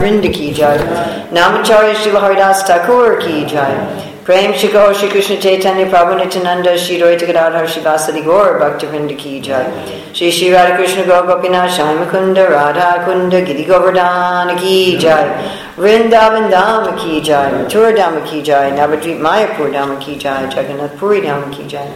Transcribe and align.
Vrinda 0.00 0.32
ki 0.32 0.54
jai. 0.54 0.78
Namacharya 1.30 1.94
Srila 1.94 2.20
Haridas 2.20 2.62
Thakur 2.62 3.20
ki 3.20 3.44
jai. 3.44 3.72
Prem 4.24 4.52
Shiko 4.54 4.94
Shri 4.94 5.10
Krishna 5.10 5.36
Chaitanya 5.38 5.84
Prabhu 5.86 6.16
Nityananda 6.16 6.78
Shri 6.78 6.98
Rohita 6.98 7.26
Gadadhar 7.26 7.66
Shivasadi 7.66 8.24
Gaur 8.24 8.58
Bhakta 8.58 8.86
Vrinda 8.86 9.18
ki 9.18 9.40
jai. 9.40 9.66
Shri 10.14 10.30
Shri 10.30 10.52
Radha 10.52 10.76
Krishna 10.76 11.04
Gaur 11.04 11.26
Gopinath 11.26 11.76
Shai 11.76 11.94
Mukunda 11.96 12.48
Radha 12.48 13.04
Kunda 13.04 13.44
Giri 13.44 13.66
Govardhana 13.66 14.58
ki 14.58 14.96
jai. 14.96 15.26
Vrindavan 15.76 16.50
Dhama 16.50 16.96
ki 16.98 17.20
jai. 17.20 17.50
Mathura 17.52 17.94
Dhama 17.94 18.26
ki 18.26 18.42
jai. 18.42 18.70
Navadvip 18.70 19.20
Mayapur 19.20 19.70
Dhama 19.70 20.00
ki 20.00 20.16
jai. 20.16 20.48
Jagannath 20.48 20.96
Puri 20.96 21.20
Dhama 21.20 21.52
ki 21.52 21.66
jai. 21.68 21.88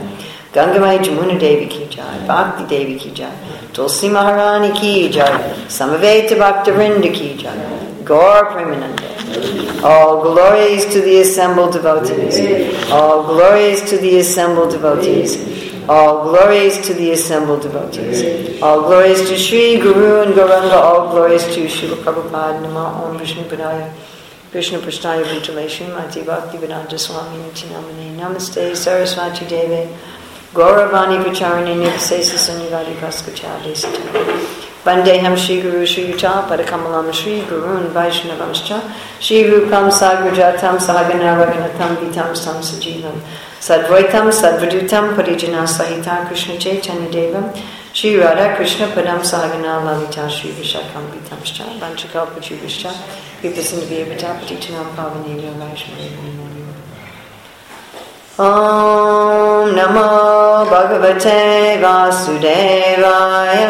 Gangamai 0.52 0.98
Jamuna 1.02 1.40
Devi 1.40 1.66
ki 1.66 1.86
jai. 1.88 2.26
Bhakti 2.26 2.64
Devi 2.64 2.98
ki 2.98 3.12
jai. 3.12 3.32
Tulsi 3.72 4.08
Maharani 4.08 4.74
ki 4.74 5.08
jai. 5.08 5.32
Samaveta 5.68 6.38
Bhakta 6.38 6.70
Vrinda 6.70 7.10
ki 7.12 7.34
jai. 7.36 7.73
Gaur 8.04 8.44
Premanande. 8.52 9.82
All 9.82 10.22
glories 10.22 10.84
to 10.92 11.00
the 11.00 11.20
assembled 11.20 11.72
devotees. 11.72 12.38
All 12.90 13.24
glories 13.24 13.80
to 13.90 13.96
the 13.98 14.18
assembled 14.18 14.70
devotees. 14.70 15.36
All 15.88 16.24
glories 16.24 16.78
to 16.86 16.94
the 16.94 17.12
assembled 17.12 17.62
devotees. 17.62 18.60
All 18.62 18.82
glories 18.82 19.20
to 19.28 19.38
Sri 19.38 19.78
Guru 19.78 20.22
and 20.22 20.34
Gauranga. 20.34 20.72
All 20.72 21.10
glories 21.10 21.44
to 21.54 21.66
Srila 21.66 21.96
Prabhupada. 22.04 22.60
Nama 22.60 23.04
Om 23.04 23.18
Vishnu 23.18 23.44
Padaya. 23.44 23.92
Krishna 24.50 24.78
Prashtaya 24.78 25.24
Bhutale 25.24 25.66
Srimati 25.66 26.24
Bhakti 26.24 26.58
Vedanta 26.58 26.96
Swami 26.96 27.38
Nitinamane 27.38 28.16
Namaste 28.16 28.76
Saraswati 28.76 29.46
Deve 29.46 29.88
Gauravani 30.52 31.24
Pacharani 31.24 31.74
Nivasesa 31.74 32.36
Sanyavadi 32.38 32.94
Paskachade 33.00 33.72
Satana 33.74 34.73
Vandeham 34.83 35.37
Shri 35.37 35.61
Guru 35.61 35.85
Shri 35.85 36.11
Yuta 36.11 36.47
Padakamalam 36.47 37.13
Shri 37.13 37.41
Gurun 37.41 37.89
Vaishnavamscha 37.91 38.81
Shri 39.19 39.43
Rupam 39.43 39.89
Sagrajatam 39.89 40.77
Sahagana 40.77 41.37
Raganatam 41.39 41.97
Vitam 41.97 42.35
Sam 42.35 42.61
Sajivam 42.61 43.19
Sadvaitam 43.59 44.31
Sadvadutam 44.31 45.15
Parijana 45.15 45.67
Sahita 45.67 46.27
Krishna 46.27 46.57
Chaitanya 46.57 47.09
Devam 47.09 47.55
Shri 47.93 48.15
Radha 48.17 48.55
Krishna 48.55 48.87
Padam 48.87 49.19
Sahagana 49.19 49.83
Lalita 49.83 50.29
Shri 50.29 50.51
Vishakam 50.51 51.09
Vitamscha 51.11 51.65
Vanchakal 51.79 52.27
Pachubhischa 52.27 52.91
Vipasindhavya 53.41 54.17
Patitanam 54.17 54.95
Pavanevya 54.95 55.53
Vaishnavya 55.57 56.49
ॐ 58.39 59.71
नमो 59.75 60.03
भगवते 60.71 61.39
वासुदेवाय 61.81 63.65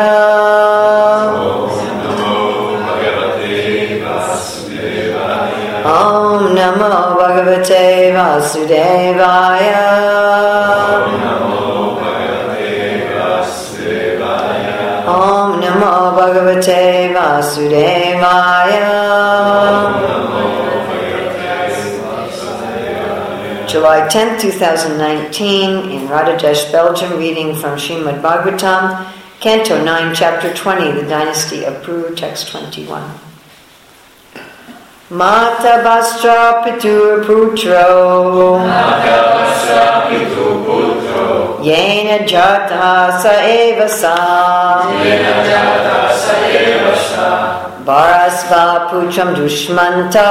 Om 5.94 6.56
Namo 6.56 7.14
Bhagavate 7.14 8.10
Vasudevaya. 8.16 9.82
Om 10.98 11.10
Namo 11.22 11.62
Bhagavate 12.00 13.14
Vasudevaya. 13.14 15.06
Om 15.06 15.60
Namo 15.60 15.92
Bhagavate 16.16 16.82
Vasudevaya. 17.14 18.90
July 23.68 24.08
10, 24.08 24.40
2019, 24.40 25.90
in 25.92 26.08
Radhadesh, 26.08 26.72
Belgium, 26.72 27.18
reading 27.18 27.54
from 27.54 27.78
Shrimad 27.78 28.20
Bhagavatam, 28.20 29.06
Canto 29.38 29.84
9, 29.84 30.12
Chapter 30.12 30.52
20, 30.52 30.90
The 30.90 31.06
Dynasty 31.08 31.62
of 31.64 31.74
Puru, 31.84 32.16
Text 32.16 32.48
21. 32.48 33.33
Mata 35.14 35.78
Bastra 35.84 36.64
Pitur 36.64 37.22
Putro 37.22 38.58
Yena 41.62 42.26
Jata 42.26 43.16
Sa 43.22 43.32
Eva 43.46 43.88
Sa. 43.88 44.16
Bharasva 47.86 48.90
Pucham 48.90 49.36
Dushmanta. 49.36 50.30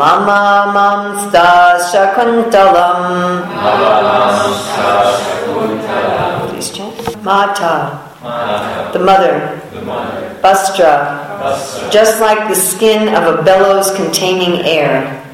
Mama 0.00 0.72
Mamsta 0.72 1.76
Shakuntalam. 1.92 3.02
Please 6.48 6.70
chant. 6.70 7.22
Mata 7.22 8.07
the 8.22 9.00
mother, 9.00 9.60
Bastra, 10.42 11.90
just 11.90 12.20
like 12.20 12.48
the 12.48 12.54
skin 12.54 13.14
of 13.14 13.38
a 13.38 13.42
bellows 13.42 13.94
containing 13.94 14.64
air. 14.66 15.24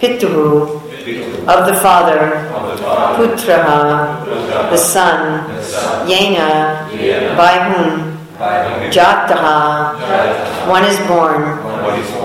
Pituhu, 0.00 0.80
of 1.48 1.66
the 1.66 1.76
father, 1.80 2.48
Putraha, 3.16 4.24
the 4.70 4.76
son, 4.76 5.48
Yena, 6.08 7.36
by 7.36 7.58
whom, 7.72 8.19
Jataha, 8.40 9.94
one 10.66 10.84
is 10.84 10.96
born, 11.06 11.42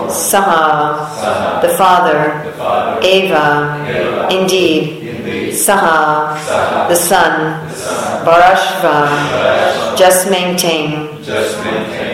Saha, 0.08 1.62
the 1.62 1.70
father, 1.78 2.42
Eva, 3.04 4.30
indeed, 4.32 5.52
Saha, 5.52 6.88
the 6.88 6.96
son, 6.96 7.68
Barashva, 8.26 9.98
just 9.98 10.30
maintain, 10.32 11.10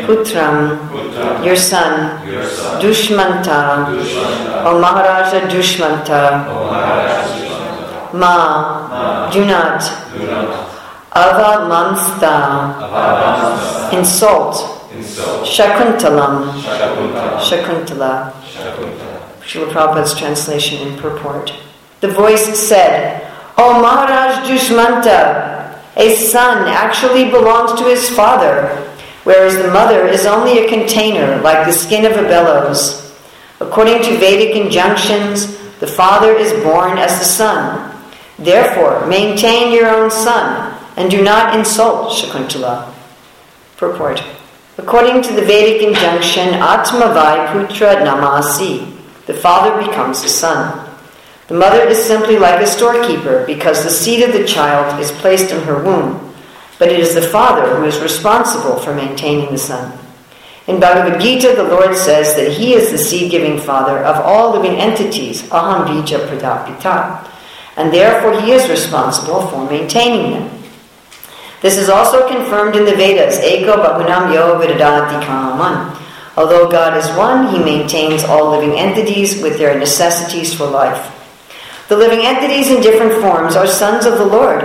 Putram, 0.07 1.45
your 1.45 1.55
son, 1.55 2.17
Dushmanta, 2.81 3.85
O 4.65 4.79
Maharaja 4.81 5.41
Dushmanta, 5.47 6.47
Ma, 8.13 9.29
do 9.31 9.45
not, 9.45 9.79
Ava 11.13 11.67
Mamsta, 11.67 12.79
insult, 13.91 14.55
Shakuntalam, 15.43 16.53
Shakuntala, 17.41 18.31
Srila 19.41 19.67
Prabhupada's 19.69 20.17
translation 20.17 20.87
in 20.87 20.97
purport. 20.97 21.51
The 21.99 22.07
voice 22.07 22.57
said, 22.57 23.29
O 23.57 23.81
Maharaj 23.81 24.47
Dushmanta, 24.47 25.77
a 25.97 26.15
son 26.15 26.69
actually 26.69 27.29
belongs 27.29 27.77
to 27.81 27.89
his 27.89 28.09
father, 28.09 28.69
whereas 29.25 29.57
the 29.57 29.67
mother 29.67 30.07
is 30.07 30.25
only 30.25 30.59
a 30.59 30.69
container 30.69 31.41
like 31.41 31.65
the 31.65 31.73
skin 31.73 32.05
of 32.05 32.13
a 32.13 32.23
bellows. 32.23 33.13
According 33.59 34.03
to 34.03 34.17
Vedic 34.17 34.55
injunctions, 34.55 35.57
the 35.79 35.87
father 35.87 36.31
is 36.31 36.53
born 36.63 36.97
as 36.97 37.19
the 37.19 37.25
son. 37.25 38.01
Therefore, 38.39 39.05
maintain 39.07 39.73
your 39.73 39.89
own 39.89 40.09
son 40.09 40.77
and 41.01 41.09
do 41.09 41.23
not 41.23 41.57
insult 41.57 42.11
Shakuntala. 42.11 42.93
Purport. 43.75 44.23
According 44.77 45.23
to 45.23 45.33
the 45.33 45.41
Vedic 45.41 45.81
injunction, 45.81 46.49
Atmavai 46.49 47.47
Putra 47.47 48.05
Namasi, 48.05 48.95
the 49.25 49.33
father 49.33 49.83
becomes 49.83 50.21
the 50.21 50.29
son. 50.29 50.87
The 51.47 51.55
mother 51.55 51.81
is 51.87 51.97
simply 51.97 52.37
like 52.37 52.61
a 52.61 52.67
storekeeper 52.67 53.47
because 53.47 53.83
the 53.83 53.89
seed 53.89 54.21
of 54.21 54.31
the 54.31 54.45
child 54.45 55.01
is 55.01 55.11
placed 55.11 55.51
in 55.51 55.63
her 55.63 55.83
womb, 55.83 56.33
but 56.77 56.89
it 56.89 56.99
is 56.99 57.15
the 57.15 57.21
father 57.23 57.75
who 57.75 57.85
is 57.85 57.99
responsible 57.99 58.77
for 58.77 58.93
maintaining 58.93 59.51
the 59.51 59.57
son. 59.57 59.97
In 60.67 60.79
Bhagavad 60.79 61.19
Gita, 61.19 61.55
the 61.55 61.63
Lord 61.63 61.97
says 61.97 62.35
that 62.35 62.51
He 62.51 62.75
is 62.75 62.91
the 62.91 62.97
seed 62.99 63.31
giving 63.31 63.59
father 63.59 63.97
of 63.97 64.23
all 64.23 64.51
living 64.51 64.79
entities, 64.79 65.41
Aham 65.49 65.87
Bija 65.87 66.27
Pradapita, 66.27 67.27
and 67.75 67.91
therefore 67.91 68.39
He 68.39 68.51
is 68.51 68.69
responsible 68.69 69.47
for 69.47 69.67
maintaining 69.67 70.33
them. 70.33 70.60
This 71.61 71.77
is 71.77 71.89
also 71.89 72.27
confirmed 72.27 72.75
in 72.75 72.85
the 72.85 72.95
Vedas, 72.95 73.37
Eko 73.39 73.77
Bahunam 73.77 74.33
Yo 74.33 74.59
Vidadati 74.59 75.23
Kaman. 75.23 75.95
Although 76.35 76.71
God 76.71 76.97
is 76.97 77.07
one, 77.15 77.53
He 77.53 77.63
maintains 77.63 78.23
all 78.23 78.49
living 78.49 78.79
entities 78.79 79.41
with 79.43 79.59
their 79.59 79.77
necessities 79.77 80.53
for 80.53 80.65
life. 80.65 81.17
The 81.87 81.97
living 81.97 82.25
entities 82.25 82.71
in 82.71 82.81
different 82.81 83.21
forms 83.21 83.55
are 83.55 83.67
sons 83.67 84.07
of 84.07 84.17
the 84.17 84.25
Lord, 84.25 84.63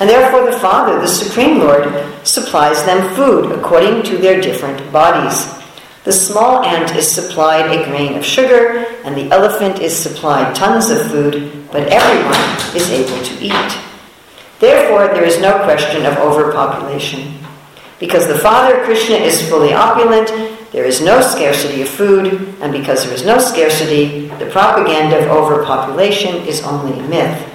and 0.00 0.08
therefore 0.08 0.50
the 0.50 0.58
Father, 0.58 0.98
the 0.98 1.08
Supreme 1.08 1.58
Lord, 1.58 1.84
supplies 2.26 2.82
them 2.84 3.14
food 3.14 3.52
according 3.52 4.04
to 4.04 4.16
their 4.16 4.40
different 4.40 4.90
bodies. 4.90 5.52
The 6.04 6.12
small 6.12 6.64
ant 6.64 6.96
is 6.96 7.10
supplied 7.10 7.70
a 7.70 7.84
grain 7.84 8.16
of 8.16 8.24
sugar, 8.24 8.86
and 9.04 9.14
the 9.14 9.30
elephant 9.30 9.80
is 9.80 9.94
supplied 9.94 10.54
tons 10.54 10.88
of 10.88 11.10
food, 11.10 11.66
but 11.70 11.88
everyone 11.88 12.74
is 12.74 12.88
able 12.90 13.22
to 13.22 13.44
eat. 13.44 13.87
Therefore, 14.60 15.06
there 15.08 15.24
is 15.24 15.40
no 15.40 15.62
question 15.64 16.04
of 16.04 16.16
overpopulation. 16.18 17.34
Because 18.00 18.26
the 18.26 18.38
Father, 18.38 18.84
Krishna, 18.84 19.16
is 19.16 19.48
fully 19.48 19.72
opulent, 19.72 20.28
there 20.72 20.84
is 20.84 21.00
no 21.00 21.20
scarcity 21.20 21.82
of 21.82 21.88
food, 21.88 22.54
and 22.60 22.72
because 22.72 23.04
there 23.04 23.14
is 23.14 23.24
no 23.24 23.38
scarcity, 23.38 24.28
the 24.38 24.50
propaganda 24.50 25.18
of 25.18 25.30
overpopulation 25.30 26.36
is 26.46 26.62
only 26.62 26.98
a 26.98 27.08
myth. 27.08 27.54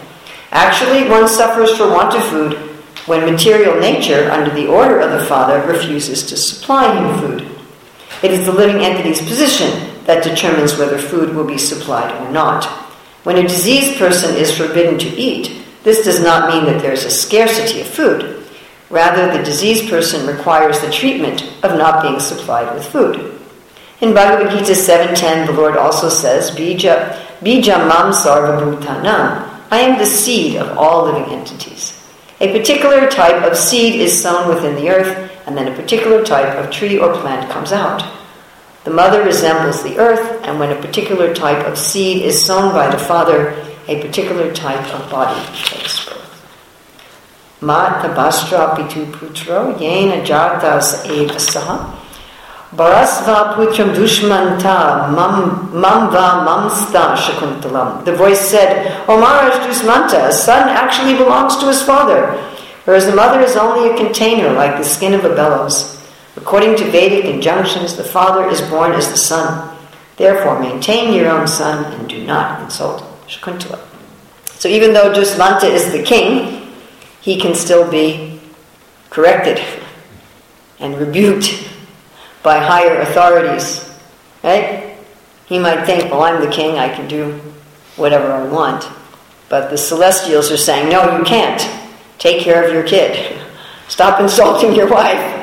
Actually, 0.51 1.09
one 1.09 1.27
suffers 1.27 1.75
for 1.77 1.89
want 1.89 2.15
of 2.15 2.23
food 2.25 2.53
when 3.06 3.29
material 3.29 3.79
nature, 3.79 4.29
under 4.31 4.53
the 4.53 4.67
order 4.67 4.99
of 4.99 5.11
the 5.11 5.25
Father, 5.25 5.65
refuses 5.67 6.23
to 6.23 6.38
supply 6.38 6.95
him 6.95 7.19
food. 7.19 7.49
It 8.21 8.31
is 8.31 8.45
the 8.45 8.53
living 8.53 8.81
entity's 8.81 9.21
position 9.21 9.94
that 10.06 10.23
determines 10.23 10.77
whether 10.77 10.97
food 10.97 11.35
will 11.35 11.45
be 11.45 11.57
supplied 11.57 12.11
or 12.21 12.31
not. 12.31 12.65
When 13.23 13.38
a 13.38 13.47
diseased 13.47 13.97
person 13.97 14.35
is 14.35 14.56
forbidden 14.56 14.97
to 14.99 15.07
eat, 15.07 15.62
this 15.83 16.06
does 16.06 16.21
not 16.21 16.50
mean 16.50 16.65
that 16.65 16.81
there 16.81 16.94
is 16.94 17.06
a 17.06 17.12
scarcity 17.12 17.81
of 17.81 17.88
food. 17.88 18.45
Rather, 18.89 19.35
the 19.35 19.44
diseased 19.44 19.89
person 19.89 20.25
requires 20.27 20.80
the 20.80 20.91
treatment 20.91 21.44
of 21.63 21.77
not 21.77 22.01
being 22.01 22.19
supplied 22.19 22.74
with 22.74 22.85
food. 22.85 23.39
In 24.01 24.13
Bhagavad 24.13 24.51
Gita 24.51 24.74
7.10, 24.74 25.47
the 25.47 25.53
Lord 25.53 25.77
also 25.77 26.09
says, 26.09 26.51
Bija, 26.51 27.19
bija 27.41 27.77
mam 27.88 28.13
sarvabhutanam. 28.13 29.50
I 29.71 29.80
am 29.80 29.97
the 29.97 30.06
seed 30.06 30.57
of 30.57 30.77
all 30.77 31.06
living 31.06 31.33
entities. 31.33 32.00
A 32.39 32.51
particular 32.51 33.09
type 33.09 33.44
of 33.44 33.57
seed 33.57 34.00
is 34.00 34.21
sown 34.21 34.53
within 34.53 34.75
the 34.75 34.89
earth, 34.89 35.31
and 35.47 35.57
then 35.57 35.71
a 35.71 35.75
particular 35.75 36.24
type 36.24 36.56
of 36.57 36.71
tree 36.71 37.00
or 37.00 37.13
plant 37.13 37.50
comes 37.50 37.71
out. 37.71 38.03
The 38.83 38.91
mother 38.91 39.24
resembles 39.24 39.81
the 39.81 39.97
earth, 39.97 40.41
and 40.44 40.59
when 40.59 40.71
a 40.71 40.81
particular 40.81 41.33
type 41.33 41.65
of 41.65 41.77
seed 41.77 42.21
is 42.21 42.45
sown 42.45 42.74
by 42.74 42.89
the 42.89 43.00
father, 43.00 43.72
a 43.88 44.01
particular 44.01 44.53
type 44.53 44.94
of 44.94 45.09
body 45.09 45.39
takes 45.63 46.06
birth. 46.06 46.19
Mata 47.62 48.09
bastra 48.09 48.75
pitu 48.75 49.06
putro 49.12 49.77
yena 49.80 50.25
jatas 50.25 51.06
evasaha 51.06 52.03
Barasva 52.75 53.53
putram 53.53 53.94
dushmanta 53.94 55.07
mam 55.13 55.69
mamva 55.71 56.44
mamsta 56.44 57.15
shakuntalam. 57.15 58.03
The 58.03 58.15
voice 58.15 58.41
said, 58.50 59.06
O 59.07 59.19
Maharaj 59.19 59.68
Dusmanta, 59.68 60.30
a 60.30 60.31
son 60.31 60.69
actually 60.69 61.13
belongs 61.13 61.56
to 61.57 61.68
his 61.68 61.83
father, 61.83 62.31
whereas 62.85 63.06
the 63.06 63.15
mother 63.15 63.41
is 63.41 63.56
only 63.56 63.91
a 63.91 63.97
container 63.97 64.51
like 64.53 64.77
the 64.77 64.83
skin 64.83 65.13
of 65.13 65.24
a 65.24 65.35
bellows. 65.35 66.01
According 66.35 66.77
to 66.77 66.89
Vedic 66.89 67.25
injunctions, 67.25 67.95
the 67.95 68.03
father 68.03 68.50
is 68.50 68.62
born 68.62 68.94
as 68.94 69.12
the 69.12 69.18
son. 69.18 69.77
Therefore, 70.18 70.59
maintain 70.59 71.13
your 71.13 71.30
own 71.30 71.47
son 71.47 71.94
and 71.94 72.09
do 72.09 72.25
not 72.25 72.63
insult 72.63 73.12
Shakuntala. 73.27 73.79
So 74.45 74.69
even 74.69 74.93
though 74.93 75.11
Dusmanta 75.11 75.65
is 75.65 75.91
the 75.91 76.03
king, 76.03 76.71
he 77.21 77.39
can 77.39 77.55
still 77.55 77.89
be 77.89 78.39
corrected 79.09 79.61
and 80.79 80.97
rebuked 80.97 81.69
by 82.43 82.59
higher 82.59 82.99
authorities. 83.01 83.89
Right? 84.43 84.97
He 85.45 85.59
might 85.59 85.85
think, 85.85 86.11
well, 86.11 86.23
I'm 86.23 86.41
the 86.41 86.51
king, 86.51 86.77
I 86.77 86.93
can 86.93 87.07
do 87.07 87.39
whatever 87.95 88.31
I 88.31 88.43
want. 88.45 88.87
But 89.49 89.69
the 89.69 89.77
celestials 89.77 90.51
are 90.51 90.57
saying, 90.57 90.89
no, 90.89 91.17
you 91.17 91.23
can't. 91.23 91.61
Take 92.17 92.41
care 92.41 92.65
of 92.65 92.73
your 92.73 92.83
kid. 92.83 93.39
Stop 93.87 94.19
insulting 94.19 94.73
your 94.73 94.89
wife. 94.89 95.41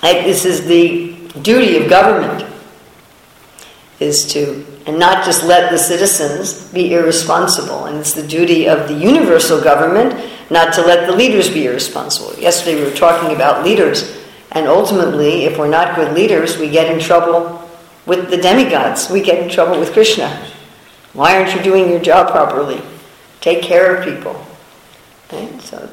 This 0.00 0.44
is 0.44 0.66
the 0.66 1.14
duty 1.42 1.76
of 1.76 1.90
government 1.90 2.44
is 4.00 4.26
to 4.32 4.64
and 4.86 4.98
not 4.98 5.24
just 5.24 5.44
let 5.44 5.70
the 5.70 5.78
citizens 5.78 6.68
be 6.72 6.92
irresponsible. 6.92 7.86
And 7.86 7.98
it's 7.98 8.14
the 8.14 8.26
duty 8.26 8.68
of 8.68 8.88
the 8.88 8.94
universal 8.94 9.60
government 9.60 10.30
not 10.50 10.74
to 10.74 10.82
let 10.82 11.06
the 11.06 11.16
leaders 11.16 11.48
be 11.48 11.66
irresponsible. 11.66 12.34
Yesterday 12.40 12.76
we 12.76 12.90
were 12.90 12.96
talking 12.96 13.34
about 13.34 13.64
leaders, 13.64 14.18
and 14.50 14.66
ultimately, 14.66 15.44
if 15.44 15.58
we're 15.58 15.68
not 15.68 15.96
good 15.96 16.14
leaders, 16.14 16.58
we 16.58 16.68
get 16.68 16.92
in 16.92 17.00
trouble 17.00 17.68
with 18.04 18.28
the 18.28 18.36
demigods. 18.36 19.08
We 19.08 19.22
get 19.22 19.42
in 19.42 19.48
trouble 19.48 19.78
with 19.78 19.92
Krishna. 19.92 20.46
Why 21.12 21.36
aren't 21.36 21.54
you 21.54 21.62
doing 21.62 21.88
your 21.88 22.00
job 22.00 22.30
properly? 22.30 22.82
Take 23.40 23.62
care 23.62 23.96
of 23.96 24.04
people. 24.04 24.44
Okay? 25.28 25.58
So 25.60 25.88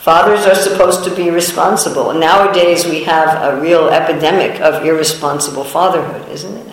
Fathers 0.00 0.46
are 0.46 0.54
supposed 0.54 1.04
to 1.04 1.14
be 1.14 1.28
responsible. 1.28 2.08
And 2.08 2.20
nowadays 2.20 2.86
we 2.86 3.04
have 3.04 3.52
a 3.52 3.60
real 3.60 3.88
epidemic 3.88 4.58
of 4.62 4.82
irresponsible 4.82 5.62
fatherhood, 5.62 6.26
isn't 6.30 6.56
it? 6.56 6.69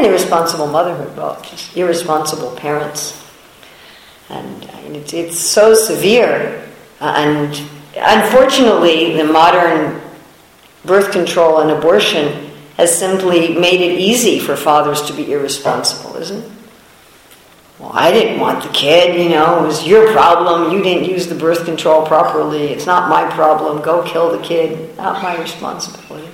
And 0.00 0.06
irresponsible 0.06 0.66
motherhood, 0.66 1.14
well, 1.14 1.38
just 1.42 1.76
irresponsible 1.76 2.56
parents. 2.56 3.22
And 4.30 4.64
it's, 4.96 5.12
it's 5.12 5.38
so 5.38 5.74
severe. 5.74 6.66
Uh, 7.02 7.12
and 7.18 7.62
unfortunately, 7.94 9.14
the 9.14 9.24
modern 9.24 10.00
birth 10.86 11.12
control 11.12 11.60
and 11.60 11.70
abortion 11.70 12.50
has 12.78 12.98
simply 12.98 13.54
made 13.58 13.82
it 13.82 14.00
easy 14.00 14.38
for 14.38 14.56
fathers 14.56 15.02
to 15.02 15.12
be 15.12 15.32
irresponsible, 15.32 16.16
isn't 16.16 16.44
it? 16.44 16.52
Well, 17.78 17.90
I 17.92 18.10
didn't 18.10 18.40
want 18.40 18.62
the 18.62 18.70
kid, 18.70 19.22
you 19.22 19.28
know, 19.28 19.62
it 19.62 19.66
was 19.66 19.86
your 19.86 20.10
problem. 20.12 20.72
You 20.72 20.82
didn't 20.82 21.10
use 21.10 21.26
the 21.26 21.34
birth 21.34 21.66
control 21.66 22.06
properly. 22.06 22.68
It's 22.68 22.86
not 22.86 23.10
my 23.10 23.30
problem. 23.34 23.82
Go 23.82 24.02
kill 24.02 24.34
the 24.34 24.42
kid. 24.42 24.96
Not 24.96 25.22
my 25.22 25.38
responsibility. 25.38 26.29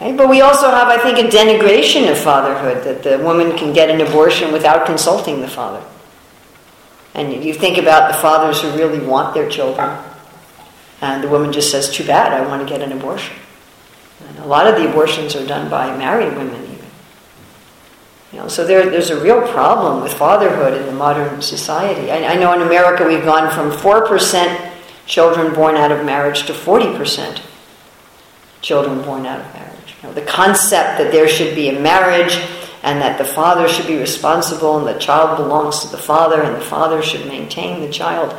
Right? 0.00 0.16
But 0.16 0.28
we 0.28 0.40
also 0.40 0.70
have, 0.70 0.88
I 0.88 0.98
think, 0.98 1.18
a 1.18 1.28
denigration 1.28 2.10
of 2.10 2.18
fatherhood 2.18 2.84
that 2.84 3.02
the 3.02 3.22
woman 3.24 3.56
can 3.56 3.72
get 3.72 3.90
an 3.90 4.00
abortion 4.00 4.52
without 4.52 4.86
consulting 4.86 5.40
the 5.40 5.48
father. 5.48 5.84
And 7.14 7.44
you 7.44 7.52
think 7.52 7.78
about 7.78 8.12
the 8.12 8.18
fathers 8.18 8.62
who 8.62 8.70
really 8.72 9.04
want 9.04 9.34
their 9.34 9.48
children, 9.48 9.98
and 11.00 11.22
the 11.22 11.28
woman 11.28 11.52
just 11.52 11.70
says, 11.70 11.90
Too 11.90 12.06
bad, 12.06 12.32
I 12.32 12.46
want 12.46 12.66
to 12.66 12.72
get 12.72 12.80
an 12.80 12.92
abortion. 12.92 13.34
And 14.28 14.38
a 14.38 14.46
lot 14.46 14.66
of 14.66 14.76
the 14.76 14.88
abortions 14.88 15.34
are 15.34 15.46
done 15.46 15.68
by 15.70 15.96
married 15.96 16.36
women, 16.36 16.62
even. 16.62 16.86
you 18.32 18.38
know, 18.38 18.48
so 18.48 18.66
there, 18.66 18.88
there's 18.88 19.10
a 19.10 19.20
real 19.20 19.42
problem 19.48 20.02
with 20.02 20.12
fatherhood 20.12 20.74
in 20.74 20.86
the 20.86 20.92
modern 20.92 21.40
society. 21.42 22.10
I, 22.10 22.34
I 22.34 22.34
know 22.34 22.52
in 22.52 22.62
America 22.62 23.04
we've 23.04 23.24
gone 23.24 23.52
from 23.52 23.70
4% 23.70 24.72
children 25.06 25.54
born 25.54 25.76
out 25.76 25.90
of 25.90 26.04
marriage 26.04 26.46
to 26.46 26.52
40% 26.52 27.40
children 28.60 29.02
born 29.02 29.24
out 29.26 29.40
of 29.40 29.54
marriage. 29.54 29.77
You 30.02 30.08
know, 30.08 30.14
the 30.14 30.22
concept 30.22 30.98
that 30.98 31.10
there 31.10 31.28
should 31.28 31.54
be 31.54 31.68
a 31.68 31.80
marriage 31.80 32.38
and 32.82 33.00
that 33.02 33.18
the 33.18 33.24
father 33.24 33.68
should 33.68 33.86
be 33.86 33.96
responsible 33.96 34.78
and 34.78 34.86
the 34.86 34.98
child 35.00 35.36
belongs 35.36 35.80
to 35.80 35.88
the 35.88 35.98
father 35.98 36.42
and 36.42 36.54
the 36.54 36.64
father 36.64 37.02
should 37.02 37.26
maintain 37.26 37.80
the 37.80 37.90
child 37.90 38.34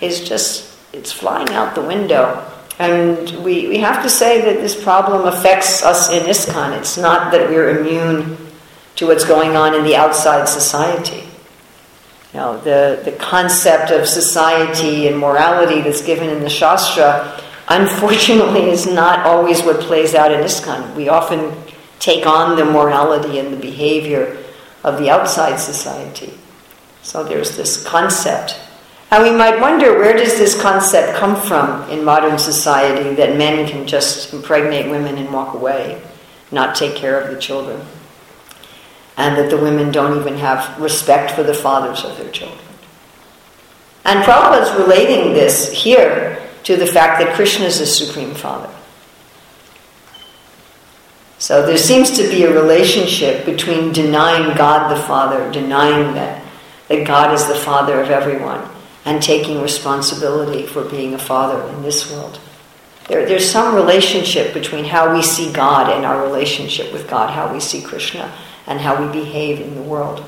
is 0.00 0.28
just, 0.28 0.76
it's 0.92 1.12
flying 1.12 1.48
out 1.50 1.74
the 1.74 1.82
window. 1.82 2.50
And 2.78 3.44
we, 3.44 3.68
we 3.68 3.78
have 3.78 4.02
to 4.02 4.10
say 4.10 4.40
that 4.40 4.60
this 4.60 4.82
problem 4.82 5.26
affects 5.26 5.84
us 5.84 6.10
in 6.10 6.24
ISKCON. 6.24 6.76
It's 6.76 6.96
not 6.96 7.30
that 7.30 7.48
we're 7.48 7.78
immune 7.78 8.36
to 8.96 9.06
what's 9.06 9.24
going 9.24 9.56
on 9.56 9.74
in 9.74 9.84
the 9.84 9.94
outside 9.94 10.48
society. 10.48 11.28
You 12.32 12.40
know, 12.40 12.58
the, 12.58 13.00
the 13.04 13.12
concept 13.12 13.92
of 13.92 14.08
society 14.08 15.06
and 15.06 15.16
morality 15.18 15.82
that's 15.82 16.02
given 16.02 16.28
in 16.28 16.40
the 16.40 16.48
Shastra, 16.48 17.40
unfortunately, 17.68 18.70
is 18.70 18.86
not 18.86 19.26
always 19.26 19.62
what 19.62 19.80
plays 19.80 20.14
out 20.14 20.32
in 20.32 20.40
ISKCON. 20.40 20.94
We 20.94 21.08
often 21.08 21.52
take 21.98 22.26
on 22.26 22.56
the 22.56 22.64
morality 22.64 23.38
and 23.38 23.52
the 23.52 23.60
behavior 23.60 24.36
of 24.82 24.98
the 24.98 25.10
outside 25.10 25.58
society. 25.58 26.34
So 27.02 27.24
there's 27.24 27.56
this 27.56 27.82
concept. 27.84 28.58
And 29.10 29.22
we 29.22 29.30
might 29.30 29.60
wonder 29.60 29.98
where 29.98 30.16
does 30.16 30.38
this 30.38 30.60
concept 30.60 31.16
come 31.16 31.36
from 31.36 31.88
in 31.90 32.04
modern 32.04 32.38
society 32.38 33.14
that 33.14 33.36
men 33.36 33.68
can 33.68 33.86
just 33.86 34.32
impregnate 34.32 34.90
women 34.90 35.16
and 35.16 35.32
walk 35.32 35.54
away, 35.54 36.02
not 36.50 36.74
take 36.74 36.96
care 36.96 37.20
of 37.20 37.32
the 37.32 37.40
children? 37.40 37.80
and 39.16 39.36
that 39.36 39.50
the 39.50 39.56
women 39.56 39.92
don't 39.92 40.18
even 40.18 40.36
have 40.36 40.78
respect 40.80 41.32
for 41.32 41.42
the 41.42 41.54
fathers 41.54 42.04
of 42.04 42.16
their 42.18 42.30
children. 42.30 42.58
And 44.04 44.24
Prabhupada's 44.24 44.72
relating 44.78 45.32
this 45.32 45.70
here 45.72 46.42
to 46.64 46.76
the 46.76 46.86
fact 46.86 47.20
that 47.20 47.34
Krishna 47.34 47.66
is 47.66 47.78
the 47.78 47.86
Supreme 47.86 48.34
Father. 48.34 48.72
So 51.38 51.66
there 51.66 51.78
seems 51.78 52.10
to 52.16 52.28
be 52.28 52.44
a 52.44 52.54
relationship 52.54 53.44
between 53.44 53.92
denying 53.92 54.56
God 54.56 54.90
the 54.90 55.02
Father, 55.02 55.50
denying 55.52 56.14
that, 56.14 56.42
that 56.88 57.06
God 57.06 57.34
is 57.34 57.46
the 57.46 57.54
Father 57.54 58.00
of 58.00 58.10
everyone, 58.10 58.66
and 59.04 59.22
taking 59.22 59.60
responsibility 59.60 60.66
for 60.66 60.84
being 60.84 61.12
a 61.12 61.18
father 61.18 61.62
in 61.74 61.82
this 61.82 62.10
world. 62.10 62.40
There, 63.08 63.26
there's 63.26 63.50
some 63.50 63.74
relationship 63.74 64.54
between 64.54 64.84
how 64.84 65.14
we 65.14 65.22
see 65.22 65.52
God 65.52 65.90
and 65.92 66.06
our 66.06 66.22
relationship 66.22 66.92
with 66.92 67.08
God, 67.08 67.30
how 67.30 67.52
we 67.52 67.60
see 67.60 67.82
Krishna 67.82 68.34
and 68.66 68.80
how 68.80 69.04
we 69.04 69.12
behave 69.12 69.60
in 69.60 69.74
the 69.74 69.82
world. 69.82 70.24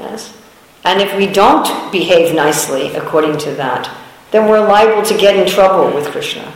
Yes? 0.00 0.36
And 0.84 1.00
if 1.00 1.16
we 1.16 1.26
don't 1.28 1.92
behave 1.92 2.34
nicely 2.34 2.94
according 2.96 3.38
to 3.38 3.52
that, 3.52 3.88
then 4.30 4.48
we're 4.48 4.66
liable 4.66 5.02
to 5.04 5.16
get 5.16 5.36
in 5.36 5.46
trouble 5.48 5.94
with 5.94 6.06
Krishna 6.08 6.52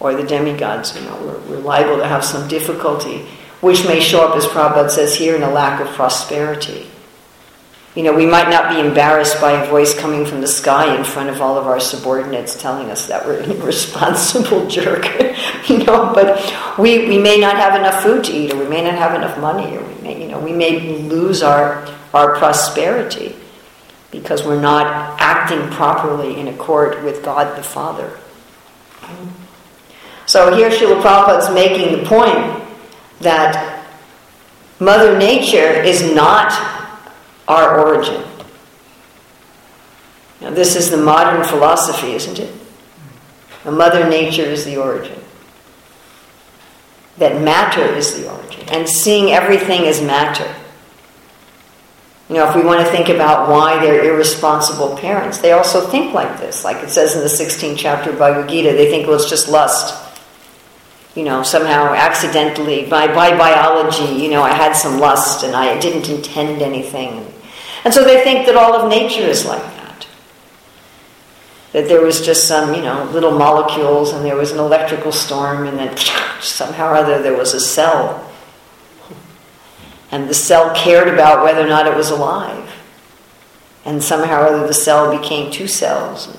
or 0.00 0.14
the 0.14 0.26
demigods. 0.26 0.96
You 0.96 1.02
know, 1.02 1.16
we're, 1.22 1.38
we're 1.50 1.62
liable 1.62 1.98
to 1.98 2.06
have 2.06 2.24
some 2.24 2.48
difficulty, 2.48 3.26
which 3.60 3.84
may 3.86 4.00
show 4.00 4.26
up, 4.26 4.36
as 4.36 4.46
Prabhupada 4.46 4.90
says 4.90 5.14
here, 5.14 5.36
in 5.36 5.42
a 5.42 5.50
lack 5.50 5.80
of 5.80 5.88
prosperity. 5.88 6.86
You 7.94 8.02
know, 8.02 8.12
we 8.12 8.26
might 8.26 8.50
not 8.50 8.74
be 8.74 8.86
embarrassed 8.86 9.40
by 9.40 9.52
a 9.52 9.70
voice 9.70 9.98
coming 9.98 10.26
from 10.26 10.42
the 10.42 10.46
sky 10.46 10.94
in 10.94 11.02
front 11.02 11.30
of 11.30 11.40
all 11.40 11.56
of 11.56 11.66
our 11.66 11.80
subordinates 11.80 12.60
telling 12.60 12.90
us 12.90 13.06
that 13.06 13.24
we're 13.24 13.40
an 13.40 13.50
irresponsible 13.62 14.66
jerk, 14.66 15.06
you 15.68 15.78
know, 15.78 16.12
but 16.12 16.78
we, 16.78 17.08
we 17.08 17.16
may 17.16 17.38
not 17.38 17.56
have 17.56 17.74
enough 17.74 18.02
food 18.02 18.24
to 18.24 18.32
eat, 18.32 18.52
or 18.52 18.58
we 18.58 18.68
may 18.68 18.82
not 18.82 18.94
have 18.94 19.14
enough 19.14 19.38
money, 19.38 19.76
or 19.76 19.82
we 19.82 20.02
may, 20.02 20.20
you 20.20 20.28
know, 20.28 20.38
we 20.38 20.52
may 20.52 21.00
lose 21.04 21.42
our, 21.42 21.86
our 22.12 22.36
prosperity 22.36 23.34
because 24.10 24.44
we're 24.44 24.60
not 24.60 25.20
acting 25.20 25.68
properly 25.70 26.38
in 26.38 26.48
accord 26.48 27.02
with 27.04 27.22
God 27.22 27.56
the 27.56 27.62
Father. 27.62 28.18
So 30.26 30.54
here 30.54 30.70
Srila 30.70 31.02
Prabhupada 31.02 31.38
is 31.38 31.54
making 31.54 31.98
the 31.98 32.08
point 32.08 32.64
that 33.20 33.84
Mother 34.80 35.16
Nature 35.16 35.82
is 35.82 36.02
not 36.14 36.52
our 37.48 37.78
origin. 37.80 38.22
Now, 40.40 40.50
this 40.50 40.76
is 40.76 40.90
the 40.90 40.98
modern 40.98 41.44
philosophy, 41.44 42.12
isn't 42.12 42.38
it? 42.38 42.52
Mother 43.64 44.08
Nature 44.08 44.42
is 44.42 44.64
the 44.64 44.76
origin. 44.76 45.18
That 47.18 47.40
matter 47.40 47.82
is 47.82 48.16
the 48.16 48.30
origin. 48.30 48.68
And 48.68 48.88
seeing 48.88 49.30
everything 49.30 49.82
as 49.86 50.02
matter. 50.02 50.54
You 52.28 52.34
know, 52.34 52.48
if 52.48 52.56
we 52.56 52.64
want 52.64 52.84
to 52.84 52.90
think 52.90 53.08
about 53.08 53.48
why 53.48 53.78
they're 53.80 54.04
irresponsible 54.04 54.96
parents, 54.96 55.38
they 55.38 55.52
also 55.52 55.86
think 55.86 56.12
like 56.12 56.40
this. 56.40 56.64
Like 56.64 56.82
it 56.82 56.90
says 56.90 57.14
in 57.14 57.20
the 57.20 57.28
16th 57.28 57.78
chapter 57.78 58.10
of 58.10 58.18
Bhagavad 58.18 58.50
Gita, 58.50 58.72
they 58.72 58.90
think, 58.90 59.06
well, 59.06 59.14
it's 59.14 59.30
just 59.30 59.48
lust. 59.48 60.02
You 61.14 61.22
know, 61.22 61.44
somehow 61.44 61.94
accidentally, 61.94 62.86
by, 62.86 63.06
by 63.06 63.36
biology, 63.38 64.20
you 64.20 64.28
know, 64.28 64.42
I 64.42 64.52
had 64.52 64.72
some 64.72 64.98
lust 64.98 65.44
and 65.44 65.54
I 65.54 65.78
didn't 65.78 66.08
intend 66.08 66.62
anything. 66.62 67.32
And 67.84 67.94
so 67.94 68.04
they 68.04 68.24
think 68.24 68.46
that 68.46 68.56
all 68.56 68.74
of 68.74 68.90
nature 68.90 69.22
is 69.22 69.46
like 69.46 69.62
that. 69.62 70.06
That 71.72 71.86
there 71.86 72.02
was 72.02 72.26
just 72.26 72.48
some, 72.48 72.74
you 72.74 72.82
know, 72.82 73.04
little 73.12 73.38
molecules 73.38 74.12
and 74.12 74.24
there 74.24 74.36
was 74.36 74.50
an 74.50 74.58
electrical 74.58 75.12
storm 75.12 75.68
and 75.68 75.78
then 75.78 75.96
somehow 76.40 76.88
or 76.88 76.96
other 76.96 77.22
there 77.22 77.36
was 77.36 77.54
a 77.54 77.60
cell 77.60 78.25
and 80.10 80.28
the 80.28 80.34
cell 80.34 80.74
cared 80.74 81.08
about 81.08 81.42
whether 81.42 81.64
or 81.64 81.68
not 81.68 81.86
it 81.86 81.96
was 81.96 82.10
alive. 82.10 82.72
And 83.84 84.02
somehow 84.02 84.42
or 84.42 84.46
other 84.46 84.66
the 84.66 84.74
cell 84.74 85.16
became 85.16 85.50
two 85.50 85.68
cells. 85.68 86.36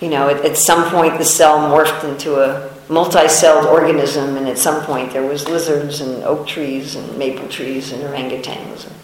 You 0.00 0.10
know, 0.10 0.28
at, 0.28 0.44
at 0.44 0.56
some 0.56 0.90
point 0.90 1.18
the 1.18 1.24
cell 1.24 1.58
morphed 1.58 2.04
into 2.04 2.36
a 2.40 2.72
multi-celled 2.88 3.66
organism, 3.66 4.36
and 4.36 4.48
at 4.48 4.58
some 4.58 4.84
point 4.84 5.12
there 5.12 5.22
was 5.22 5.48
lizards 5.48 6.00
and 6.00 6.22
oak 6.24 6.46
trees 6.46 6.96
and 6.96 7.16
maple 7.16 7.48
trees 7.48 7.92
and 7.92 8.02
orangutans 8.02 8.86
and 8.86 8.96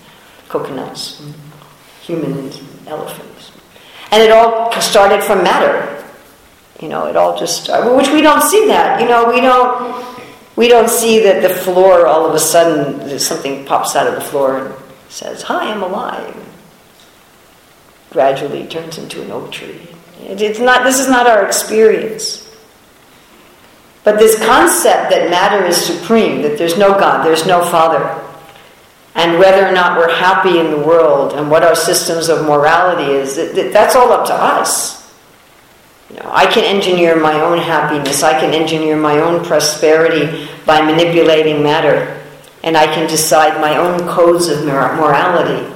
coconuts, 0.49 1.21
and 1.21 1.35
humans, 2.03 2.59
and 2.59 2.89
elephants. 2.89 3.53
And 4.11 4.23
it 4.23 4.33
all 4.33 4.73
started 4.81 5.23
from 5.23 5.45
matter. 5.45 6.05
You 6.81 6.89
know, 6.89 7.07
it 7.07 7.17
all 7.17 7.39
just, 7.39 7.69
which 7.69 8.09
we 8.09 8.21
don't 8.21 8.43
see 8.43 8.67
that. 8.67 9.01
You 9.01 9.09
know, 9.09 9.29
we 9.29 9.41
don't 9.41 10.10
we 10.61 10.69
don't 10.69 10.91
see 10.91 11.21
that 11.21 11.41
the 11.41 11.49
floor 11.49 12.07
all 12.07 12.27
of 12.27 12.35
a 12.35 12.39
sudden 12.39 13.19
something 13.19 13.65
pops 13.65 13.97
out 13.97 14.07
of 14.07 14.15
the 14.15 14.21
floor 14.21 14.59
and 14.59 14.75
says, 15.09 15.41
"Hi, 15.41 15.71
I'm 15.73 15.83
alive." 15.83 16.37
Gradually 18.11 18.67
turns 18.67 18.99
into 18.99 19.23
an 19.23 19.33
oak 19.33 19.51
tree. 19.51 19.89
It's 20.23 20.59
not. 20.59 20.85
This 20.85 21.01
is 21.01 21.09
not 21.09 21.27
our 21.27 21.47
experience. 21.47 22.47
But 24.05 24.19
this 24.19 24.37
concept 24.45 25.09
that 25.09 25.31
matter 25.31 25.65
is 25.65 25.77
supreme, 25.79 26.43
that 26.43 26.59
there's 26.59 26.77
no 26.77 26.91
God, 26.93 27.25
there's 27.25 27.47
no 27.47 27.65
Father, 27.65 28.05
and 29.15 29.39
whether 29.39 29.67
or 29.67 29.73
not 29.73 29.97
we're 29.97 30.15
happy 30.15 30.59
in 30.59 30.71
the 30.71 30.79
world 30.79 31.33
and 31.33 31.51
what 31.51 31.63
our 31.63 31.75
systems 31.75 32.29
of 32.29 32.45
morality 32.45 33.13
is, 33.13 33.37
that's 33.73 33.97
all 33.97 34.13
up 34.13 34.27
to 34.27 34.35
us. 34.35 35.00
You 36.11 36.17
know, 36.17 36.31
I 36.33 36.47
can 36.47 36.65
engineer 36.65 37.19
my 37.19 37.41
own 37.41 37.59
happiness, 37.59 38.23
I 38.23 38.39
can 38.39 38.53
engineer 38.53 38.97
my 38.97 39.19
own 39.19 39.45
prosperity 39.45 40.49
by 40.67 40.81
manipulating 40.81 41.63
matter, 41.63 42.21
and 42.63 42.77
I 42.77 42.87
can 42.87 43.09
decide 43.09 43.61
my 43.61 43.77
own 43.77 44.01
codes 44.09 44.49
of 44.49 44.65
morality. 44.65 45.67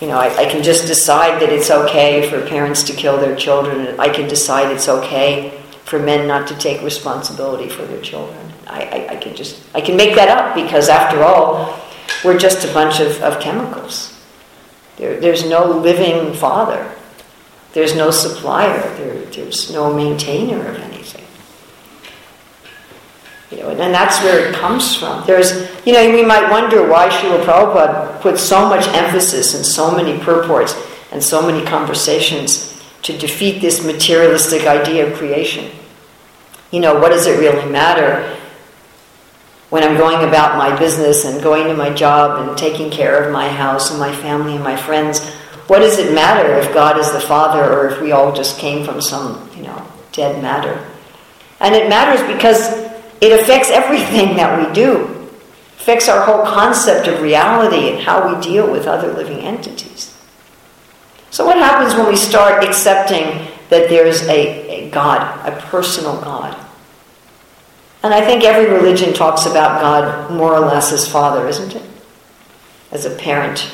You 0.00 0.08
know, 0.08 0.18
I, 0.18 0.34
I, 0.36 0.50
can 0.50 0.62
just 0.62 0.86
decide 0.86 1.40
that 1.40 1.50
it's 1.50 1.70
okay 1.70 2.28
for 2.28 2.44
parents 2.46 2.82
to 2.84 2.92
kill 2.92 3.16
their 3.16 3.36
children. 3.36 3.98
I 3.98 4.08
can 4.08 4.28
decide 4.28 4.70
it's 4.70 4.88
okay 4.88 5.62
for 5.84 5.98
men 5.98 6.26
not 6.26 6.48
to 6.48 6.56
take 6.56 6.82
responsibility 6.82 7.68
for 7.68 7.84
their 7.86 8.00
children. 8.00 8.52
I, 8.66 8.82
I, 8.82 9.08
I 9.12 9.16
can 9.16 9.36
just, 9.36 9.62
I 9.74 9.80
can 9.80 9.96
make 9.96 10.14
that 10.16 10.28
up 10.28 10.54
because 10.54 10.88
after 10.88 11.22
all, 11.22 11.78
we're 12.24 12.38
just 12.38 12.68
a 12.68 12.72
bunch 12.74 13.00
of, 13.00 13.22
of 13.22 13.40
chemicals. 13.40 14.18
There, 14.96 15.18
there's 15.20 15.48
no 15.48 15.70
living 15.70 16.34
father. 16.34 16.90
There's 17.74 17.96
no 17.96 18.12
supplier, 18.12 18.80
there, 18.96 19.16
there's 19.26 19.72
no 19.72 19.92
maintainer 19.92 20.64
of 20.64 20.76
anything. 20.76 21.24
You 23.50 23.58
know, 23.58 23.70
and, 23.70 23.80
and 23.80 23.92
that's 23.92 24.22
where 24.22 24.48
it 24.48 24.54
comes 24.54 24.94
from. 24.94 25.26
There's, 25.26 25.52
you 25.84 25.92
know, 25.92 26.10
we 26.10 26.24
might 26.24 26.50
wonder 26.50 26.88
why 26.88 27.08
Srila 27.08 27.44
Prabhupada 27.44 28.20
put 28.20 28.38
so 28.38 28.68
much 28.68 28.86
emphasis 28.88 29.56
in 29.56 29.64
so 29.64 29.94
many 29.94 30.18
purports 30.20 30.74
and 31.10 31.22
so 31.22 31.44
many 31.44 31.66
conversations 31.66 32.80
to 33.02 33.18
defeat 33.18 33.60
this 33.60 33.84
materialistic 33.84 34.66
idea 34.66 35.08
of 35.08 35.18
creation. 35.18 35.70
You 36.70 36.78
know, 36.78 36.94
what 36.94 37.08
does 37.08 37.26
it 37.26 37.40
really 37.40 37.70
matter 37.70 38.36
when 39.70 39.82
I'm 39.82 39.96
going 39.96 40.28
about 40.28 40.56
my 40.56 40.76
business 40.78 41.24
and 41.24 41.42
going 41.42 41.66
to 41.66 41.74
my 41.74 41.90
job 41.90 42.48
and 42.48 42.56
taking 42.56 42.90
care 42.90 43.24
of 43.24 43.32
my 43.32 43.48
house 43.48 43.90
and 43.90 43.98
my 43.98 44.14
family 44.14 44.54
and 44.54 44.62
my 44.62 44.76
friends? 44.76 45.20
What 45.66 45.78
does 45.78 45.98
it 45.98 46.14
matter 46.14 46.54
if 46.54 46.74
God 46.74 46.98
is 46.98 47.10
the 47.12 47.20
Father 47.20 47.62
or 47.64 47.88
if 47.88 48.00
we 48.00 48.12
all 48.12 48.32
just 48.32 48.58
came 48.58 48.84
from 48.84 49.00
some, 49.00 49.50
you 49.56 49.62
know, 49.62 49.86
dead 50.12 50.42
matter? 50.42 50.86
And 51.60 51.74
it 51.74 51.88
matters 51.88 52.20
because 52.34 52.70
it 53.20 53.40
affects 53.40 53.70
everything 53.70 54.36
that 54.36 54.58
we 54.58 54.74
do. 54.74 55.06
It 55.06 55.80
affects 55.80 56.08
our 56.08 56.24
whole 56.24 56.44
concept 56.44 57.08
of 57.08 57.22
reality 57.22 57.90
and 57.90 58.00
how 58.00 58.34
we 58.34 58.42
deal 58.42 58.70
with 58.70 58.86
other 58.86 59.12
living 59.12 59.38
entities. 59.38 60.14
So 61.30 61.46
what 61.46 61.56
happens 61.56 61.94
when 61.94 62.08
we 62.08 62.16
start 62.16 62.62
accepting 62.62 63.48
that 63.70 63.88
there's 63.88 64.22
a, 64.28 64.86
a 64.86 64.90
God, 64.90 65.48
a 65.48 65.58
personal 65.62 66.20
God? 66.20 66.54
And 68.02 68.12
I 68.12 68.20
think 68.20 68.44
every 68.44 68.70
religion 68.70 69.14
talks 69.14 69.46
about 69.46 69.80
God 69.80 70.30
more 70.30 70.52
or 70.52 70.60
less 70.60 70.92
as 70.92 71.08
Father, 71.08 71.48
isn't 71.48 71.74
it? 71.74 71.82
As 72.92 73.06
a 73.06 73.16
parent 73.16 73.66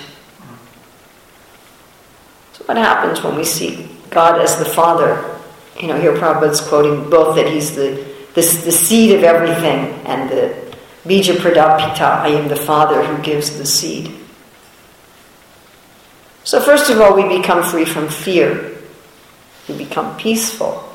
what 2.71 2.77
happens 2.77 3.21
when 3.25 3.35
we 3.35 3.43
see 3.43 3.85
God 4.11 4.41
as 4.41 4.57
the 4.57 4.65
Father? 4.65 5.41
You 5.81 5.89
know, 5.89 6.01
here 6.01 6.15
Prabhupada's 6.15 6.61
quoting 6.61 7.11
both 7.11 7.35
that 7.35 7.49
He's 7.49 7.75
the, 7.75 8.07
the, 8.35 8.43
the 8.43 8.71
seed 8.71 9.11
of 9.11 9.25
everything 9.25 9.93
and 10.07 10.31
the 10.31 10.55
Bija 11.05 11.35
Pradapita, 11.35 12.01
I 12.01 12.29
am 12.29 12.47
the 12.47 12.55
Father 12.55 13.05
who 13.05 13.21
gives 13.25 13.59
the 13.59 13.67
seed. 13.67 14.17
So, 16.45 16.61
first 16.61 16.91
of 16.91 17.01
all, 17.01 17.17
we 17.17 17.39
become 17.39 17.65
free 17.65 17.85
from 17.85 18.09
fear. 18.09 18.79
We 19.69 19.77
become 19.77 20.17
peaceful. 20.17 20.95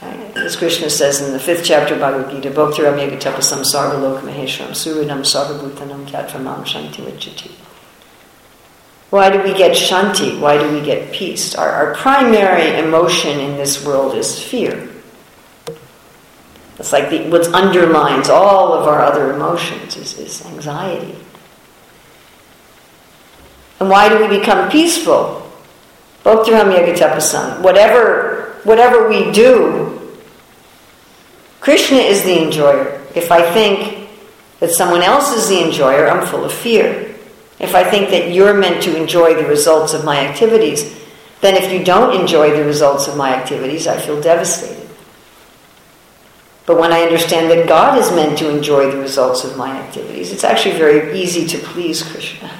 Right? 0.00 0.36
As 0.36 0.54
Krishna 0.54 0.90
says 0.90 1.20
in 1.22 1.32
the 1.32 1.40
fifth 1.40 1.64
chapter 1.64 1.94
of 1.94 2.00
Bhagavad 2.00 2.30
Gita, 2.30 2.50
Bhaktiram 2.52 3.00
Yagatapasam 3.00 3.64
Sarvalok 3.64 4.20
Maheshwaram 4.20 4.76
Surinam 4.78 5.22
Sarvabhutanam 5.22 6.06
Shanti 6.06 7.02
Vachati. 7.04 7.50
Why 9.10 9.28
do 9.28 9.42
we 9.42 9.52
get 9.54 9.76
shanti? 9.76 10.38
Why 10.38 10.56
do 10.56 10.72
we 10.72 10.80
get 10.80 11.12
peace? 11.12 11.54
Our, 11.56 11.68
our 11.68 11.94
primary 11.96 12.78
emotion 12.78 13.40
in 13.40 13.56
this 13.56 13.84
world 13.84 14.14
is 14.14 14.40
fear. 14.40 14.88
It's 16.78 16.92
like 16.92 17.10
the, 17.10 17.28
what 17.28 17.46
underlines 17.52 18.30
all 18.30 18.72
of 18.72 18.86
our 18.86 19.02
other 19.02 19.34
emotions 19.34 19.96
is, 19.96 20.16
is 20.16 20.46
anxiety. 20.46 21.16
And 23.80 23.90
why 23.90 24.08
do 24.08 24.18
we 24.20 24.38
become 24.38 24.70
peaceful? 24.70 25.50
Bhaktiram 26.24 26.72
Yagatapasan. 26.72 27.60
Whatever, 27.62 28.60
whatever 28.64 29.08
we 29.08 29.32
do, 29.32 30.20
Krishna 31.60 31.98
is 31.98 32.22
the 32.22 32.42
enjoyer. 32.42 33.02
If 33.14 33.32
I 33.32 33.50
think 33.52 34.08
that 34.60 34.70
someone 34.70 35.02
else 35.02 35.32
is 35.32 35.48
the 35.48 35.62
enjoyer, 35.64 36.08
I'm 36.08 36.26
full 36.26 36.44
of 36.44 36.52
fear. 36.52 37.16
If 37.60 37.74
I 37.74 37.84
think 37.84 38.08
that 38.10 38.32
you're 38.32 38.54
meant 38.54 38.82
to 38.84 38.96
enjoy 38.96 39.34
the 39.34 39.46
results 39.46 39.92
of 39.92 40.04
my 40.04 40.18
activities, 40.26 40.98
then 41.42 41.56
if 41.56 41.70
you 41.70 41.84
don't 41.84 42.18
enjoy 42.18 42.56
the 42.56 42.64
results 42.64 43.06
of 43.06 43.16
my 43.16 43.34
activities, 43.34 43.86
I 43.86 43.98
feel 43.98 44.20
devastated. 44.20 44.88
But 46.66 46.78
when 46.78 46.92
I 46.92 47.02
understand 47.02 47.50
that 47.50 47.68
God 47.68 47.98
is 47.98 48.10
meant 48.12 48.38
to 48.38 48.48
enjoy 48.48 48.90
the 48.90 48.98
results 48.98 49.44
of 49.44 49.56
my 49.56 49.70
activities, 49.78 50.32
it's 50.32 50.44
actually 50.44 50.78
very 50.78 51.18
easy 51.18 51.46
to 51.48 51.58
please 51.58 52.02
Krishna. 52.02 52.50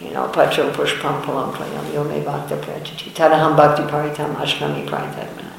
You 0.00 0.10
know, 0.10 0.28
patram 0.28 0.72
pushpam 0.72 1.22
palam 1.24 1.52
prayam 1.54 1.84
yome 1.92 2.24
bhakta 2.24 2.56
prajati 2.56 3.10
tadaham 3.10 3.56
bhakti 3.56 3.82
paritam 3.84 4.34
ashrami 4.36 4.86
paritatmana. 4.86 5.52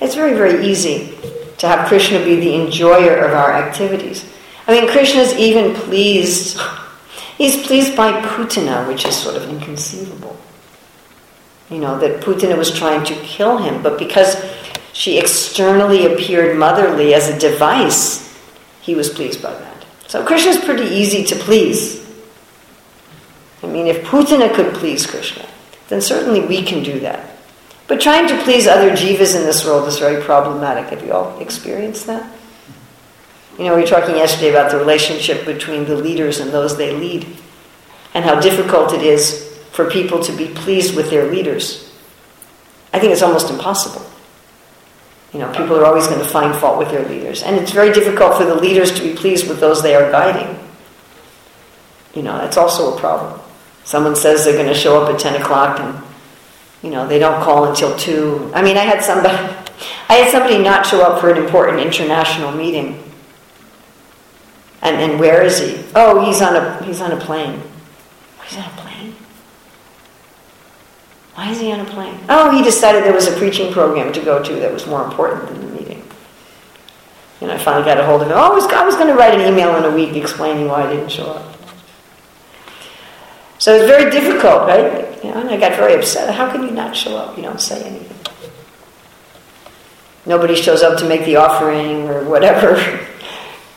It's 0.00 0.14
very, 0.14 0.34
very 0.34 0.66
easy 0.66 1.16
to 1.58 1.68
have 1.68 1.88
Krishna 1.88 2.18
be 2.24 2.36
the 2.36 2.54
enjoyer 2.54 3.16
of 3.16 3.32
our 3.32 3.52
activities. 3.52 4.24
I 4.66 4.72
mean, 4.72 4.88
Krishna 4.90 5.20
is 5.20 5.34
even 5.34 5.74
pleased 5.74 6.58
He's 7.44 7.62
pleased 7.66 7.94
by 7.94 8.22
Putana, 8.22 8.88
which 8.88 9.04
is 9.04 9.14
sort 9.14 9.36
of 9.36 9.46
inconceivable. 9.50 10.34
You 11.68 11.78
know, 11.78 11.98
that 11.98 12.22
Putana 12.22 12.56
was 12.56 12.72
trying 12.72 13.04
to 13.04 13.14
kill 13.16 13.58
him, 13.58 13.82
but 13.82 13.98
because 13.98 14.42
she 14.94 15.18
externally 15.18 16.06
appeared 16.06 16.56
motherly 16.56 17.12
as 17.12 17.28
a 17.28 17.38
device, 17.38 18.34
he 18.80 18.94
was 18.94 19.10
pleased 19.10 19.42
by 19.42 19.52
that. 19.52 19.84
So 20.06 20.24
Krishna's 20.24 20.56
pretty 20.56 20.84
easy 20.86 21.22
to 21.24 21.36
please. 21.36 22.02
I 23.62 23.66
mean, 23.66 23.88
if 23.88 24.02
Putana 24.06 24.54
could 24.54 24.72
please 24.72 25.04
Krishna, 25.04 25.44
then 25.88 26.00
certainly 26.00 26.40
we 26.40 26.62
can 26.62 26.82
do 26.82 26.98
that. 27.00 27.28
But 27.88 28.00
trying 28.00 28.26
to 28.28 28.42
please 28.44 28.66
other 28.66 28.92
jivas 28.92 29.36
in 29.36 29.42
this 29.42 29.66
world 29.66 29.86
is 29.86 29.98
very 29.98 30.22
problematic. 30.22 30.86
Have 30.86 31.04
you 31.04 31.12
all 31.12 31.38
experienced 31.40 32.06
that? 32.06 32.24
You 33.58 33.66
know, 33.66 33.76
we 33.76 33.82
were 33.82 33.86
talking 33.86 34.16
yesterday 34.16 34.50
about 34.50 34.70
the 34.70 34.78
relationship 34.78 35.44
between 35.46 35.84
the 35.84 35.96
leaders 35.96 36.40
and 36.40 36.50
those 36.50 36.76
they 36.76 36.92
lead, 36.92 37.26
and 38.12 38.24
how 38.24 38.40
difficult 38.40 38.92
it 38.92 39.02
is 39.02 39.58
for 39.72 39.90
people 39.90 40.20
to 40.22 40.32
be 40.36 40.48
pleased 40.48 40.96
with 40.96 41.10
their 41.10 41.30
leaders. 41.30 41.92
I 42.92 42.98
think 42.98 43.12
it's 43.12 43.22
almost 43.22 43.50
impossible. 43.50 44.04
You 45.32 45.40
know, 45.40 45.52
people 45.52 45.76
are 45.76 45.84
always 45.84 46.06
going 46.06 46.20
to 46.20 46.24
find 46.28 46.54
fault 46.54 46.78
with 46.78 46.90
their 46.90 47.08
leaders, 47.08 47.42
and 47.42 47.56
it's 47.56 47.72
very 47.72 47.92
difficult 47.92 48.36
for 48.36 48.44
the 48.44 48.54
leaders 48.54 48.92
to 48.92 49.02
be 49.02 49.14
pleased 49.14 49.48
with 49.48 49.60
those 49.60 49.82
they 49.82 49.94
are 49.94 50.10
guiding. 50.10 50.58
You 52.14 52.22
know, 52.22 52.38
that's 52.38 52.56
also 52.56 52.96
a 52.96 53.00
problem. 53.00 53.40
Someone 53.84 54.16
says 54.16 54.44
they're 54.44 54.54
going 54.54 54.68
to 54.68 54.74
show 54.74 55.02
up 55.02 55.12
at 55.12 55.20
10 55.20 55.42
o'clock 55.42 55.80
and, 55.80 56.02
you 56.82 56.90
know, 56.90 57.06
they 57.06 57.18
don't 57.18 57.42
call 57.42 57.68
until 57.68 57.96
2. 57.96 58.52
I 58.54 58.62
mean, 58.62 58.76
I 58.76 58.82
had 58.84 59.02
somebody, 59.02 59.34
I 60.08 60.14
had 60.14 60.30
somebody 60.30 60.58
not 60.58 60.86
show 60.86 61.02
up 61.02 61.20
for 61.20 61.30
an 61.30 61.36
important 61.36 61.80
international 61.80 62.52
meeting. 62.52 63.03
And, 64.84 64.96
and 64.96 65.18
where 65.18 65.42
is 65.42 65.58
he? 65.58 65.82
Oh, 65.94 66.24
he's 66.24 66.42
on 66.42 66.54
a, 66.54 66.84
he's 66.84 67.00
on 67.00 67.10
a 67.10 67.16
plane. 67.16 67.60
Oh, 68.38 68.42
he's 68.46 68.58
on 68.58 68.66
a 68.66 68.76
plane? 68.76 69.14
Why 71.34 71.50
is 71.50 71.58
he 71.58 71.72
on 71.72 71.80
a 71.80 71.86
plane? 71.86 72.20
Oh, 72.28 72.50
he 72.50 72.62
decided 72.62 73.02
there 73.02 73.14
was 73.14 73.26
a 73.26 73.36
preaching 73.36 73.72
program 73.72 74.12
to 74.12 74.20
go 74.20 74.42
to 74.42 74.54
that 74.56 74.72
was 74.72 74.86
more 74.86 75.02
important 75.02 75.48
than 75.48 75.60
the 75.60 75.72
meeting. 75.74 76.02
And 77.40 77.50
I 77.50 77.58
finally 77.58 77.84
got 77.84 77.98
a 77.98 78.04
hold 78.04 78.22
of 78.22 78.28
him. 78.28 78.34
Oh, 78.36 78.52
I 78.52 78.54
was, 78.54 78.64
was 78.64 78.94
going 78.94 79.08
to 79.08 79.14
write 79.14 79.38
an 79.38 79.40
email 79.40 79.74
in 79.76 79.84
a 79.84 79.94
week 79.94 80.14
explaining 80.16 80.68
why 80.68 80.84
I 80.86 80.92
didn't 80.92 81.10
show 81.10 81.26
up. 81.26 81.56
So 83.58 83.74
it's 83.74 83.86
very 83.86 84.10
difficult, 84.10 84.68
right? 84.68 85.24
You 85.24 85.30
know, 85.30 85.40
and 85.40 85.48
I 85.48 85.56
got 85.56 85.72
very 85.76 85.94
upset. 85.94 86.34
How 86.34 86.52
can 86.52 86.62
you 86.62 86.70
not 86.70 86.94
show 86.94 87.16
up? 87.16 87.36
You 87.38 87.42
don't 87.42 87.60
say 87.60 87.82
anything. 87.82 88.18
Nobody 90.26 90.54
shows 90.54 90.82
up 90.82 90.98
to 90.98 91.08
make 91.08 91.24
the 91.24 91.36
offering 91.36 92.08
or 92.08 92.24
whatever. 92.24 92.76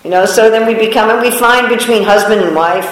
you 0.07 0.11
know, 0.11 0.25
so 0.25 0.49
then 0.49 0.65
we 0.65 0.73
become, 0.73 1.09
and 1.09 1.19
we 1.19 1.29
find 1.29 1.67
between 1.67 2.01
husband 2.01 2.39
and 2.39 2.55
wife, 2.55 2.87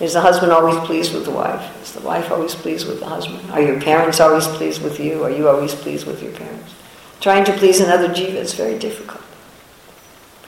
is 0.00 0.12
the 0.12 0.20
husband 0.20 0.52
always 0.52 0.78
pleased 0.86 1.12
with 1.12 1.24
the 1.24 1.32
wife? 1.32 1.82
Is 1.82 1.94
the 1.94 2.00
wife 2.00 2.30
always 2.30 2.54
pleased 2.54 2.86
with 2.86 3.00
the 3.00 3.06
husband? 3.06 3.50
Are 3.50 3.60
your 3.60 3.80
parents 3.80 4.20
always 4.20 4.46
pleased 4.46 4.80
with 4.80 5.00
you? 5.00 5.24
Are 5.24 5.32
you 5.32 5.48
always 5.48 5.74
pleased 5.74 6.06
with 6.06 6.22
your 6.22 6.30
parents? 6.30 6.72
Trying 7.18 7.44
to 7.46 7.52
please 7.54 7.80
another 7.80 8.08
jiva 8.08 8.36
is 8.36 8.54
very 8.54 8.78
difficult. 8.78 9.20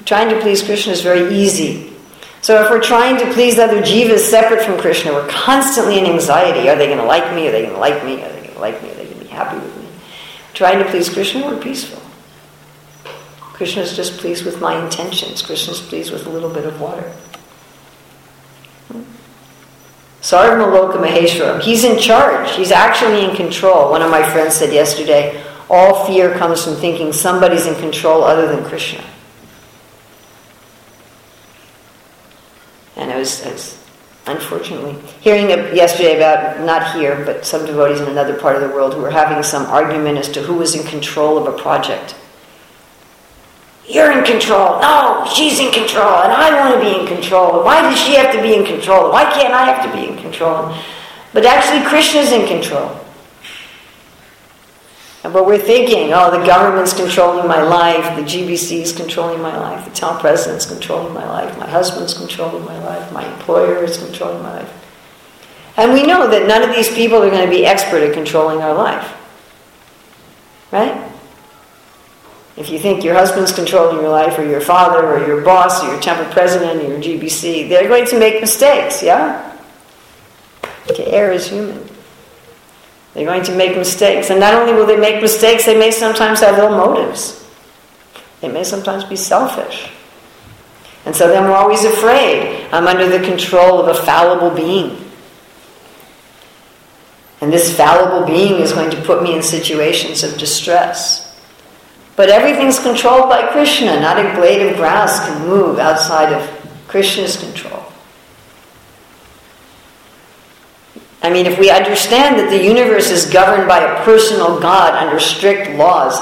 Trying 0.05 0.29
to 0.29 0.41
please 0.41 0.63
Krishna 0.63 0.93
is 0.93 1.03
very 1.03 1.35
easy. 1.35 1.93
So 2.41 2.63
if 2.63 2.71
we're 2.71 2.81
trying 2.81 3.19
to 3.19 3.33
please 3.33 3.59
other 3.59 3.83
jivas 3.83 4.21
separate 4.21 4.65
from 4.65 4.79
Krishna, 4.79 5.13
we're 5.13 5.27
constantly 5.27 5.99
in 5.99 6.07
anxiety. 6.07 6.69
Are 6.69 6.77
they 6.77 6.87
going 6.87 6.99
to 6.99 7.05
like 7.05 7.35
me? 7.35 7.49
Are 7.49 7.51
they 7.51 7.63
going 7.63 7.75
to 7.75 7.81
like 7.81 8.05
me? 8.05 8.23
Are 8.23 8.29
they 8.33 8.43
going 8.43 8.55
to 8.55 8.61
like 8.61 8.81
me? 8.81 8.91
Are 8.91 8.95
they 8.95 9.07
going 9.07 9.19
to 9.19 9.25
be 9.25 9.31
happy 9.31 9.59
with 9.59 9.77
me? 9.77 9.89
Trying 10.55 10.79
to 10.79 10.85
please 10.85 11.09
Krishna, 11.09 11.45
we're 11.45 11.61
peaceful. 11.61 12.02
Krishna 13.53 13.83
is 13.83 13.95
just 13.95 14.19
pleased 14.19 14.45
with 14.45 14.61
my 14.61 14.83
intentions. 14.83 15.43
Krishna 15.43 15.75
is 15.75 15.81
pleased 15.81 16.11
with 16.11 16.27
a 16.27 16.31
little 16.31 16.51
bit 16.51 16.65
of 16.65 16.81
water. 16.81 17.13
Sarvamaloka 20.23 20.95
Maheshwaram, 20.95 21.61
he's 21.61 21.85
in 21.85 21.99
charge. 21.99 22.53
He's 22.53 22.71
actually 22.71 23.25
in 23.25 23.37
control. 23.37 23.91
One 23.91 24.03
of 24.03 24.11
my 24.11 24.29
friends 24.31 24.55
said 24.55 24.73
yesterday, 24.73 25.43
all 25.69 26.07
fear 26.07 26.33
comes 26.35 26.65
from 26.65 26.77
thinking 26.77 27.13
somebody's 27.13 27.67
in 27.67 27.75
control 27.75 28.23
other 28.23 28.47
than 28.47 28.65
Krishna. 28.65 29.05
And 32.97 33.11
I 33.11 33.19
was, 33.19 33.45
I 33.45 33.51
was 33.51 33.85
unfortunately 34.27 34.97
hearing 35.21 35.49
yesterday 35.75 36.17
about, 36.17 36.61
not 36.61 36.95
here, 36.95 37.25
but 37.25 37.45
some 37.45 37.67
devotees 37.67 38.01
in 38.01 38.09
another 38.09 38.39
part 38.39 38.55
of 38.55 38.63
the 38.63 38.69
world 38.69 38.95
who 38.95 39.01
were 39.01 39.11
having 39.11 39.43
some 39.43 39.67
argument 39.67 40.19
as 40.19 40.29
to 40.31 40.43
who 40.43 40.55
was 40.55 40.75
in 40.75 40.87
control 40.87 41.37
of 41.37 41.53
a 41.53 41.59
project. 41.59 42.15
You're 43.93 44.11
in 44.11 44.25
control. 44.25 44.81
No, 44.81 45.27
she's 45.35 45.61
in 45.61 45.71
control, 45.71 46.23
and 46.25 46.33
I 46.33 46.59
want 46.59 46.75
to 46.75 46.81
be 46.81 46.99
in 46.99 47.07
control. 47.07 47.63
Why 47.63 47.83
does 47.83 47.99
she 47.99 48.15
have 48.15 48.35
to 48.35 48.41
be 48.41 48.55
in 48.55 48.65
control? 48.65 49.13
Why 49.13 49.31
can't 49.31 49.53
I 49.53 49.71
have 49.71 49.85
to 49.85 49.95
be 49.95 50.09
in 50.09 50.17
control? 50.17 50.75
But 51.35 51.45
actually, 51.45 51.87
Krishna's 51.87 52.33
in 52.33 52.49
control. 52.49 52.99
And 55.25 55.33
but 55.35 55.45
we're 55.45 55.59
thinking, 55.59 56.15
oh, 56.15 56.31
the 56.31 56.45
government's 56.47 56.95
controlling 56.95 57.47
my 57.47 57.61
life, 57.61 58.17
the 58.17 58.23
GBC 58.23 58.81
is 58.81 58.93
controlling 58.93 59.43
my 59.43 59.55
life, 59.57 59.85
the 59.85 59.91
town 59.91 60.19
president's 60.19 60.65
controlling 60.65 61.13
my 61.13 61.29
life, 61.29 61.57
my 61.59 61.69
husband's 61.69 62.15
controlling 62.15 62.65
my 62.65 62.83
life, 62.83 63.13
my 63.13 63.31
employer 63.31 63.85
is 63.85 63.99
controlling 63.99 64.43
my 64.43 64.61
life. 64.61 64.73
And 65.77 65.93
we 65.93 66.03
know 66.03 66.31
that 66.31 66.49
none 66.49 66.63
of 66.63 66.75
these 66.75 66.89
people 66.89 67.23
are 67.23 67.31
going 67.31 67.45
to 67.45 67.51
be 67.51 67.67
expert 67.67 68.03
at 68.03 68.15
controlling 68.15 68.63
our 68.63 68.75
life. 68.75 69.15
Right? 70.71 71.12
If 72.57 72.69
you 72.69 72.79
think 72.79 73.03
your 73.03 73.15
husband's 73.15 73.53
controlling 73.53 73.97
your 73.97 74.11
life, 74.11 74.39
or 74.39 74.45
your 74.45 74.61
father, 74.61 75.07
or 75.07 75.27
your 75.27 75.41
boss, 75.41 75.83
or 75.83 75.93
your 75.93 76.01
temple 76.01 76.31
president, 76.33 76.83
or 76.83 76.89
your 76.89 76.99
GBC, 76.99 77.69
they're 77.69 77.89
going 77.89 78.07
to 78.07 78.19
make 78.19 78.41
mistakes, 78.41 79.03
yeah? 79.03 79.59
To 80.89 81.09
err 81.09 81.33
is 81.33 81.49
human. 81.49 81.89
They're 83.15 83.27
going 83.27 83.45
to 83.45 83.57
make 83.57 83.77
mistakes. 83.77 84.31
And 84.31 84.41
not 84.41 84.55
only 84.55 84.73
will 84.75 84.87
they 84.87 84.99
make 84.99 85.23
mistakes, 85.23 85.65
they 85.65 85.79
may 85.79 85.91
sometimes 85.91 86.41
have 86.41 86.59
ill 86.59 86.71
motives. 86.71 87.43
They 88.41 88.49
may 88.49 88.65
sometimes 88.65 89.05
be 89.05 89.17
selfish. 89.17 89.91
And 91.05 91.15
so 91.15 91.29
then 91.29 91.45
we're 91.45 91.57
always 91.57 91.85
afraid. 91.85 92.69
I'm 92.73 92.87
under 92.87 93.09
the 93.09 93.25
control 93.25 93.81
of 93.81 93.89
a 93.89 94.01
fallible 94.03 94.51
being. 94.51 94.99
And 97.41 97.53
this 97.53 97.77
fallible 97.77 98.27
being 98.27 98.61
is 98.61 98.73
going 98.73 98.91
to 98.91 99.03
put 99.03 99.23
me 99.23 99.35
in 99.35 99.43
situations 99.43 100.23
of 100.23 100.39
distress. 100.39 101.32
But 102.23 102.31
everything's 102.31 102.79
controlled 102.79 103.29
by 103.29 103.49
Krishna. 103.51 103.99
Not 103.99 104.17
a 104.17 104.33
blade 104.37 104.65
of 104.65 104.77
grass 104.77 105.27
can 105.27 105.49
move 105.49 105.81
outside 105.81 106.33
of 106.33 106.49
Krishna's 106.87 107.37
control. 107.37 107.83
I 111.21 111.31
mean, 111.31 111.47
if 111.47 111.59
we 111.59 111.69
understand 111.69 112.39
that 112.39 112.49
the 112.49 112.65
universe 112.65 113.11
is 113.11 113.27
governed 113.27 113.67
by 113.67 113.81
a 113.81 114.05
personal 114.05 114.61
God 114.61 114.95
under 114.95 115.19
strict 115.19 115.73
laws, 115.73 116.17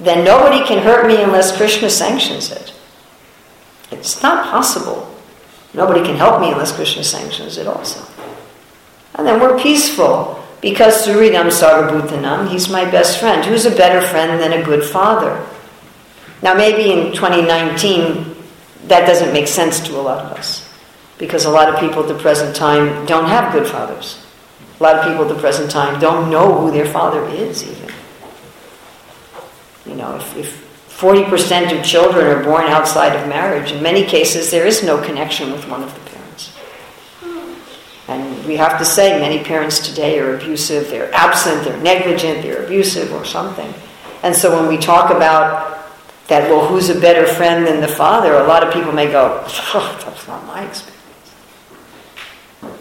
then 0.00 0.24
nobody 0.24 0.66
can 0.66 0.82
hurt 0.82 1.06
me 1.06 1.22
unless 1.22 1.56
Krishna 1.56 1.90
sanctions 1.90 2.50
it. 2.50 2.74
It's 3.92 4.20
not 4.24 4.50
possible. 4.50 5.14
Nobody 5.74 6.04
can 6.04 6.16
help 6.16 6.40
me 6.40 6.50
unless 6.50 6.74
Krishna 6.74 7.04
sanctions 7.04 7.56
it 7.56 7.68
also. 7.68 8.04
And 9.14 9.24
then 9.24 9.40
we're 9.40 9.60
peaceful 9.60 10.44
because 10.60 11.06
Suridam 11.06 11.46
Sarvabhutanam, 11.46 12.48
he's 12.48 12.68
my 12.68 12.84
best 12.90 13.18
friend. 13.18 13.44
Who's 13.44 13.66
a 13.66 13.70
better 13.70 14.00
friend 14.06 14.40
than 14.40 14.52
a 14.52 14.64
good 14.64 14.84
father? 14.84 15.46
Now, 16.42 16.54
maybe 16.54 16.92
in 16.92 17.12
2019, 17.12 18.34
that 18.88 19.06
doesn't 19.06 19.32
make 19.32 19.48
sense 19.48 19.80
to 19.80 19.98
a 19.98 20.02
lot 20.02 20.24
of 20.24 20.32
us 20.32 20.62
because 21.18 21.44
a 21.44 21.50
lot 21.50 21.68
of 21.68 21.80
people 21.80 22.02
at 22.02 22.08
the 22.08 22.18
present 22.18 22.54
time 22.54 23.06
don't 23.06 23.26
have 23.26 23.52
good 23.52 23.66
fathers. 23.66 24.22
A 24.78 24.82
lot 24.82 24.96
of 24.96 25.06
people 25.06 25.22
at 25.22 25.34
the 25.34 25.40
present 25.40 25.70
time 25.70 25.98
don't 25.98 26.30
know 26.30 26.60
who 26.60 26.70
their 26.70 26.86
father 26.86 27.26
is, 27.28 27.62
even. 27.64 27.94
You 29.86 29.94
know, 29.94 30.16
if, 30.16 30.36
if 30.36 30.88
40% 30.98 31.78
of 31.78 31.84
children 31.84 32.26
are 32.26 32.44
born 32.44 32.64
outside 32.64 33.16
of 33.16 33.28
marriage, 33.28 33.72
in 33.72 33.82
many 33.82 34.04
cases 34.04 34.50
there 34.50 34.66
is 34.66 34.82
no 34.82 35.02
connection 35.02 35.52
with 35.52 35.66
one 35.68 35.82
of 35.82 35.94
the 35.94 36.05
we 38.46 38.56
have 38.56 38.78
to 38.78 38.84
say 38.84 39.18
many 39.20 39.42
parents 39.44 39.88
today 39.88 40.18
are 40.18 40.36
abusive, 40.36 40.88
they're 40.88 41.12
absent, 41.14 41.64
they're 41.64 41.80
negligent, 41.82 42.42
they're 42.42 42.64
abusive, 42.64 43.12
or 43.12 43.24
something. 43.24 43.72
And 44.22 44.34
so 44.34 44.58
when 44.58 44.68
we 44.68 44.78
talk 44.78 45.10
about 45.10 45.88
that, 46.28 46.50
well, 46.50 46.66
who's 46.66 46.88
a 46.88 47.00
better 47.00 47.26
friend 47.26 47.66
than 47.66 47.80
the 47.80 47.88
father, 47.88 48.34
a 48.34 48.46
lot 48.46 48.66
of 48.66 48.72
people 48.72 48.92
may 48.92 49.10
go, 49.10 49.44
oh, 49.48 50.02
that's 50.04 50.26
not 50.26 50.44
my 50.46 50.66
experience. 50.66 50.96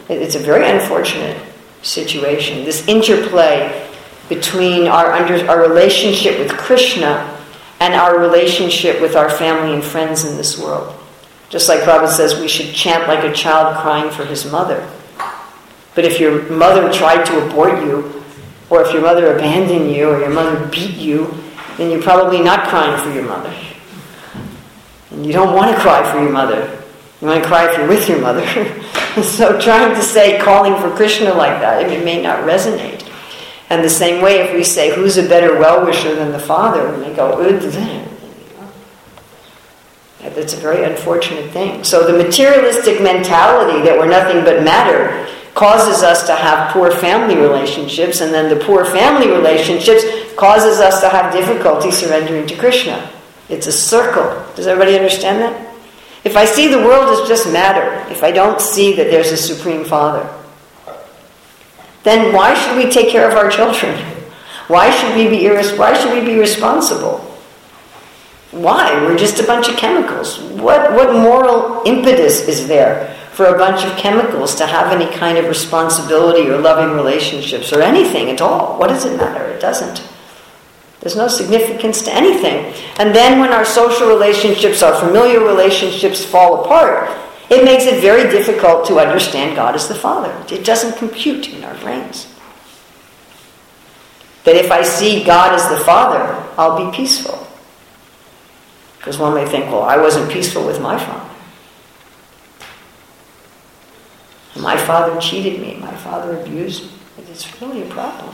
It's 0.10 0.36
a 0.36 0.39
very 0.39 0.69
unfortunate 0.69 1.41
situation, 1.82 2.63
this 2.65 2.88
interplay 2.88 3.88
between 4.30 4.88
our, 4.88 5.12
under, 5.12 5.47
our 5.49 5.62
relationship 5.62 6.39
with 6.39 6.51
Krishna 6.58 7.32
and 7.80 7.93
our 7.93 8.19
relationship 8.19 9.01
with 9.01 9.15
our 9.15 9.30
family 9.30 9.73
and 9.73 9.84
friends 9.84 10.23
in 10.23 10.38
this 10.38 10.60
world. 10.60 10.95
Just 11.49 11.69
like 11.69 11.82
Prabhupada 11.82 12.10
says, 12.10 12.39
we 12.39 12.47
should 12.47 12.73
chant 12.73 13.08
like 13.08 13.23
a 13.23 13.34
child 13.34 13.78
crying 13.78 14.10
for 14.12 14.25
his 14.25 14.49
mother. 14.51 14.89
But 15.95 16.03
if 16.03 16.19
your 16.19 16.43
mother 16.49 16.91
tried 16.91 17.25
to 17.25 17.45
abort 17.45 17.81
you, 17.84 18.23
or 18.69 18.81
if 18.84 18.91
your 18.91 19.01
mother 19.01 19.36
abandoned 19.36 19.95
you, 19.95 20.10
or 20.10 20.19
your 20.19 20.29
mother 20.29 20.67
beat 20.67 20.95
you, 20.95 21.34
then 21.77 21.89
you're 21.89 22.01
probably 22.01 22.41
not 22.41 22.67
crying 22.67 23.01
for 23.01 23.13
your 23.13 23.23
mother. 23.23 23.53
And 25.12 25.25
you 25.25 25.31
don't 25.31 25.55
want 25.55 25.73
to 25.73 25.81
cry 25.81 26.10
for 26.12 26.21
your 26.21 26.31
mother. 26.31 26.84
You 27.21 27.27
want 27.27 27.41
to 27.41 27.47
cry 27.47 27.69
if 27.69 27.77
you're 27.77 27.88
with 27.88 28.10
your 28.10 28.19
mother. 28.19 28.45
so 29.23 29.60
trying 29.60 29.95
to 29.95 30.01
say 30.01 30.38
calling 30.39 30.75
for 30.81 30.93
Krishna 30.95 31.34
like 31.34 31.62
that, 31.62 31.89
it 31.89 32.03
may 32.03 32.21
not 32.21 32.39
resonate. 32.39 33.10
And 33.69 33.84
the 33.84 33.89
same 33.89 34.21
way, 34.21 34.41
if 34.41 34.53
we 34.53 34.63
say, 34.63 34.93
who's 34.93 35.17
a 35.17 35.27
better 35.27 35.58
well-wisher 35.58 36.13
than 36.15 36.31
the 36.31 36.39
father, 36.39 36.93
and 36.93 37.01
they 37.01 37.15
go, 37.15 37.41
that's 40.19 40.53
a 40.53 40.58
very 40.58 40.84
unfortunate 40.84 41.49
thing. 41.51 41.84
So 41.84 42.05
the 42.05 42.17
materialistic 42.17 43.01
mentality 43.01 43.81
that 43.84 43.97
we're 43.97 44.10
nothing 44.10 44.43
but 44.43 44.63
matter 44.63 45.27
causes 45.56 46.04
us 46.04 46.28
to 46.28 46.36
have 46.36 46.72
poor 46.72 46.91
family 46.91 47.38
relationships, 47.38 48.22
and 48.22 48.34
then 48.34 48.50
the 48.50 48.63
poor 48.63 48.86
family 48.86 49.30
relationships 49.30 50.04
causes 50.36 50.80
us 50.80 51.02
to 51.02 51.10
have 51.10 51.34
difficulty 51.34 51.89
surrendering 51.89 52.46
to 52.46 52.56
Krishna. 52.58 53.10
It's 53.50 53.65
a 53.65 53.72
circle. 53.72 54.46
Does 54.56 54.68
everybody 54.68 54.96
understand 54.96 55.41
that? 55.41 55.74
If 56.26 56.36
I 56.36 56.46
see 56.46 56.68
the 56.68 56.80
world 56.80 57.10
as 57.10 57.28
just 57.28 57.52
matter, 57.52 58.06
if 58.12 58.22
I 58.22 58.32
don't 58.32 58.60
see 58.60 58.96
that 58.96 59.10
there's 59.10 59.32
a 59.32 59.38
Supreme 59.38 59.86
Father, 59.86 60.30
then 62.04 62.34
why 62.34 62.54
should 62.54 62.78
we 62.78 62.91
take 62.91 63.10
care 63.10 63.30
of 63.30 63.38
our 63.38 63.50
children? 63.50 63.96
Why 64.68 64.91
should 64.91 65.15
we 65.15 65.30
be 65.30 65.44
irres- 65.44 65.78
why 65.78 65.94
should 65.94 66.13
we 66.13 66.26
be 66.26 66.38
responsible? 66.38 67.20
Why? 68.52 68.94
We're 69.02 69.18
just 69.18 69.39
a 69.39 69.44
bunch 69.44 69.70
of 69.70 69.78
chemicals. 69.78 70.39
What 70.39 70.94
what 70.94 71.13
moral 71.13 71.84
impetus 71.86 72.48
is 72.48 72.68
there 72.68 73.15
for 73.36 73.48
a 73.48 73.58
bunch 73.58 73.84
of 73.84 73.98
chemicals 73.98 74.56
to 74.56 74.65
have 74.65 74.93
any 74.93 75.13
kind 75.17 75.38
of 75.38 75.45
responsibility 75.45 76.50
or 76.50 76.58
loving 76.58 76.95
relationships 76.95 77.74
or 77.74 77.82
anything 77.82 78.30
at 78.30 78.39
all? 78.39 78.80
What 78.80 78.88
does 78.88 79.04
it 79.04 79.17
matter? 79.17 79.43
It 79.43 79.60
doesn't. 79.60 80.02
There's 81.02 81.17
no 81.17 81.28
significance 81.28 82.02
to 82.04 82.13
anything. 82.13 82.74
And 82.98 83.13
then 83.13 83.39
when 83.39 83.52
our 83.52 83.65
social 83.65 84.08
relationships, 84.08 84.82
our 84.82 84.98
familiar 85.00 85.41
relationships 85.41 86.24
fall 86.24 86.63
apart, 86.63 87.10
it 87.50 87.65
makes 87.65 87.84
it 87.84 88.00
very 88.00 88.32
difficult 88.32 88.88
to 88.88 89.00
understand 89.00 89.58
God 89.58 89.76
as 89.76 89.89
the 89.89 89.95
Father. 89.95 90.34
It 90.50 90.63
doesn't 90.63 90.98
compute 90.98 91.50
in 91.50 91.65
our 91.65 91.76
brains. 91.80 92.34
That 94.45 94.56
if 94.56 94.71
I 94.71 94.82
see 94.82 95.26
God 95.26 95.54
as 95.54 95.67
the 95.67 95.84
Father, 95.84 96.24
I'll 96.58 96.89
be 96.89 96.95
peaceful. 96.95 97.45
Because 98.98 99.19
one 99.19 99.36
may 99.36 99.45
think, 99.45 99.65
well, 99.65 99.84
I 99.84 99.98
wasn't 99.98 100.32
peaceful 100.32 100.65
with 100.65 100.82
my 100.82 100.98
father. 100.98 101.35
My 104.56 104.78
father 104.78 105.20
cheated 105.20 105.60
me. 105.60 105.76
My 105.76 105.96
father 105.96 106.39
abused 106.39 106.84
me. 106.84 106.91
It's 107.30 107.62
really 107.62 107.82
a 107.82 107.89
problem. 107.89 108.34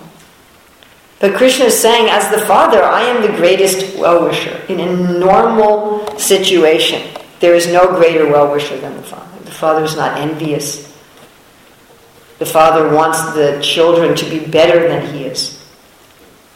But 1.19 1.35
Krishna 1.35 1.65
is 1.65 1.79
saying, 1.79 2.09
as 2.09 2.29
the 2.29 2.45
father, 2.45 2.83
I 2.83 3.01
am 3.01 3.21
the 3.21 3.35
greatest 3.37 3.97
well 3.97 4.23
wisher. 4.23 4.61
In 4.69 4.79
a 4.79 5.19
normal 5.19 6.05
situation, 6.19 7.01
there 7.39 7.55
is 7.55 7.67
no 7.67 7.87
greater 7.87 8.27
well 8.29 8.51
wisher 8.51 8.77
than 8.79 8.95
the 8.97 9.03
father. 9.03 9.43
The 9.43 9.51
father 9.51 9.83
is 9.83 9.95
not 9.95 10.19
envious. 10.19 10.87
The 12.37 12.45
father 12.45 12.95
wants 12.95 13.33
the 13.33 13.59
children 13.61 14.15
to 14.15 14.29
be 14.29 14.39
better 14.39 14.87
than 14.87 15.13
he 15.13 15.25
is. 15.25 15.63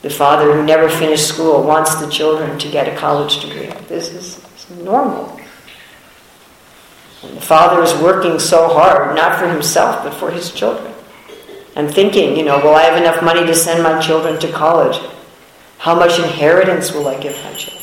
The 0.01 0.10
father 0.10 0.54
who 0.54 0.63
never 0.63 0.88
finished 0.88 1.28
school 1.28 1.63
wants 1.63 1.95
the 1.95 2.10
children 2.10 2.60
to 2.60 2.69
get 2.69 2.88
a 2.88 2.95
college 2.95 3.41
degree. 3.41 3.71
This 3.88 4.12
is, 4.13 4.45
normal. 4.84 5.35
And 7.25 7.38
the 7.38 7.41
father 7.41 7.83
is 7.83 7.93
working 8.01 8.39
so 8.39 8.67
hard, 8.69 9.15
not 9.15 9.39
for 9.39 9.47
himself, 9.47 10.03
but 10.03 10.13
for 10.13 10.31
his 10.31 10.51
children. 10.51 10.93
And 11.75 11.91
thinking, 11.91 12.38
you 12.38 12.45
know, 12.45 12.57
will 12.59 12.75
I 12.75 12.83
have 12.83 12.97
enough 12.97 13.21
money 13.21 13.45
to 13.45 13.53
send 13.53 13.83
my 13.83 13.99
children 13.99 14.39
to 14.39 14.51
college? 14.51 14.97
How 15.77 15.93
much 15.93 16.17
inheritance 16.19 16.93
will 16.93 17.07
I 17.07 17.19
give 17.19 17.35
my 17.43 17.53
children? 17.53 17.81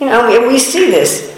You 0.00 0.06
know, 0.06 0.48
we 0.48 0.58
see 0.58 0.90
this. 0.90 1.32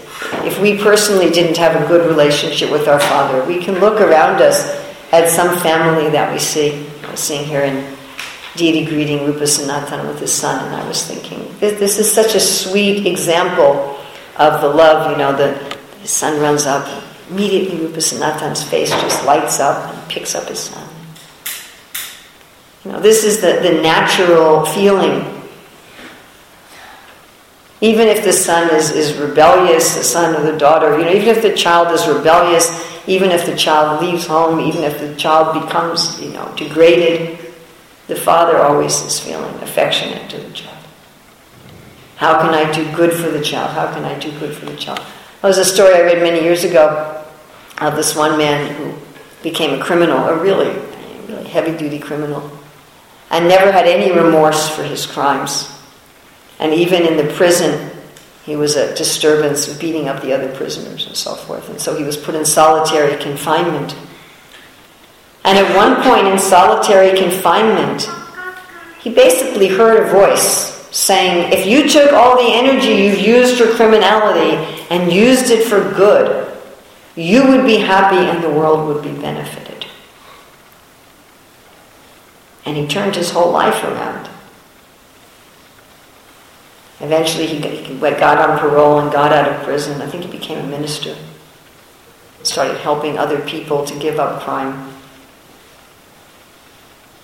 If 0.44 0.58
we 0.60 0.78
personally 0.78 1.30
didn't 1.30 1.56
have 1.58 1.80
a 1.80 1.86
good 1.86 2.06
relationship 2.08 2.70
with 2.70 2.88
our 2.88 2.98
father, 2.98 3.44
we 3.44 3.62
can 3.62 3.78
look 3.80 4.00
around 4.00 4.40
us 4.40 4.82
at 5.12 5.28
some 5.28 5.58
family 5.58 6.10
that 6.10 6.32
we 6.32 6.38
see. 6.38 6.86
Seeing 7.14 7.44
here 7.44 7.62
in 7.62 7.95
deity 8.56 8.84
greeting 8.84 9.26
Rupa 9.26 9.46
Sanatan 9.46 10.06
with 10.06 10.18
his 10.18 10.32
son, 10.32 10.64
and 10.64 10.74
I 10.74 10.86
was 10.88 11.06
thinking, 11.06 11.54
this 11.60 11.98
is 11.98 12.10
such 12.10 12.34
a 12.34 12.40
sweet 12.40 13.06
example 13.06 13.98
of 14.36 14.60
the 14.60 14.68
love, 14.68 15.10
you 15.10 15.18
know, 15.18 15.36
the, 15.36 15.78
the 16.02 16.08
son 16.08 16.40
runs 16.40 16.66
up, 16.66 16.86
immediately 17.30 17.78
Rupa 17.78 17.98
Sanatan's 17.98 18.62
face 18.62 18.90
just 18.90 19.24
lights 19.24 19.60
up 19.60 19.92
and 19.92 20.10
picks 20.10 20.34
up 20.34 20.48
his 20.48 20.60
son. 20.60 20.88
You 22.84 22.92
know, 22.92 23.00
this 23.00 23.24
is 23.24 23.40
the, 23.40 23.58
the 23.68 23.82
natural 23.82 24.64
feeling. 24.66 25.32
Even 27.80 28.08
if 28.08 28.24
the 28.24 28.32
son 28.32 28.72
is, 28.74 28.92
is 28.92 29.16
rebellious, 29.18 29.96
the 29.96 30.04
son 30.04 30.34
or 30.34 30.50
the 30.50 30.56
daughter, 30.56 30.98
you 30.98 31.04
know, 31.04 31.12
even 31.12 31.28
if 31.28 31.42
the 31.42 31.54
child 31.54 31.92
is 31.92 32.06
rebellious, 32.06 32.70
even 33.06 33.30
if 33.30 33.44
the 33.44 33.56
child 33.56 34.02
leaves 34.02 34.26
home, 34.26 34.60
even 34.60 34.82
if 34.82 34.98
the 34.98 35.14
child 35.16 35.62
becomes, 35.62 36.20
you 36.20 36.30
know, 36.30 36.52
degraded, 36.56 37.45
the 38.06 38.16
father 38.16 38.58
always 38.58 39.00
is 39.02 39.18
feeling 39.18 39.54
affectionate 39.62 40.30
to 40.30 40.38
the 40.38 40.52
child. 40.52 40.76
How 42.16 42.40
can 42.40 42.54
I 42.54 42.70
do 42.72 42.90
good 42.96 43.12
for 43.12 43.30
the 43.30 43.42
child? 43.42 43.72
How 43.72 43.92
can 43.92 44.04
I 44.04 44.18
do 44.18 44.30
good 44.38 44.54
for 44.54 44.66
the 44.66 44.76
child? 44.76 44.98
There 44.98 45.48
was 45.48 45.58
a 45.58 45.64
story 45.64 45.94
I 45.94 46.02
read 46.02 46.22
many 46.22 46.42
years 46.42 46.64
ago 46.64 47.24
of 47.78 47.94
this 47.94 48.16
one 48.16 48.38
man 48.38 48.74
who 48.74 48.94
became 49.42 49.78
a 49.78 49.84
criminal, 49.84 50.18
a 50.26 50.42
really, 50.42 50.74
really 51.28 51.44
heavy 51.44 51.76
duty 51.76 51.98
criminal, 51.98 52.50
and 53.30 53.48
never 53.48 53.70
had 53.70 53.86
any 53.86 54.12
remorse 54.12 54.68
for 54.68 54.82
his 54.82 55.04
crimes. 55.04 55.70
And 56.58 56.72
even 56.72 57.02
in 57.02 57.16
the 57.16 57.32
prison, 57.34 57.90
he 58.44 58.56
was 58.56 58.76
a 58.76 58.94
disturbance, 58.94 59.72
beating 59.76 60.08
up 60.08 60.22
the 60.22 60.32
other 60.32 60.54
prisoners 60.54 61.06
and 61.06 61.16
so 61.16 61.34
forth. 61.34 61.68
And 61.68 61.80
so 61.80 61.96
he 61.96 62.04
was 62.04 62.16
put 62.16 62.34
in 62.34 62.44
solitary 62.44 63.20
confinement. 63.22 63.94
And 65.46 65.56
at 65.56 65.76
one 65.76 66.02
point 66.02 66.26
in 66.26 66.38
solitary 66.40 67.16
confinement, 67.16 68.10
he 68.98 69.14
basically 69.14 69.68
heard 69.68 70.04
a 70.04 70.10
voice 70.10 70.74
saying, 70.90 71.52
If 71.52 71.66
you 71.66 71.88
took 71.88 72.12
all 72.12 72.36
the 72.36 72.52
energy 72.52 72.88
you've 72.88 73.20
used 73.20 73.56
for 73.56 73.72
criminality 73.76 74.56
and 74.90 75.12
used 75.12 75.52
it 75.52 75.64
for 75.68 75.78
good, 75.94 76.52
you 77.14 77.46
would 77.46 77.64
be 77.64 77.78
happy 77.78 78.16
and 78.16 78.42
the 78.42 78.50
world 78.50 78.88
would 78.88 79.04
be 79.04 79.20
benefited. 79.20 79.86
And 82.64 82.76
he 82.76 82.88
turned 82.88 83.14
his 83.14 83.30
whole 83.30 83.52
life 83.52 83.84
around. 83.84 84.28
Eventually, 86.98 87.46
he 87.46 87.60
got 87.60 88.38
on 88.38 88.58
parole 88.58 88.98
and 88.98 89.12
got 89.12 89.32
out 89.32 89.48
of 89.48 89.62
prison. 89.62 90.02
I 90.02 90.08
think 90.08 90.24
he 90.24 90.30
became 90.30 90.58
a 90.58 90.66
minister. 90.66 91.14
Started 92.42 92.78
helping 92.78 93.16
other 93.16 93.40
people 93.42 93.84
to 93.86 93.96
give 94.00 94.18
up 94.18 94.42
crime. 94.42 94.85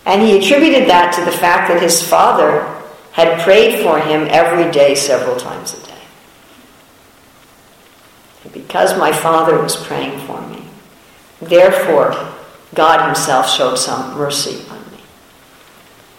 And 0.05 0.23
he 0.23 0.39
attributed 0.39 0.89
that 0.89 1.13
to 1.15 1.25
the 1.25 1.37
fact 1.37 1.69
that 1.69 1.81
his 1.81 2.03
father 2.03 2.83
had 3.13 3.41
prayed 3.43 3.83
for 3.83 3.99
him 3.99 4.27
every 4.31 4.71
day, 4.73 4.95
several 4.95 5.37
times 5.37 5.75
a 5.75 5.87
day. 5.87 5.93
Because 8.53 8.99
my 8.99 9.13
father 9.13 9.61
was 9.63 9.77
praying 9.77 10.19
for 10.27 10.41
me, 10.49 10.65
therefore, 11.41 12.33
God 12.75 13.07
Himself 13.07 13.49
showed 13.49 13.77
some 13.77 14.17
mercy 14.17 14.67
on 14.69 14.81
me. 14.93 15.03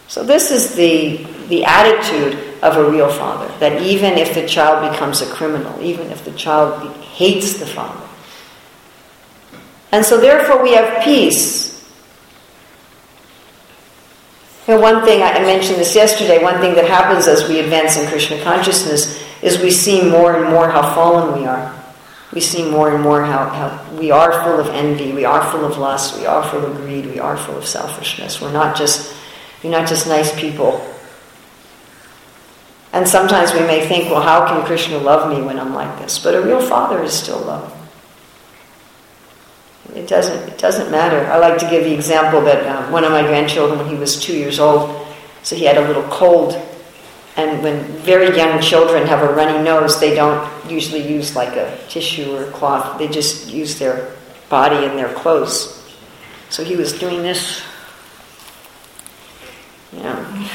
So, 0.08 0.24
this 0.24 0.52
is 0.52 0.76
the, 0.76 1.26
the 1.48 1.66
attitude 1.66 2.62
of 2.62 2.78
a 2.78 2.90
real 2.90 3.10
father. 3.10 3.52
That 3.60 3.82
even 3.82 4.14
if 4.14 4.36
the 4.36 4.48
child 4.48 4.92
becomes 4.92 5.22
a 5.22 5.32
criminal, 5.34 5.82
even 5.82 6.12
if 6.12 6.24
the 6.24 6.32
child 6.32 6.96
hates 7.02 7.58
the 7.58 7.66
father. 7.66 8.08
And 9.92 10.06
so, 10.06 10.20
therefore, 10.20 10.62
we 10.62 10.74
have 10.74 11.04
peace. 11.04 11.73
You 14.68 14.76
know, 14.76 14.82
one 14.82 15.04
thing, 15.04 15.22
I 15.22 15.40
mentioned 15.40 15.80
this 15.80 15.96
yesterday, 15.96 16.42
one 16.42 16.60
thing 16.60 16.76
that 16.76 16.86
happens 16.86 17.28
as 17.28 17.48
we 17.50 17.60
advance 17.60 17.98
in 17.98 18.08
Krishna 18.08 18.42
consciousness 18.44 19.22
is 19.42 19.62
we 19.62 19.72
see 19.72 20.10
more 20.10 20.36
and 20.36 20.50
more 20.50 20.70
how 20.70 20.94
fallen 20.96 21.40
we 21.40 21.46
are. 21.46 21.74
We 22.34 22.40
see 22.42 22.70
more 22.70 22.94
and 22.94 23.04
more 23.04 23.24
how, 23.24 23.50
how 23.50 23.96
we 23.96 24.10
are 24.10 24.44
full 24.44 24.60
of 24.60 24.68
envy, 24.70 25.12
we 25.12 25.26
are 25.26 25.46
full 25.52 25.66
of 25.66 25.78
lust, 25.78 26.18
we 26.18 26.26
are 26.26 26.44
full 26.50 26.66
of 26.66 26.78
greed, 26.78 27.06
we 27.06 27.20
are 27.20 27.38
full 27.38 27.58
of 27.58 27.66
selfishness. 27.66 28.42
We're 28.42 28.54
not 28.54 28.76
just, 28.76 29.14
we're 29.64 29.72
not 29.72 29.88
just 29.88 30.08
nice 30.08 30.34
people 30.40 30.82
and 32.94 33.08
sometimes 33.08 33.52
we 33.54 33.62
may 33.62 33.86
think, 33.88 34.12
well, 34.12 34.22
how 34.22 34.46
can 34.46 34.64
Krishna 34.66 35.00
love 35.00 35.28
me 35.36 35.44
when 35.44 35.60
I'm 35.60 35.74
like 35.74 35.98
this? 35.98 36.20
But 36.20 36.36
a 36.36 36.42
real 36.42 36.62
father 36.62 37.02
is 37.02 37.12
still 37.12 37.40
loving. 37.40 37.76
It 39.96 40.08
doesn't, 40.08 40.50
it 40.50 40.58
doesn't 40.58 40.90
matter. 40.92 41.26
I 41.28 41.38
like 41.38 41.60
to 41.60 41.70
give 41.70 41.84
the 41.84 41.94
example 41.94 42.42
that 42.42 42.66
uh, 42.66 42.90
one 42.90 43.04
of 43.04 43.12
my 43.12 43.22
grandchildren, 43.22 43.80
when 43.80 43.90
he 43.90 43.96
was 43.96 44.20
two 44.20 44.36
years 44.36 44.60
old, 44.60 45.06
so 45.44 45.56
he 45.56 45.66
had 45.66 45.78
a 45.78 45.86
little 45.88 46.04
cold. 46.04 46.54
And 47.36 47.62
when 47.62 47.84
very 47.98 48.36
young 48.36 48.62
children 48.62 49.06
have 49.08 49.22
a 49.22 49.34
runny 49.34 49.62
nose, 49.64 50.00
they 50.00 50.16
don't 50.16 50.50
usually 50.70 51.08
use 51.08 51.36
like 51.36 51.56
a 51.56 51.78
tissue 51.90 52.36
or 52.36 52.46
a 52.46 52.52
cloth. 52.52 52.98
They 52.98 53.08
just 53.08 53.50
use 53.50 53.78
their 53.78 54.16
body 54.50 54.86
and 54.86 54.98
their 54.98 55.14
clothes. 55.14 55.80
So 56.50 56.64
he 56.64 56.76
was 56.76 56.98
doing 56.98 57.22
this. 57.22 57.62
Know. 59.92 60.48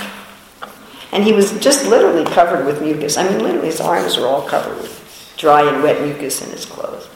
And 1.12 1.25
he 1.25 1.33
was 1.33 1.59
just 1.61 1.87
literally 1.87 2.25
covered 2.25 2.67
with 2.67 2.83
mucus. 2.83 3.17
I 3.17 3.29
mean, 3.29 3.38
literally, 3.43 3.69
his 3.69 3.81
arms 3.81 4.17
were 4.17 4.27
all 4.27 4.43
covered 4.43 4.77
with 4.77 5.35
dry 5.37 5.62
and 5.62 5.83
wet 5.83 6.03
mucus 6.03 6.43
in 6.43 6.51
his 6.51 6.64
clothes. 6.64 7.09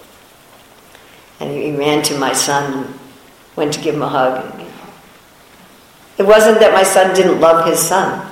And 1.42 1.50
he, 1.50 1.72
ran 1.72 2.04
to 2.04 2.18
my 2.18 2.32
son 2.32 2.84
and 2.84 2.98
went 3.56 3.72
to 3.74 3.80
give 3.80 3.96
him 3.96 4.02
a 4.02 4.08
hug. 4.08 4.60
You 4.60 4.64
know. 4.64 4.70
It 6.18 6.26
wasn't 6.26 6.60
that 6.60 6.72
my 6.72 6.84
son 6.84 7.16
didn't 7.16 7.40
love 7.40 7.66
his 7.66 7.80
son. 7.80 8.30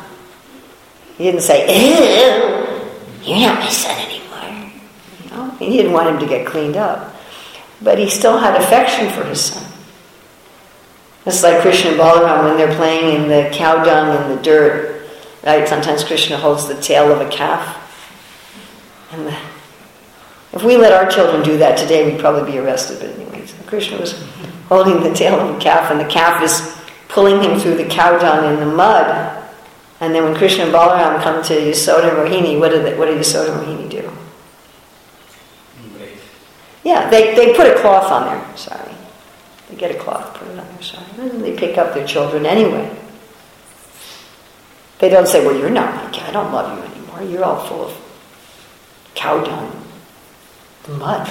He 1.18 1.24
didn't 1.24 1.42
say, 1.42 1.66
Ew, 1.66 2.88
you're 3.24 3.48
not 3.48 3.58
my 3.58 3.68
son 3.68 3.98
anymore. 3.98 4.72
You 5.24 5.30
know? 5.30 5.50
He 5.58 5.76
didn't 5.76 5.92
want 5.92 6.08
him 6.08 6.20
to 6.20 6.26
get 6.26 6.46
cleaned 6.46 6.76
up. 6.76 7.16
But 7.82 7.98
he 7.98 8.08
still 8.08 8.38
had 8.38 8.60
affection 8.60 9.10
for 9.10 9.24
his 9.24 9.40
son. 9.40 9.66
It's 11.26 11.42
like 11.42 11.62
Krishna 11.62 11.90
and 11.90 12.00
Balaram 12.00 12.44
when 12.44 12.56
they're 12.56 12.76
playing 12.76 13.22
in 13.22 13.28
the 13.28 13.50
cow 13.52 13.82
dung 13.82 14.16
and 14.16 14.38
the 14.38 14.42
dirt. 14.42 15.02
Right? 15.44 15.66
Sometimes 15.66 16.04
Krishna 16.04 16.36
holds 16.36 16.68
the 16.68 16.80
tail 16.80 17.10
of 17.10 17.20
a 17.20 17.28
calf. 17.28 17.76
And 19.12 19.26
the, 19.26 19.36
if 20.52 20.62
we 20.64 20.76
let 20.76 20.92
our 20.92 21.10
children 21.10 21.42
do 21.42 21.58
that 21.58 21.78
today, 21.78 22.10
we'd 22.10 22.20
probably 22.20 22.50
be 22.50 22.58
arrested. 22.58 22.98
But 23.00 23.10
anyway, 23.10 23.46
so 23.46 23.56
Krishna 23.66 23.98
was 23.98 24.20
holding 24.68 25.02
the 25.02 25.14
tail 25.14 25.38
of 25.38 25.56
a 25.56 25.60
calf, 25.60 25.90
and 25.90 26.00
the 26.00 26.06
calf 26.06 26.42
is 26.42 26.76
pulling 27.08 27.42
him 27.42 27.58
through 27.58 27.76
the 27.76 27.84
cow 27.84 28.18
dung 28.18 28.52
in 28.52 28.60
the 28.60 28.74
mud. 28.74 29.36
And 30.00 30.14
then 30.14 30.24
when 30.24 30.34
Krishna 30.34 30.64
and 30.64 30.72
Balaram 30.72 31.22
come 31.22 31.42
to 31.44 31.54
Yasoda 31.54 32.10
Rohini, 32.10 32.58
what 32.58 32.70
did, 32.70 32.98
what 32.98 33.06
did 33.06 33.18
Yasoda 33.18 33.62
Rohini 33.62 33.88
do? 33.90 34.10
Yeah, 36.82 37.10
they, 37.10 37.34
they 37.34 37.54
put 37.54 37.66
a 37.66 37.78
cloth 37.80 38.10
on 38.10 38.24
there, 38.26 38.56
sorry. 38.56 38.94
They 39.68 39.76
get 39.76 39.94
a 39.94 39.98
cloth, 39.98 40.34
put 40.34 40.48
it 40.48 40.58
on 40.58 40.66
their 40.66 40.82
side. 40.82 41.06
And 41.18 41.30
then 41.30 41.42
they 41.42 41.54
pick 41.54 41.76
up 41.76 41.94
their 41.94 42.06
children 42.06 42.46
anyway. 42.46 42.90
They 44.98 45.08
don't 45.08 45.28
say, 45.28 45.46
well, 45.46 45.56
you're 45.56 45.70
not 45.70 45.94
my 45.94 46.10
kid. 46.10 46.24
I 46.24 46.32
don't 46.32 46.52
love 46.52 46.76
you 46.76 46.84
anymore. 46.84 47.22
You're 47.22 47.44
all 47.44 47.66
full 47.66 47.86
of 47.86 47.96
cow 49.14 49.44
dung, 49.44 49.84
mud. 50.88 51.28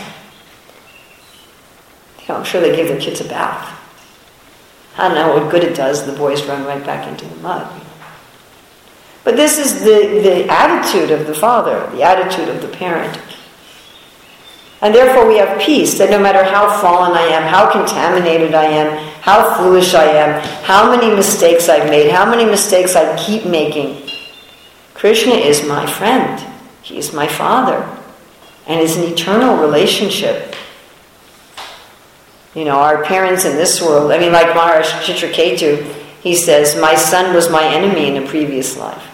You 2.22 2.28
know, 2.30 2.36
I'm 2.36 2.46
sure 2.46 2.62
they 2.62 2.76
give 2.76 2.88
their 2.88 3.00
kids 3.00 3.22
a 3.22 3.26
bath. 3.26 3.76
I 4.98 5.08
don't 5.08 5.16
know 5.16 5.40
what 5.40 5.52
good 5.52 5.64
it 5.64 5.76
does. 5.76 6.06
The 6.06 6.18
boys 6.18 6.46
run 6.46 6.66
right 6.66 6.84
back 6.86 7.08
into 7.08 7.26
the 7.26 7.36
mud. 7.38 7.82
But 9.24 9.36
this 9.36 9.60
is 9.60 9.84
the, 9.84 10.22
the 10.22 10.52
attitude 10.52 11.12
of 11.12 11.28
the 11.28 11.34
father, 11.34 11.90
the 11.96 12.04
attitude 12.04 12.50
of 12.50 12.62
the 12.62 12.68
parent. 12.68 13.20
And 14.82 14.96
therefore, 14.96 15.28
we 15.28 15.38
have 15.38 15.60
peace 15.60 15.98
that 15.98 16.10
no 16.10 16.20
matter 16.20 16.44
how 16.44 16.82
fallen 16.82 17.12
I 17.12 17.24
am, 17.24 17.44
how 17.44 17.70
contaminated 17.70 18.54
I 18.54 18.66
am, 18.66 18.98
how 19.22 19.56
foolish 19.58 19.94
I 19.94 20.06
am, 20.06 20.42
how 20.64 20.90
many 20.96 21.14
mistakes 21.14 21.68
I've 21.68 21.90
made, 21.90 22.10
how 22.10 22.30
many 22.30 22.46
mistakes 22.46 22.96
I 22.96 23.18
keep 23.18 23.46
making, 23.46 24.10
Krishna 24.94 25.34
is 25.34 25.66
my 25.68 25.86
friend. 25.86 26.46
He 26.82 26.98
is 26.98 27.14
my 27.14 27.28
father. 27.28 27.99
And 28.70 28.80
it's 28.80 28.96
an 28.96 29.04
eternal 29.04 29.58
relationship. 29.58 30.56
You 32.54 32.66
know, 32.66 32.78
our 32.80 33.04
parents 33.04 33.44
in 33.44 33.56
this 33.56 33.82
world, 33.82 34.12
I 34.12 34.20
mean, 34.20 34.32
like 34.32 34.56
Maharaj 34.56 34.86
Chitraketu, 35.06 35.84
he 36.22 36.36
says, 36.36 36.80
My 36.80 36.96
son 36.96 37.34
was 37.34 37.50
my 37.50 37.64
enemy 37.64 38.08
in 38.08 38.24
a 38.24 38.28
previous 38.28 38.78
life. 38.78 39.06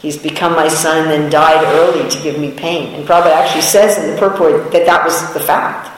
He's 0.00 0.16
become 0.16 0.52
my 0.52 0.68
son 0.68 1.02
and 1.02 1.10
then 1.10 1.30
died 1.30 1.62
early 1.64 2.08
to 2.10 2.22
give 2.22 2.38
me 2.38 2.50
pain. 2.50 2.94
And 2.94 3.06
Prabhupada 3.06 3.32
actually 3.32 3.62
says 3.62 3.98
in 3.98 4.10
the 4.10 4.16
purport 4.18 4.72
that 4.72 4.86
that 4.86 5.04
was 5.04 5.32
the 5.34 5.40
fact. 5.40 5.90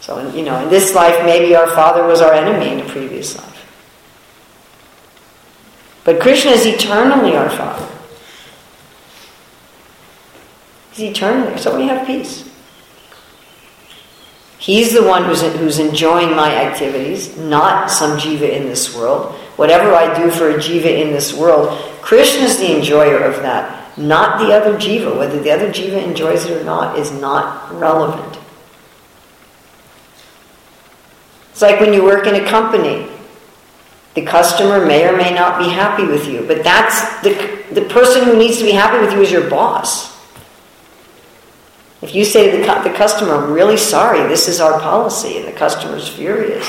So, 0.00 0.32
you 0.32 0.42
know, 0.42 0.62
in 0.62 0.70
this 0.70 0.94
life, 0.94 1.24
maybe 1.24 1.54
our 1.54 1.66
father 1.66 2.06
was 2.06 2.22
our 2.22 2.32
enemy 2.32 2.72
in 2.72 2.80
a 2.80 2.88
previous 2.88 3.36
life. 3.36 3.48
But 6.04 6.20
Krishna 6.20 6.52
is 6.52 6.64
eternally 6.64 7.36
our 7.36 7.50
father. 7.50 7.97
He's 10.98 11.10
eternally, 11.10 11.56
so 11.58 11.76
we 11.76 11.86
have 11.86 12.04
peace. 12.08 12.44
He's 14.58 14.92
the 14.92 15.04
one 15.04 15.24
who's, 15.24 15.42
who's 15.42 15.78
enjoying 15.78 16.34
my 16.34 16.52
activities, 16.52 17.36
not 17.36 17.88
some 17.88 18.18
jiva 18.18 18.50
in 18.50 18.64
this 18.64 18.96
world. 18.96 19.32
Whatever 19.54 19.94
I 19.94 20.12
do 20.20 20.28
for 20.28 20.50
a 20.50 20.54
jiva 20.54 20.86
in 20.86 21.12
this 21.12 21.32
world, 21.32 21.68
Krishna 22.02 22.42
is 22.42 22.58
the 22.58 22.76
enjoyer 22.76 23.22
of 23.22 23.42
that, 23.42 23.96
not 23.96 24.40
the 24.40 24.52
other 24.52 24.76
jiva. 24.76 25.16
Whether 25.16 25.40
the 25.40 25.52
other 25.52 25.68
jiva 25.70 26.02
enjoys 26.02 26.46
it 26.46 26.60
or 26.60 26.64
not 26.64 26.98
is 26.98 27.12
not 27.12 27.72
relevant. 27.72 28.36
It's 31.52 31.62
like 31.62 31.78
when 31.78 31.92
you 31.92 32.02
work 32.02 32.26
in 32.26 32.34
a 32.34 32.44
company. 32.48 33.08
The 34.14 34.22
customer 34.22 34.84
may 34.84 35.06
or 35.06 35.16
may 35.16 35.32
not 35.32 35.60
be 35.60 35.68
happy 35.68 36.04
with 36.04 36.26
you, 36.26 36.42
but 36.48 36.64
that's 36.64 37.22
the, 37.22 37.62
the 37.70 37.82
person 37.82 38.24
who 38.24 38.36
needs 38.36 38.58
to 38.58 38.64
be 38.64 38.72
happy 38.72 38.98
with 38.98 39.12
you 39.12 39.22
is 39.22 39.30
your 39.30 39.48
boss. 39.48 40.17
If 42.00 42.14
you 42.14 42.24
say 42.24 42.50
to 42.50 42.56
the, 42.58 42.88
the 42.88 42.96
customer, 42.96 43.34
I'm 43.34 43.52
really 43.52 43.76
sorry, 43.76 44.26
this 44.28 44.48
is 44.48 44.60
our 44.60 44.78
policy, 44.80 45.38
and 45.38 45.48
the 45.48 45.52
customer's 45.52 46.08
furious, 46.08 46.68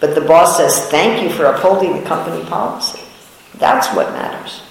but 0.00 0.14
the 0.14 0.20
boss 0.20 0.56
says, 0.56 0.88
thank 0.88 1.22
you 1.22 1.30
for 1.30 1.44
upholding 1.44 1.94
the 1.94 2.02
company 2.02 2.44
policy, 2.44 3.02
that's 3.54 3.94
what 3.94 4.12
matters. 4.12 4.62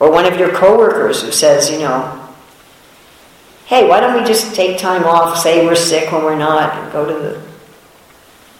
Or 0.00 0.10
one 0.10 0.26
of 0.26 0.38
your 0.38 0.50
coworkers 0.50 1.22
who 1.22 1.30
says, 1.30 1.70
you 1.70 1.78
know, 1.78 2.28
hey, 3.66 3.88
why 3.88 4.00
don't 4.00 4.20
we 4.20 4.26
just 4.26 4.54
take 4.54 4.78
time 4.78 5.04
off, 5.04 5.38
say 5.38 5.64
we're 5.64 5.74
sick 5.76 6.10
when 6.12 6.24
we're 6.24 6.36
not, 6.36 6.76
and 6.76 6.92
go 6.92 7.06
to 7.06 7.14
the, 7.14 7.45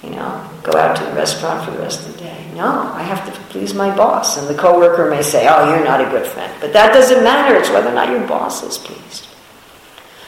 you 0.06 0.12
know, 0.12 0.48
go 0.62 0.78
out 0.78 0.96
to 0.96 1.04
the 1.04 1.12
restaurant 1.12 1.64
for 1.64 1.72
the 1.72 1.78
rest 1.78 2.06
of 2.06 2.12
the 2.14 2.20
day. 2.20 2.50
No, 2.54 2.92
I 2.94 3.02
have 3.02 3.26
to 3.26 3.40
please 3.50 3.74
my 3.74 3.94
boss. 3.94 4.36
And 4.36 4.46
the 4.46 4.54
coworker 4.54 5.10
may 5.10 5.20
say, 5.20 5.48
oh, 5.50 5.68
you're 5.68 5.84
not 5.84 6.00
a 6.00 6.08
good 6.08 6.26
friend. 6.26 6.52
But 6.60 6.72
that 6.72 6.94
doesn't 6.94 7.24
matter. 7.24 7.56
It's 7.56 7.70
whether 7.70 7.90
or 7.90 7.94
not 7.94 8.08
your 8.08 8.26
boss 8.28 8.62
is 8.62 8.78
pleased. 8.78 9.26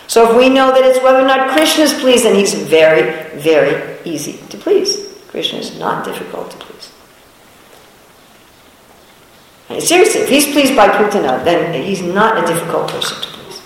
So 0.08 0.28
if 0.28 0.36
we 0.36 0.48
know 0.48 0.72
that 0.72 0.84
it's 0.84 1.02
whether 1.02 1.20
or 1.20 1.26
not 1.26 1.50
Krishna 1.50 1.84
is 1.84 1.94
pleased, 1.94 2.24
then 2.24 2.34
he's 2.34 2.54
very, 2.54 3.38
very 3.38 3.98
easy 4.04 4.40
to 4.48 4.56
please. 4.56 5.14
Krishna 5.28 5.60
is 5.60 5.78
not 5.78 6.04
difficult 6.04 6.50
to 6.50 6.56
please. 6.56 6.92
And 9.68 9.82
seriously, 9.82 10.22
if 10.22 10.28
he's 10.28 10.46
pleased 10.46 10.74
by 10.74 10.88
Putana, 10.88 11.44
then 11.44 11.84
he's 11.84 12.02
not 12.02 12.42
a 12.42 12.46
difficult 12.46 12.88
person 12.88 13.22
to 13.22 13.28
please. 13.28 13.60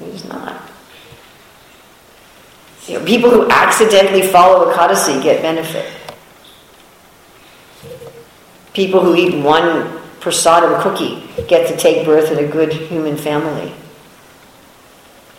He's 0.00 0.24
not. 0.24 0.67
You 2.88 2.98
know, 2.98 3.04
people 3.04 3.30
who 3.30 3.48
accidentally 3.50 4.22
follow 4.22 4.72
Ekadasi 4.72 5.22
get 5.22 5.42
benefit. 5.42 5.92
People 8.72 9.02
who 9.02 9.14
eat 9.14 9.44
one 9.44 9.98
prasadam 10.20 10.80
cookie 10.82 11.22
get 11.48 11.68
to 11.68 11.76
take 11.76 12.06
birth 12.06 12.32
in 12.32 12.42
a 12.42 12.48
good 12.48 12.72
human 12.72 13.16
family. 13.16 13.72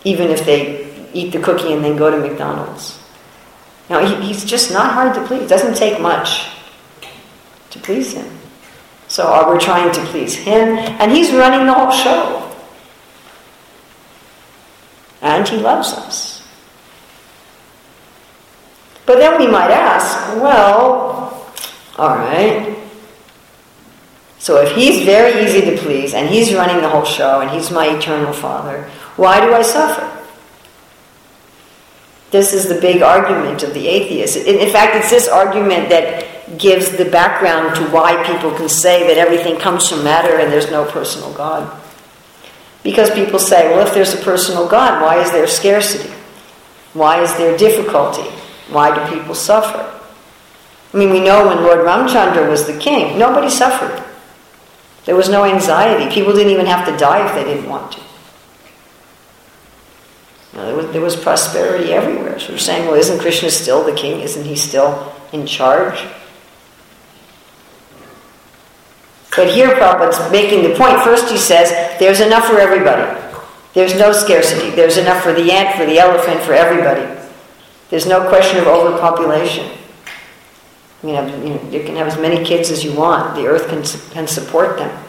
Even 0.04 0.30
if 0.30 0.46
they 0.46 1.10
eat 1.14 1.32
the 1.32 1.40
cookie 1.40 1.74
and 1.74 1.84
then 1.84 1.98
go 1.98 2.12
to 2.12 2.18
McDonald's. 2.18 3.02
Now, 3.90 4.06
he, 4.06 4.28
he's 4.28 4.46
just 4.46 4.72
not 4.72 4.94
hard 4.94 5.16
to 5.16 5.26
please. 5.26 5.44
It 5.44 5.50
doesn't 5.50 5.76
take 5.76 6.00
much 6.00 6.48
to 7.72 7.80
please 7.80 8.14
him. 8.14 8.38
So 9.08 9.26
uh, 9.26 9.46
we're 9.48 9.60
trying 9.60 9.92
to 9.92 10.02
please 10.06 10.36
him, 10.36 10.78
and 10.78 11.12
he's 11.12 11.32
running 11.32 11.66
the 11.66 11.74
whole 11.74 11.90
show. 11.90 12.56
And 15.22 15.48
he 15.48 15.58
loves 15.58 15.92
us. 15.94 16.39
But 19.10 19.18
then 19.18 19.40
we 19.40 19.48
might 19.48 19.72
ask, 19.72 20.40
well, 20.40 21.44
all 21.98 22.16
right. 22.16 22.78
So 24.38 24.62
if 24.62 24.76
he's 24.76 25.04
very 25.04 25.44
easy 25.44 25.62
to 25.62 25.78
please 25.82 26.14
and 26.14 26.30
he's 26.30 26.54
running 26.54 26.84
the 26.84 26.90
whole 26.90 27.06
show 27.06 27.42
and 27.42 27.50
he's 27.50 27.72
my 27.72 27.88
eternal 27.88 28.34
father, 28.34 28.84
why 29.16 29.44
do 29.44 29.52
I 29.52 29.64
suffer? 29.64 30.06
This 32.30 32.54
is 32.54 32.70
the 32.70 32.80
big 32.80 33.02
argument 33.02 33.64
of 33.64 33.74
the 33.74 33.88
atheist. 33.88 34.38
In 34.38 34.70
fact, 34.70 34.96
it's 34.96 35.10
this 35.10 35.28
argument 35.28 35.90
that 35.90 36.60
gives 36.60 36.96
the 36.96 37.06
background 37.06 37.78
to 37.78 37.86
why 37.86 38.24
people 38.32 38.52
can 38.52 38.70
say 38.70 39.08
that 39.08 39.18
everything 39.18 39.58
comes 39.58 39.90
from 39.90 40.04
matter 40.04 40.38
and 40.38 40.54
there's 40.54 40.70
no 40.70 40.86
personal 40.86 41.34
God. 41.34 41.82
Because 42.84 43.10
people 43.10 43.40
say, 43.40 43.76
well, 43.76 43.88
if 43.88 43.92
there's 43.96 44.14
a 44.14 44.24
personal 44.24 44.68
God, 44.68 45.02
why 45.02 45.20
is 45.20 45.32
there 45.32 45.48
scarcity? 45.48 46.14
Why 46.94 47.24
is 47.24 47.36
there 47.38 47.58
difficulty? 47.58 48.30
Why 48.70 48.94
do 48.94 49.16
people 49.16 49.36
suffer? 49.36 50.00
I 50.94 50.98
mean, 50.98 51.12
we 51.12 51.20
know 51.20 51.48
when 51.48 51.64
Lord 51.64 51.80
Ramchandra 51.80 52.50
was 52.50 52.66
the 52.66 52.78
king, 52.78 53.18
nobody 53.18 53.50
suffered. 53.50 54.04
There 55.06 55.16
was 55.16 55.30
no 55.30 55.46
anxiety. 55.46 56.14
People 56.14 56.34
didn't 56.34 56.52
even 56.52 56.66
have 56.66 56.86
to 56.88 56.98
die 56.98 57.28
if 57.28 57.34
they 57.36 57.44
didn't 57.44 57.70
want 57.70 57.92
to. 57.94 58.02
There, 60.54 60.76
was, 60.76 60.92
there 60.92 61.02
was 61.02 61.16
prosperity 61.16 61.94
everywhere. 61.94 62.40
So 62.40 62.54
we're 62.54 62.60
saying, 62.60 62.86
well, 62.86 62.96
isn't 62.96 63.20
Krishna 63.20 63.50
still 63.50 63.84
the 63.84 63.94
king? 63.94 64.20
Isn't 64.22 64.46
he 64.46 64.56
still 64.56 65.14
in 65.32 65.46
charge? 65.46 66.06
But 69.36 69.52
here 69.52 69.70
Prabhupada's 69.70 70.32
making 70.32 70.64
the 70.64 70.76
point. 70.76 71.00
First 71.02 71.32
he 71.32 71.38
says, 71.38 71.70
there's 72.00 72.20
enough 72.20 72.46
for 72.46 72.60
everybody. 72.60 73.18
There's 73.74 73.96
no 73.98 74.12
scarcity. 74.12 74.72
There's 74.72 74.98
enough 74.98 75.24
for 75.24 75.34
the 75.34 75.52
ant, 75.52 75.78
for 75.78 75.86
the 75.86 76.00
elephant, 76.00 76.42
for 76.42 76.54
everybody. 76.54 77.19
There's 77.90 78.06
no 78.06 78.28
question 78.30 78.60
of 78.60 78.68
overpopulation. 78.68 79.78
You, 81.02 81.14
know, 81.14 81.26
you, 81.44 81.50
know, 81.56 81.70
you 81.70 81.84
can 81.84 81.96
have 81.96 82.08
as 82.08 82.18
many 82.18 82.46
kids 82.46 82.70
as 82.70 82.84
you 82.84 82.94
want. 82.94 83.36
The 83.36 83.48
earth 83.48 83.68
can, 83.70 83.84
can 84.12 84.28
support 84.28 84.78
them. 84.78 85.06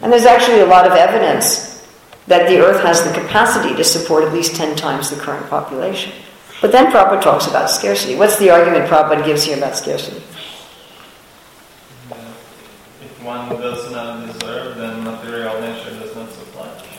And 0.00 0.12
there's 0.12 0.24
actually 0.24 0.60
a 0.60 0.66
lot 0.66 0.86
of 0.86 0.92
evidence 0.92 1.84
that 2.26 2.48
the 2.48 2.58
earth 2.58 2.82
has 2.82 3.02
the 3.04 3.12
capacity 3.12 3.74
to 3.76 3.84
support 3.84 4.24
at 4.24 4.32
least 4.32 4.56
10 4.56 4.76
times 4.76 5.10
the 5.10 5.16
current 5.16 5.48
population. 5.50 6.12
But 6.62 6.72
then 6.72 6.90
Prabhupada 6.90 7.20
talks 7.20 7.46
about 7.46 7.68
scarcity. 7.68 8.16
What's 8.16 8.38
the 8.38 8.48
argument 8.50 8.88
Prabhupada 8.88 9.24
gives 9.24 9.44
here 9.44 9.58
about 9.58 9.76
scarcity? 9.76 10.22
If 12.10 13.22
one 13.22 13.48
does 13.50 13.92
not 13.92 14.26
deserve, 14.26 14.44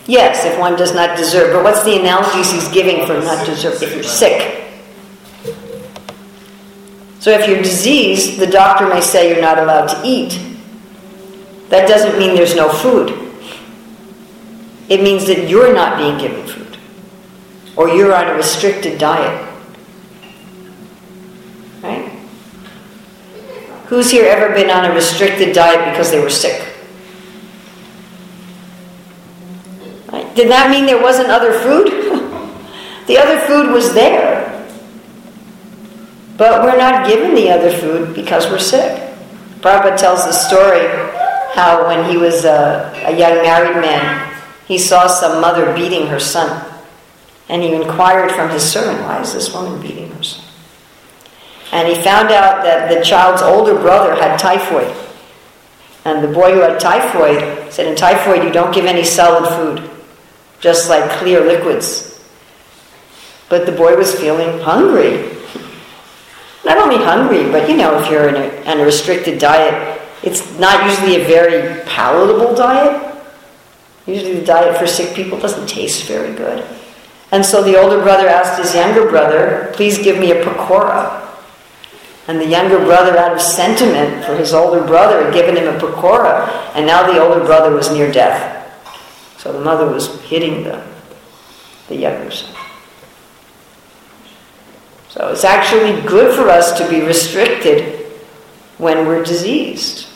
Yes, 0.08 0.46
if 0.46 0.60
one 0.60 0.76
does 0.76 0.94
not 0.94 1.18
deserve. 1.18 1.54
But 1.54 1.63
what's 1.63 1.84
the 1.84 2.00
analogies 2.00 2.52
he's 2.52 2.68
giving 2.70 3.06
for 3.08 3.13
not 3.13 3.46
deserve? 3.46 3.82
If 3.82 3.94
you're 3.94 4.04
sick. 4.04 4.62
So 7.20 7.32
if 7.32 7.48
you're 7.48 7.63
diseased, 7.63 8.39
the 8.39 8.46
doctor 8.46 8.88
may 8.88 9.02
say 9.02 9.32
you're 9.32 9.41
not 9.41 9.58
allowed 9.58 9.88
to 9.88 10.02
eat. 10.06 10.39
That 11.70 11.88
doesn't 11.88 12.20
mean 12.20 12.36
there's 12.36 12.56
no 12.56 12.70
food. 12.70 13.10
It 14.89 15.02
means 15.02 15.26
that 15.26 15.50
you're 15.50 15.74
not 15.74 15.98
being 15.98 16.20
given 16.20 16.46
food. 16.46 16.78
Or 17.76 17.89
you're 17.89 18.13
on 18.13 18.28
a 18.28 18.36
restricted 18.36 19.00
diet. 19.00 19.41
Right? 21.82 22.08
Who's 23.88 24.12
here 24.12 24.26
ever 24.26 24.54
been 24.54 24.70
on 24.70 24.86
a 24.86 24.94
restricted 24.94 25.56
diet 25.56 25.91
because 25.91 26.12
they 26.12 26.20
were 26.20 26.30
sick? 26.30 26.75
Right? 30.15 30.34
Did 30.34 30.49
that 30.49 30.71
mean 30.71 30.86
there 30.86 31.01
wasn't 31.01 31.28
other 31.28 31.51
food? 31.51 31.88
the 33.08 33.17
other 33.17 33.38
food 33.41 33.73
was 33.73 33.93
there. 33.93 34.65
But 36.38 36.63
we're 36.63 36.78
not 36.78 37.06
given 37.06 37.36
the 37.36 37.49
other 37.49 37.69
food 37.69 38.15
because 38.15 38.47
we're 38.47 38.60
sick. 38.60 39.13
Prabhupada 39.60 39.97
tells 39.97 40.23
the 40.23 40.32
story 40.32 40.88
how 41.54 41.86
when 41.88 42.10
he 42.10 42.15
was 42.15 42.45
a, 42.45 42.93
a 43.06 43.17
young 43.17 43.43
married 43.43 43.82
man, 43.82 44.34
he 44.69 44.78
saw 44.78 45.08
some 45.08 45.41
mother 45.41 45.75
beating 45.75 46.08
her 46.08 46.19
son. 46.19 46.65
And 47.49 47.62
he 47.62 47.73
inquired 47.73 48.32
from 48.32 48.49
his 48.49 48.63
servant, 48.63 49.01
Why 49.01 49.19
is 49.19 49.34
this 49.34 49.54
woman 49.54 49.82
beating 49.82 50.12
her 50.12 50.23
son? 50.23 50.45
And 51.73 51.89
he 51.89 52.01
found 52.01 52.32
out 52.32 52.63
that 52.63 52.88
the 52.88 53.04
child's 53.04 53.41
older 53.41 53.75
brother 53.75 54.15
had 54.15 54.39
typhoid. 54.39 54.95
And 56.06 56.23
the 56.23 56.34
boy 56.34 56.54
who 56.54 56.62
had 56.62 56.80
typhoid 56.80 57.73
said, 57.73 57.88
In 57.88 57.97
typhoid, 57.97 58.45
you 58.45 58.51
don't 58.51 58.73
give 58.73 58.86
any 58.86 59.04
solid 59.04 59.49
food, 59.49 59.94
just 60.60 60.89
like 60.89 61.10
clear 61.20 61.41
liquids. 61.41 62.24
But 63.50 63.65
the 63.65 63.72
boy 63.72 63.96
was 63.96 64.13
feeling 64.13 64.60
hungry. 64.62 65.32
Not 66.65 66.78
only 66.78 66.98
hungry, 66.98 67.52
but 67.52 67.70
you 67.70 67.78
know, 67.78 68.00
if 68.00 68.10
you're 68.10 68.28
in 68.28 68.36
a, 68.36 68.72
on 68.72 68.80
a 68.80 68.84
restricted 68.84 69.39
diet, 69.39 70.02
it's 70.24 70.58
not 70.58 70.89
usually 70.89 71.22
a 71.22 71.26
very 71.26 71.82
palatable 71.84 72.56
diet. 72.56 73.15
Usually, 74.08 74.34
the 74.34 74.46
diet 74.46 74.78
for 74.78 74.88
sick 74.88 75.15
people 75.15 75.39
doesn't 75.39 75.68
taste 75.68 76.08
very 76.08 76.36
good. 76.36 76.65
And 77.32 77.46
so 77.46 77.63
the 77.63 77.80
older 77.80 78.02
brother 78.02 78.28
asked 78.28 78.62
his 78.62 78.74
younger 78.74 79.10
brother, 79.10 79.72
Please 79.74 79.98
give 79.98 80.18
me 80.20 80.32
a 80.32 80.44
pakora. 80.44 81.22
And 82.28 82.39
the 82.39 82.48
younger 82.48 82.80
brother, 82.80 83.18
out 83.18 83.34
of 83.34 83.41
sentiment 83.41 84.26
for 84.26 84.36
his 84.36 84.54
older 84.54 84.84
brother, 84.86 85.26
had 85.26 85.34
given 85.34 85.56
him 85.56 85.68
a 85.68 85.78
pakora, 85.78 86.48
and 86.74 86.88
now 86.88 87.12
the 87.12 87.22
older 87.22 87.44
brother 87.46 87.76
was 87.76 87.91
near 87.91 88.12
death. 88.12 88.54
So 89.38 89.54
the 89.54 89.62
mother 89.62 89.88
was 89.88 90.08
hitting 90.26 90.64
the, 90.64 90.86
the 91.88 91.96
younger. 91.96 92.32
So 95.10 95.30
it's 95.30 95.46
actually 95.46 96.02
good 96.02 96.36
for 96.36 96.50
us 96.50 96.78
to 96.78 96.90
be 96.90 97.02
restricted 97.02 98.06
when 98.78 99.08
we're 99.08 99.24
diseased. 99.24 100.08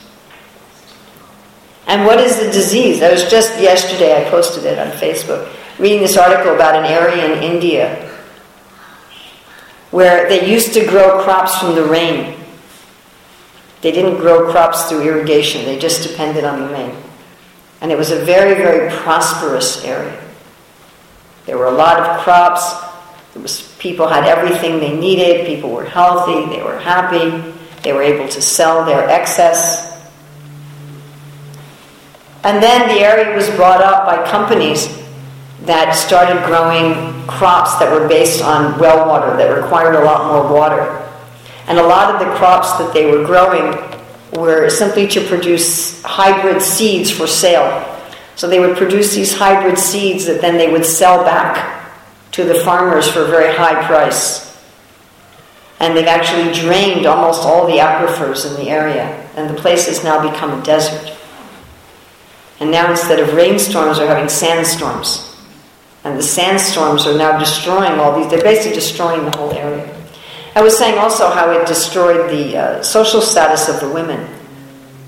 And 1.88 2.06
what 2.06 2.20
is 2.20 2.40
the 2.40 2.52
disease? 2.52 3.02
I 3.02 3.12
was 3.12 3.30
just 3.30 3.60
yesterday, 3.60 4.26
I 4.26 4.30
posted 4.30 4.66
it 4.66 4.78
on 4.78 4.88
Facebook, 4.98 5.52
reading 5.80 6.02
this 6.02 6.18
article 6.18 6.54
about 6.54 6.76
an 6.76 6.86
area 6.86 7.34
in 7.34 7.42
India 7.42 8.06
where 9.92 10.30
they 10.30 10.48
used 10.48 10.74
to 10.74 10.86
grow 10.86 11.24
crops 11.24 11.58
from 11.58 11.74
the 11.74 11.84
rain. 11.84 12.38
They 13.82 13.92
didn't 13.92 14.18
grow 14.18 14.52
crops 14.52 14.90
through 14.90 15.02
irrigation, 15.02 15.66
they 15.66 15.80
just 15.80 16.08
depended 16.08 16.44
on 16.44 16.62
the 16.62 16.68
rain. 16.68 16.96
And 17.82 17.92
it 17.92 17.98
was 17.98 18.12
a 18.12 18.24
very, 18.26 18.56
very 18.56 18.92
prosperous 18.92 19.84
area. 19.86 20.22
There 21.46 21.58
were 21.58 21.68
a 21.68 21.72
lot 21.72 22.00
of 22.00 22.22
crops. 22.22 22.74
There 23.34 23.42
was, 23.42 23.76
people 23.80 24.08
had 24.08 24.26
everything 24.26 24.80
they 24.80 24.96
needed. 24.96 25.48
People 25.48 25.72
were 25.72 25.86
healthy. 25.86 26.56
They 26.56 26.62
were 26.62 26.78
happy. 26.78 27.54
They 27.84 27.94
were 27.94 28.04
able 28.04 28.28
to 28.28 28.42
sell 28.42 28.86
their 28.86 29.10
excess. 29.10 29.90
And 32.44 32.62
then 32.62 32.88
the 32.88 33.02
area 33.02 33.36
was 33.36 33.50
brought 33.52 33.82
up 33.82 34.06
by 34.06 34.30
companies 34.30 34.88
that 35.62 35.94
started 35.94 36.46
growing 36.46 37.28
crops 37.28 37.78
that 37.80 37.92
were 37.92 38.08
based 38.08 38.42
on 38.42 38.80
well 38.80 39.08
water, 39.08 39.36
that 39.38 39.50
required 39.50 39.96
a 39.96 40.04
lot 40.04 40.32
more 40.32 40.54
water. 40.54 41.06
And 41.68 41.78
a 41.78 41.84
lot 41.84 42.14
of 42.14 42.20
the 42.20 42.34
crops 42.36 42.78
that 42.78 42.94
they 42.94 43.06
were 43.06 43.26
growing 43.26 43.89
were 44.34 44.70
simply 44.70 45.08
to 45.08 45.22
produce 45.28 46.02
hybrid 46.04 46.62
seeds 46.62 47.10
for 47.10 47.28
sale. 47.28 47.86
So 48.36 48.48
they 48.48 48.60
would 48.60 48.78
produce 48.78 49.14
these 49.14 49.36
hybrid 49.36 49.78
seeds 49.78 50.26
that 50.26 50.42
then 50.42 50.58
they 50.58 50.72
would 50.72 50.86
sell 50.86 51.24
back 51.24 51.92
to 52.32 52.44
the 52.44 52.56
farmers 52.56 53.10
for 53.10 53.22
a 53.22 53.28
very 53.28 53.56
high 53.56 53.86
price. 53.86 54.48
And 55.80 55.96
they've 55.96 56.08
actually 56.08 56.54
drained 56.54 57.06
almost 57.06 57.44
all 57.44 57.66
the 57.66 57.78
aquifers 57.78 58.46
in 58.46 58.64
the 58.64 58.70
area, 58.70 59.06
and 59.36 59.50
the 59.50 59.60
place 59.60 59.88
has 59.88 60.04
now 60.04 60.30
become 60.30 60.60
a 60.60 60.64
desert. 60.64 61.16
And 62.60 62.72
now 62.72 62.92
instead 62.92 63.20
of 63.20 63.34
rainstorms, 63.34 63.98
we're 63.98 64.08
having 64.08 64.30
sandstorms. 64.30 65.26
And 66.04 66.18
the 66.18 66.24
sandstorms 66.24 67.06
are 67.08 67.18
now 67.18 67.40
destroying 67.40 68.00
all 68.00 68.18
these, 68.18 68.30
they're 68.30 68.44
basically 68.44 68.76
destroying 68.76 69.30
the 69.30 69.38
whole 69.38 69.52
area. 69.52 69.99
I 70.60 70.62
was 70.62 70.78
saying 70.78 70.98
also 70.98 71.30
how 71.30 71.52
it 71.52 71.66
destroyed 71.66 72.30
the 72.30 72.58
uh, 72.58 72.84
social 72.84 73.22
status 73.22 73.70
of 73.70 73.80
the 73.80 73.90
women. 73.90 74.30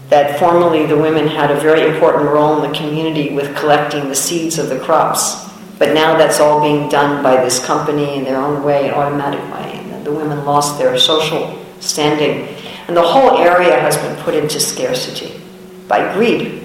That 0.07 0.39
formerly 0.39 0.85
the 0.85 0.95
women 0.95 1.27
had 1.27 1.51
a 1.51 1.59
very 1.59 1.93
important 1.93 2.29
role 2.29 2.63
in 2.63 2.71
the 2.71 2.77
community 2.77 3.33
with 3.33 3.53
collecting 3.57 4.07
the 4.07 4.15
seeds 4.15 4.57
of 4.57 4.69
the 4.69 4.79
crops. 4.79 5.49
But 5.77 5.93
now 5.93 6.17
that's 6.17 6.39
all 6.39 6.61
being 6.61 6.87
done 6.87 7.21
by 7.21 7.43
this 7.43 7.65
company 7.65 8.15
in 8.15 8.23
their 8.23 8.37
own 8.37 8.63
way, 8.63 8.87
an 8.87 8.93
automatic 8.93 9.41
way. 9.53 9.77
And 9.91 10.05
the 10.05 10.13
women 10.13 10.45
lost 10.45 10.79
their 10.79 10.97
social 10.97 11.61
standing. 11.81 12.47
And 12.87 12.95
the 12.95 13.03
whole 13.03 13.37
area 13.37 13.77
has 13.77 13.97
been 13.97 14.15
put 14.23 14.35
into 14.35 14.57
scarcity 14.57 15.41
by 15.89 16.13
greed. 16.13 16.63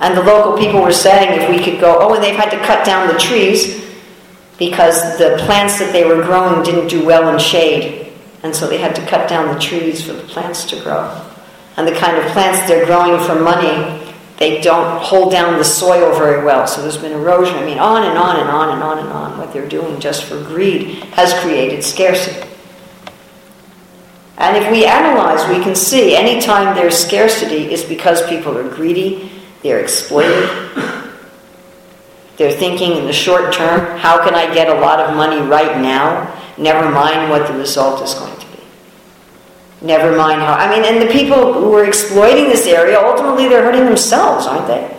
And 0.00 0.16
the 0.16 0.24
local 0.24 0.58
people 0.58 0.82
were 0.82 0.92
saying 0.92 1.40
if 1.40 1.48
we 1.48 1.62
could 1.62 1.80
go, 1.80 1.98
oh, 2.00 2.14
and 2.14 2.24
they've 2.24 2.34
had 2.34 2.50
to 2.50 2.58
cut 2.66 2.84
down 2.84 3.06
the 3.06 3.20
trees 3.20 3.87
because 4.58 5.18
the 5.18 5.36
plants 5.40 5.78
that 5.78 5.92
they 5.92 6.04
were 6.04 6.22
growing 6.22 6.62
didn't 6.64 6.88
do 6.88 7.04
well 7.04 7.32
in 7.32 7.38
shade. 7.38 8.12
And 8.42 8.54
so 8.54 8.68
they 8.68 8.78
had 8.78 8.94
to 8.96 9.06
cut 9.06 9.28
down 9.28 9.52
the 9.54 9.60
trees 9.60 10.02
for 10.02 10.12
the 10.12 10.22
plants 10.22 10.64
to 10.66 10.80
grow. 10.82 11.24
And 11.76 11.86
the 11.86 11.94
kind 11.94 12.16
of 12.16 12.24
plants 12.32 12.66
they're 12.66 12.86
growing 12.86 13.24
for 13.24 13.34
money, 13.40 14.04
they 14.38 14.60
don't 14.60 15.00
hold 15.00 15.32
down 15.32 15.58
the 15.58 15.64
soil 15.64 16.16
very 16.16 16.44
well. 16.44 16.66
So 16.66 16.82
there's 16.82 16.98
been 16.98 17.12
erosion. 17.12 17.56
I 17.56 17.64
mean, 17.64 17.78
on 17.78 18.04
and 18.04 18.18
on 18.18 18.40
and 18.40 18.48
on 18.48 18.70
and 18.70 18.82
on 18.82 18.98
and 18.98 19.08
on. 19.08 19.38
What 19.38 19.52
they're 19.52 19.68
doing 19.68 20.00
just 20.00 20.24
for 20.24 20.42
greed 20.42 21.04
has 21.14 21.32
created 21.40 21.82
scarcity. 21.84 22.48
And 24.38 24.56
if 24.56 24.70
we 24.70 24.86
analyze, 24.86 25.48
we 25.48 25.62
can 25.62 25.74
see 25.74 26.14
anytime 26.14 26.76
there's 26.76 26.96
scarcity 26.96 27.72
is 27.72 27.84
because 27.84 28.26
people 28.28 28.56
are 28.56 28.68
greedy 28.68 29.30
they're 29.62 29.80
exploited. 29.80 30.94
They're 32.38 32.52
thinking 32.52 32.96
in 32.96 33.06
the 33.06 33.12
short 33.12 33.52
term, 33.52 33.98
how 33.98 34.24
can 34.24 34.34
I 34.34 34.54
get 34.54 34.68
a 34.68 34.80
lot 34.80 35.00
of 35.00 35.16
money 35.16 35.40
right 35.40 35.80
now? 35.80 36.34
Never 36.56 36.88
mind 36.88 37.30
what 37.30 37.48
the 37.48 37.54
result 37.54 38.00
is 38.02 38.14
going 38.14 38.38
to 38.38 38.46
be. 38.46 38.62
Never 39.82 40.16
mind 40.16 40.40
how. 40.40 40.54
I 40.54 40.70
mean, 40.70 40.84
and 40.84 41.02
the 41.02 41.12
people 41.12 41.52
who 41.52 41.74
are 41.74 41.84
exploiting 41.84 42.44
this 42.44 42.66
area, 42.66 42.96
ultimately 42.96 43.48
they're 43.48 43.64
hurting 43.64 43.84
themselves, 43.84 44.46
aren't 44.46 44.68
they? 44.68 44.96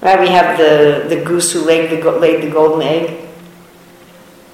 Right? 0.00 0.18
We 0.18 0.28
have 0.28 0.56
the, 0.56 1.14
the 1.14 1.22
goose 1.22 1.52
who 1.52 1.60
laid 1.60 1.90
the, 1.90 2.10
laid 2.12 2.42
the 2.42 2.50
golden 2.50 2.86
egg. 2.86 3.28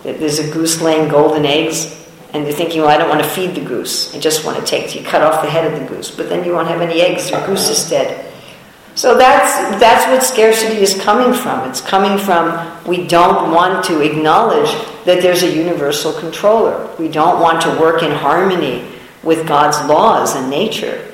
There's 0.03 0.41
a 0.41 0.51
goose 0.53 0.81
laying 0.83 1.09
golden 1.09 1.47
eggs 1.47 2.05
and 2.33 2.45
they're 2.45 2.53
thinking, 2.53 2.81
well, 2.81 2.91
I 2.91 2.99
don't 2.99 3.09
want 3.09 3.23
to 3.23 3.29
feed 3.29 3.55
the 3.55 3.61
goose. 3.61 4.13
I 4.17 4.19
just 4.19 4.45
want 4.45 4.59
to 4.59 4.67
take, 4.67 4.93
you 4.97 5.05
cut 5.05 5.23
off 5.23 5.43
the 5.43 5.49
head 5.49 5.73
of 5.73 5.79
the 5.79 5.87
goose, 5.87 6.11
but 6.11 6.29
then 6.29 6.45
you 6.45 6.53
won't 6.53 6.67
have 6.67 6.81
any 6.81 7.01
eggs, 7.01 7.31
your 7.31 7.47
goose 7.47 7.69
is 7.69 7.89
dead. 7.89 8.34
So 8.95 9.19
that's, 9.19 9.81
that's 9.81 10.07
what 10.07 10.23
scarcity 10.23 10.81
is 10.81 11.01
coming 11.03 11.35
from. 11.35 11.69
It's 11.69 11.81
coming 11.81 12.17
from 12.17 12.85
we 12.87 13.07
don't 13.07 13.51
want 13.51 13.85
to 13.87 14.01
acknowledge 14.01 14.71
that 15.05 15.21
there's 15.21 15.43
a 15.43 15.53
universal 15.53 16.13
controller. 16.13 16.89
We 16.99 17.09
don't 17.09 17.41
want 17.41 17.61
to 17.63 17.71
work 17.81 18.03
in 18.03 18.13
harmony 18.13 18.89
with 19.23 19.49
God's 19.49 19.89
laws 19.89 20.37
and 20.37 20.49
nature. 20.49 21.13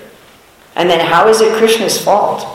And 0.77 0.91
then 0.91 1.05
how 1.05 1.29
is 1.29 1.41
it 1.41 1.57
Krishna's 1.57 2.03
fault? 2.03 2.47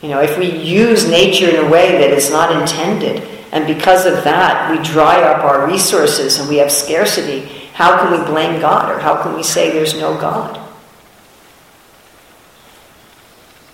You 0.00 0.08
know, 0.08 0.20
if 0.20 0.38
we 0.38 0.50
use 0.50 1.08
nature 1.08 1.48
in 1.48 1.64
a 1.64 1.70
way 1.70 1.92
that 1.98 2.10
is 2.10 2.30
not 2.30 2.60
intended, 2.60 3.22
and 3.52 3.66
because 3.66 4.06
of 4.06 4.24
that, 4.24 4.70
we 4.70 4.82
dry 4.82 5.22
up 5.22 5.44
our 5.44 5.66
resources 5.66 6.38
and 6.38 6.48
we 6.48 6.56
have 6.56 6.72
scarcity. 6.72 7.40
How 7.74 7.98
can 7.98 8.18
we 8.18 8.26
blame 8.26 8.60
God 8.60 8.90
or 8.90 8.98
how 8.98 9.22
can 9.22 9.34
we 9.34 9.42
say 9.42 9.70
there's 9.70 9.94
no 9.94 10.18
God? 10.18 10.61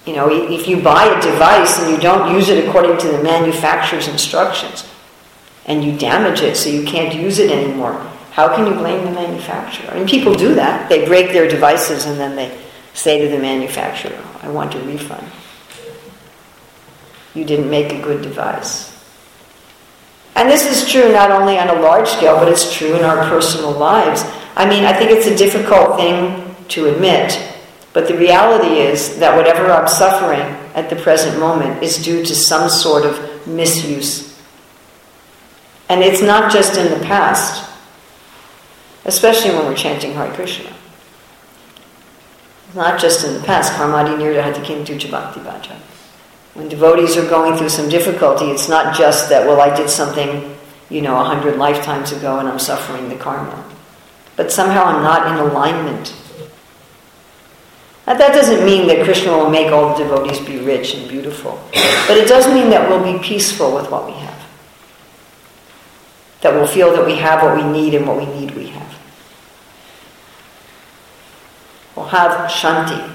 You 0.08 0.14
know, 0.14 0.30
if 0.30 0.66
you 0.66 0.80
buy 0.80 1.04
a 1.04 1.20
device 1.20 1.78
and 1.78 1.90
you 1.90 1.98
don't 2.00 2.34
use 2.34 2.48
it 2.48 2.66
according 2.66 2.96
to 2.96 3.08
the 3.08 3.22
manufacturer's 3.22 4.08
instructions 4.08 4.88
and 5.66 5.84
you 5.84 5.98
damage 5.98 6.40
it 6.40 6.56
so 6.56 6.70
you 6.70 6.82
can't 6.86 7.14
use 7.14 7.38
it 7.38 7.50
anymore, 7.50 7.92
how 8.30 8.48
can 8.56 8.66
you 8.66 8.72
blame 8.72 9.04
the 9.04 9.10
manufacturer? 9.10 9.90
I 9.90 9.98
mean, 9.98 10.08
people 10.08 10.32
do 10.32 10.54
that. 10.54 10.88
They 10.88 11.04
break 11.04 11.32
their 11.32 11.46
devices 11.46 12.06
and 12.06 12.18
then 12.18 12.36
they 12.36 12.58
say 12.94 13.20
to 13.20 13.28
the 13.28 13.38
manufacturer, 13.38 14.18
I 14.40 14.48
want 14.48 14.74
a 14.76 14.80
refund. 14.80 15.30
you 17.34 17.44
didn't 17.44 17.68
make 17.68 17.92
a 17.92 18.00
good 18.00 18.22
device. 18.22 18.88
And 20.36 20.48
this 20.48 20.64
is 20.64 20.90
true 20.90 21.12
not 21.12 21.30
only 21.30 21.58
on 21.58 21.68
a 21.68 21.82
large 21.82 22.08
scale, 22.08 22.36
but 22.38 22.48
it's 22.48 22.72
true 22.72 22.96
in 22.96 23.04
our 23.04 23.28
personal 23.28 23.72
lives. 23.72 24.24
I 24.56 24.66
mean, 24.66 24.86
I 24.86 24.94
think 24.94 25.10
it's 25.10 25.26
a 25.26 25.36
difficult 25.36 25.98
thing 25.98 26.56
to 26.68 26.86
admit, 26.86 27.57
but 27.92 28.08
the 28.08 28.16
reality 28.16 28.80
is 28.80 29.18
that 29.18 29.36
whatever 29.36 29.70
I'm 29.70 29.88
suffering 29.88 30.40
at 30.74 30.90
the 30.90 30.96
present 30.96 31.38
moment 31.38 31.82
is 31.82 31.96
due 31.98 32.24
to 32.24 32.34
some 32.34 32.68
sort 32.68 33.04
of 33.04 33.46
misuse. 33.46 34.38
And 35.88 36.02
it's 36.02 36.20
not 36.20 36.52
just 36.52 36.76
in 36.76 36.90
the 36.90 37.04
past, 37.04 37.64
especially 39.04 39.52
when 39.54 39.64
we're 39.66 39.74
chanting 39.74 40.12
Hare 40.12 40.32
Krishna. 40.34 40.70
It's 42.66 42.76
not 42.76 43.00
just 43.00 43.24
in 43.24 43.32
the 43.32 43.40
past. 43.40 43.72
Karmani 43.72 44.18
nirdahati 44.18 44.62
kintu 44.62 45.00
ca 45.00 45.10
Bhakti 45.10 45.40
Bhaja. 45.40 45.76
When 46.52 46.68
devotees 46.68 47.16
are 47.16 47.26
going 47.28 47.56
through 47.56 47.70
some 47.70 47.88
difficulty, 47.88 48.46
it's 48.50 48.68
not 48.68 48.94
just 48.94 49.30
that, 49.30 49.46
well, 49.46 49.60
I 49.60 49.74
did 49.74 49.88
something, 49.88 50.54
you 50.90 51.00
know, 51.00 51.18
a 51.18 51.24
hundred 51.24 51.56
lifetimes 51.56 52.12
ago 52.12 52.38
and 52.38 52.48
I'm 52.48 52.58
suffering 52.58 53.08
the 53.08 53.16
karma. 53.16 53.64
But 54.36 54.52
somehow 54.52 54.84
I'm 54.84 55.02
not 55.02 55.26
in 55.26 55.38
alignment. 55.38 56.12
Now, 58.08 58.14
that 58.14 58.32
doesn't 58.32 58.64
mean 58.64 58.86
that 58.86 59.04
Krishna 59.04 59.36
will 59.36 59.50
make 59.50 59.70
all 59.70 59.94
the 59.94 60.02
devotees 60.02 60.40
be 60.40 60.56
rich 60.60 60.94
and 60.94 61.06
beautiful. 61.10 61.60
But 62.06 62.16
it 62.16 62.26
does 62.26 62.46
mean 62.46 62.70
that 62.70 62.88
we'll 62.88 63.04
be 63.04 63.22
peaceful 63.22 63.74
with 63.74 63.90
what 63.90 64.06
we 64.06 64.12
have. 64.12 64.48
That 66.40 66.54
we'll 66.54 66.66
feel 66.66 66.90
that 66.96 67.04
we 67.04 67.16
have 67.16 67.42
what 67.42 67.54
we 67.54 67.70
need 67.70 67.92
and 67.92 68.08
what 68.08 68.16
we 68.16 68.24
need 68.24 68.52
we 68.52 68.68
have. 68.68 68.98
We'll 71.94 72.06
have 72.06 72.50
shanti. 72.50 73.14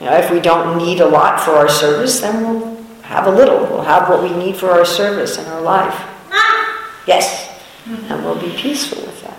You 0.00 0.06
know, 0.06 0.16
if 0.16 0.30
we 0.30 0.40
don't 0.40 0.78
need 0.78 1.00
a 1.00 1.06
lot 1.06 1.38
for 1.38 1.50
our 1.50 1.68
service, 1.68 2.20
then 2.20 2.42
we'll 2.42 2.82
have 3.02 3.26
a 3.26 3.30
little. 3.30 3.58
We'll 3.66 3.82
have 3.82 4.08
what 4.08 4.22
we 4.22 4.30
need 4.30 4.56
for 4.56 4.70
our 4.70 4.86
service 4.86 5.36
and 5.36 5.46
our 5.48 5.60
life. 5.60 6.02
Yes. 7.06 7.60
And 7.84 8.24
we'll 8.24 8.40
be 8.40 8.56
peaceful 8.56 9.02
with 9.02 9.20
that. 9.22 9.35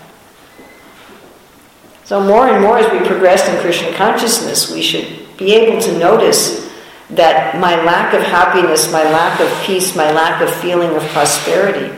So, 2.08 2.24
more 2.24 2.48
and 2.48 2.62
more 2.62 2.78
as 2.78 2.90
we 2.90 3.06
progress 3.06 3.46
in 3.50 3.60
Krishna 3.60 3.92
consciousness, 3.92 4.72
we 4.72 4.80
should 4.80 5.36
be 5.36 5.54
able 5.56 5.78
to 5.82 5.98
notice 5.98 6.66
that 7.10 7.60
my 7.60 7.84
lack 7.84 8.14
of 8.14 8.22
happiness, 8.22 8.90
my 8.90 9.02
lack 9.02 9.38
of 9.40 9.66
peace, 9.66 9.94
my 9.94 10.10
lack 10.12 10.40
of 10.40 10.48
feeling 10.48 10.96
of 10.96 11.02
prosperity 11.08 11.94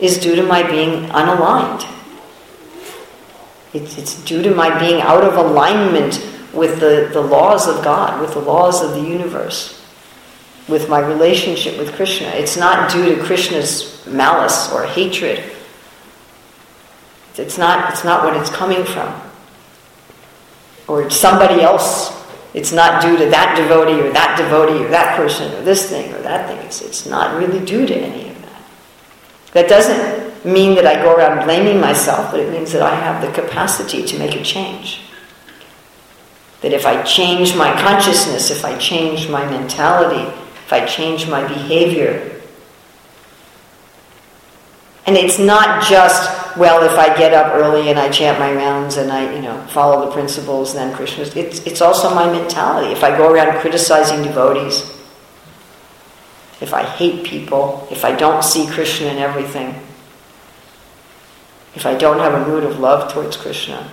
is 0.00 0.18
due 0.18 0.36
to 0.36 0.42
my 0.42 0.62
being 0.62 1.06
unaligned. 1.06 1.90
It's, 3.72 3.96
it's 3.96 4.22
due 4.24 4.42
to 4.42 4.54
my 4.54 4.78
being 4.78 5.00
out 5.00 5.24
of 5.24 5.38
alignment 5.38 6.22
with 6.52 6.78
the, 6.80 7.08
the 7.10 7.22
laws 7.22 7.68
of 7.68 7.82
God, 7.82 8.20
with 8.20 8.34
the 8.34 8.40
laws 8.40 8.82
of 8.82 8.90
the 8.90 9.00
universe, 9.00 9.82
with 10.68 10.90
my 10.90 10.98
relationship 10.98 11.78
with 11.78 11.94
Krishna. 11.94 12.26
It's 12.28 12.58
not 12.58 12.92
due 12.92 13.16
to 13.16 13.22
Krishna's 13.22 14.06
malice 14.06 14.70
or 14.70 14.84
hatred. 14.84 15.55
It's 17.38 17.58
not, 17.58 17.92
it's 17.92 18.04
not 18.04 18.24
what 18.24 18.36
it's 18.36 18.50
coming 18.50 18.84
from. 18.84 19.20
Or 20.88 21.02
it's 21.02 21.16
somebody 21.16 21.60
else. 21.60 22.12
It's 22.54 22.72
not 22.72 23.02
due 23.02 23.18
to 23.18 23.26
that 23.26 23.56
devotee 23.56 24.00
or 24.00 24.12
that 24.12 24.38
devotee 24.38 24.84
or 24.84 24.88
that 24.88 25.16
person 25.16 25.52
or 25.52 25.62
this 25.62 25.90
thing 25.90 26.12
or 26.14 26.18
that 26.22 26.48
thing. 26.48 26.58
It's, 26.64 26.80
it's 26.80 27.04
not 27.06 27.38
really 27.38 27.62
due 27.64 27.86
to 27.86 27.94
any 27.94 28.30
of 28.30 28.42
that. 28.42 28.62
That 29.52 29.68
doesn't 29.68 30.46
mean 30.46 30.74
that 30.76 30.86
I 30.86 30.94
go 31.02 31.14
around 31.14 31.44
blaming 31.44 31.80
myself, 31.80 32.30
but 32.30 32.40
it 32.40 32.50
means 32.50 32.72
that 32.72 32.82
I 32.82 32.94
have 32.94 33.20
the 33.20 33.30
capacity 33.32 34.04
to 34.04 34.18
make 34.18 34.34
a 34.34 34.42
change. 34.42 35.00
That 36.62 36.72
if 36.72 36.86
I 36.86 37.02
change 37.02 37.54
my 37.54 37.72
consciousness, 37.82 38.50
if 38.50 38.64
I 38.64 38.78
change 38.78 39.28
my 39.28 39.44
mentality, 39.50 40.22
if 40.64 40.72
I 40.72 40.86
change 40.86 41.28
my 41.28 41.46
behavior, 41.46 42.35
and 45.06 45.16
it's 45.16 45.38
not 45.38 45.84
just, 45.84 46.56
well, 46.56 46.82
if 46.82 46.98
I 46.98 47.16
get 47.16 47.32
up 47.32 47.54
early 47.54 47.90
and 47.90 47.98
I 47.98 48.08
chant 48.08 48.40
my 48.40 48.52
rounds 48.52 48.96
and 48.96 49.12
I, 49.12 49.34
you 49.34 49.40
know, 49.40 49.64
follow 49.68 50.04
the 50.04 50.12
principles, 50.12 50.74
then 50.74 50.94
Krishna. 50.94 51.24
It's, 51.40 51.64
it's 51.64 51.80
also 51.80 52.12
my 52.12 52.30
mentality. 52.30 52.92
If 52.92 53.04
I 53.04 53.16
go 53.16 53.32
around 53.32 53.60
criticizing 53.60 54.24
devotees, 54.24 54.82
if 56.60 56.74
I 56.74 56.82
hate 56.82 57.24
people, 57.24 57.86
if 57.90 58.04
I 58.04 58.16
don't 58.16 58.42
see 58.42 58.66
Krishna 58.66 59.06
in 59.08 59.18
everything, 59.18 59.80
if 61.76 61.86
I 61.86 61.94
don't 61.94 62.18
have 62.18 62.34
a 62.34 62.48
mood 62.48 62.64
of 62.64 62.80
love 62.80 63.12
towards 63.12 63.36
Krishna, 63.36 63.88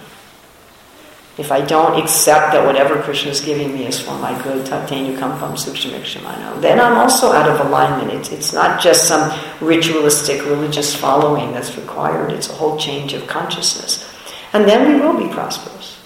if 1.38 1.52
I 1.52 1.62
don't 1.62 2.02
accept 2.02 2.54
that 2.54 2.64
whatever 2.64 3.02
Krishna 3.02 3.32
is 3.32 3.42
giving 3.42 3.74
me 3.74 3.88
is 3.88 4.00
for 4.00 4.16
my 4.20 4.40
good, 4.44 4.68
then 4.68 6.80
I'm 6.80 6.98
also 6.98 7.32
out 7.32 7.50
of 7.50 7.66
alignment. 7.66 8.12
It's, 8.12 8.32
it's 8.32 8.54
not 8.54 8.80
just 8.80 9.08
some 9.08 9.40
ritualistic 9.60 10.46
religious 10.46 10.96
following 10.96 11.52
that's 11.52 11.76
required, 11.76 12.32
it's 12.32 12.50
a 12.50 12.54
whole 12.54 12.78
change 12.78 13.14
of 13.14 13.26
consciousness. 13.26 14.08
And 14.54 14.68
then 14.68 14.94
we 14.94 15.00
will 15.00 15.18
be 15.18 15.34
prosperous. 15.34 16.00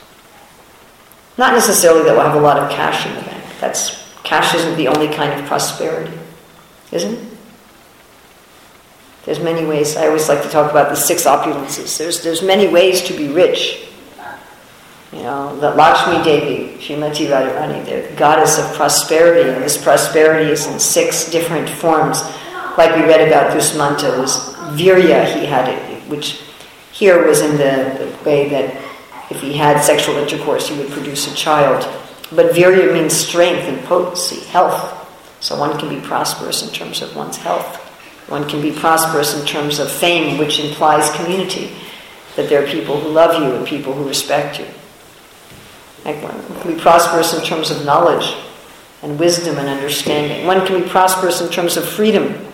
Not 1.37 1.53
necessarily 1.53 2.03
that 2.03 2.13
we'll 2.13 2.25
have 2.25 2.35
a 2.35 2.39
lot 2.39 2.57
of 2.57 2.71
cash 2.71 3.05
in 3.05 3.13
the 3.15 3.21
bank. 3.21 3.43
That's 3.59 4.01
cash 4.23 4.55
isn't 4.55 4.77
the 4.77 4.87
only 4.87 5.13
kind 5.13 5.37
of 5.37 5.45
prosperity, 5.45 6.17
isn't 6.91 7.13
it? 7.13 7.33
There's 9.25 9.41
many 9.41 9.65
ways. 9.65 9.97
I 9.97 10.07
always 10.07 10.29
like 10.29 10.41
to 10.43 10.49
talk 10.49 10.71
about 10.71 10.87
the 10.87 10.95
six 10.95 11.25
opulences. 11.25 11.97
There's, 11.97 12.23
there's 12.23 12.41
many 12.41 12.69
ways 12.69 13.01
to 13.03 13.13
be 13.13 13.27
rich. 13.27 13.86
You 15.13 15.23
know, 15.23 15.57
the 15.59 15.71
Lakshmi 15.71 16.21
Devi, 16.23 16.77
Srimati 16.83 17.27
Radharani, 17.27 17.85
the 17.85 18.15
goddess 18.17 18.59
of 18.59 18.73
prosperity, 18.75 19.49
and 19.49 19.63
this 19.63 19.81
prosperity 19.81 20.51
is 20.51 20.67
in 20.67 20.79
six 20.79 21.31
different 21.31 21.69
forms. 21.69 22.21
Like 22.77 22.93
we 22.95 23.03
read 23.03 23.25
about 23.25 23.53
Dusmanta, 23.55 24.17
was 24.19 24.35
virya, 24.77 25.33
he 25.33 25.45
had 25.45 25.69
it, 25.69 26.09
which 26.09 26.41
here 26.91 27.25
was 27.25 27.41
in 27.41 27.51
the, 27.51 27.97
the 27.99 28.29
way 28.29 28.49
that 28.49 28.75
if 29.31 29.39
he 29.39 29.53
had 29.53 29.81
sexual 29.81 30.17
intercourse, 30.17 30.67
he 30.67 30.77
would 30.77 30.91
produce 30.91 31.31
a 31.31 31.35
child. 31.35 31.83
But 32.33 32.53
virya 32.53 32.93
means 32.93 33.13
strength 33.13 33.63
and 33.63 33.81
potency, 33.85 34.41
health. 34.47 34.93
So 35.39 35.57
one 35.57 35.79
can 35.79 35.87
be 35.87 36.05
prosperous 36.05 36.67
in 36.67 36.73
terms 36.73 37.01
of 37.01 37.15
one's 37.15 37.37
health. 37.37 37.77
One 38.29 38.47
can 38.49 38.61
be 38.61 38.73
prosperous 38.73 39.39
in 39.39 39.45
terms 39.45 39.79
of 39.79 39.89
fame, 39.89 40.37
which 40.37 40.59
implies 40.59 41.09
community, 41.15 41.71
that 42.35 42.49
there 42.49 42.61
are 42.61 42.67
people 42.67 42.99
who 42.99 43.09
love 43.09 43.41
you 43.41 43.55
and 43.55 43.65
people 43.65 43.93
who 43.93 44.05
respect 44.05 44.59
you. 44.59 44.65
One 46.15 46.61
can 46.61 46.75
be 46.75 46.79
prosperous 46.79 47.33
in 47.33 47.43
terms 47.43 47.69
of 47.69 47.85
knowledge 47.85 48.35
and 49.01 49.19
wisdom 49.19 49.57
and 49.57 49.67
understanding. 49.67 50.47
One 50.47 50.65
can 50.65 50.81
be 50.81 50.89
prosperous 50.89 51.41
in 51.41 51.49
terms 51.51 51.77
of 51.77 51.87
freedom. 51.87 52.45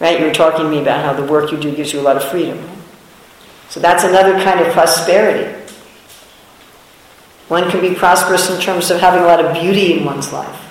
Right? 0.00 0.18
You 0.18 0.26
were 0.26 0.32
talking 0.32 0.64
to 0.64 0.68
me 0.68 0.80
about 0.80 1.04
how 1.04 1.12
the 1.12 1.30
work 1.30 1.52
you 1.52 1.58
do 1.58 1.74
gives 1.74 1.92
you 1.92 2.00
a 2.00 2.02
lot 2.02 2.16
of 2.16 2.24
freedom. 2.24 2.58
So 3.68 3.80
that's 3.80 4.02
another 4.02 4.42
kind 4.42 4.60
of 4.60 4.72
prosperity. 4.72 5.56
One 7.48 7.70
can 7.70 7.80
be 7.80 7.94
prosperous 7.94 8.50
in 8.50 8.60
terms 8.60 8.90
of 8.90 9.00
having 9.00 9.22
a 9.22 9.26
lot 9.26 9.44
of 9.44 9.52
beauty 9.54 9.98
in 9.98 10.04
one's 10.04 10.32
life. 10.32 10.66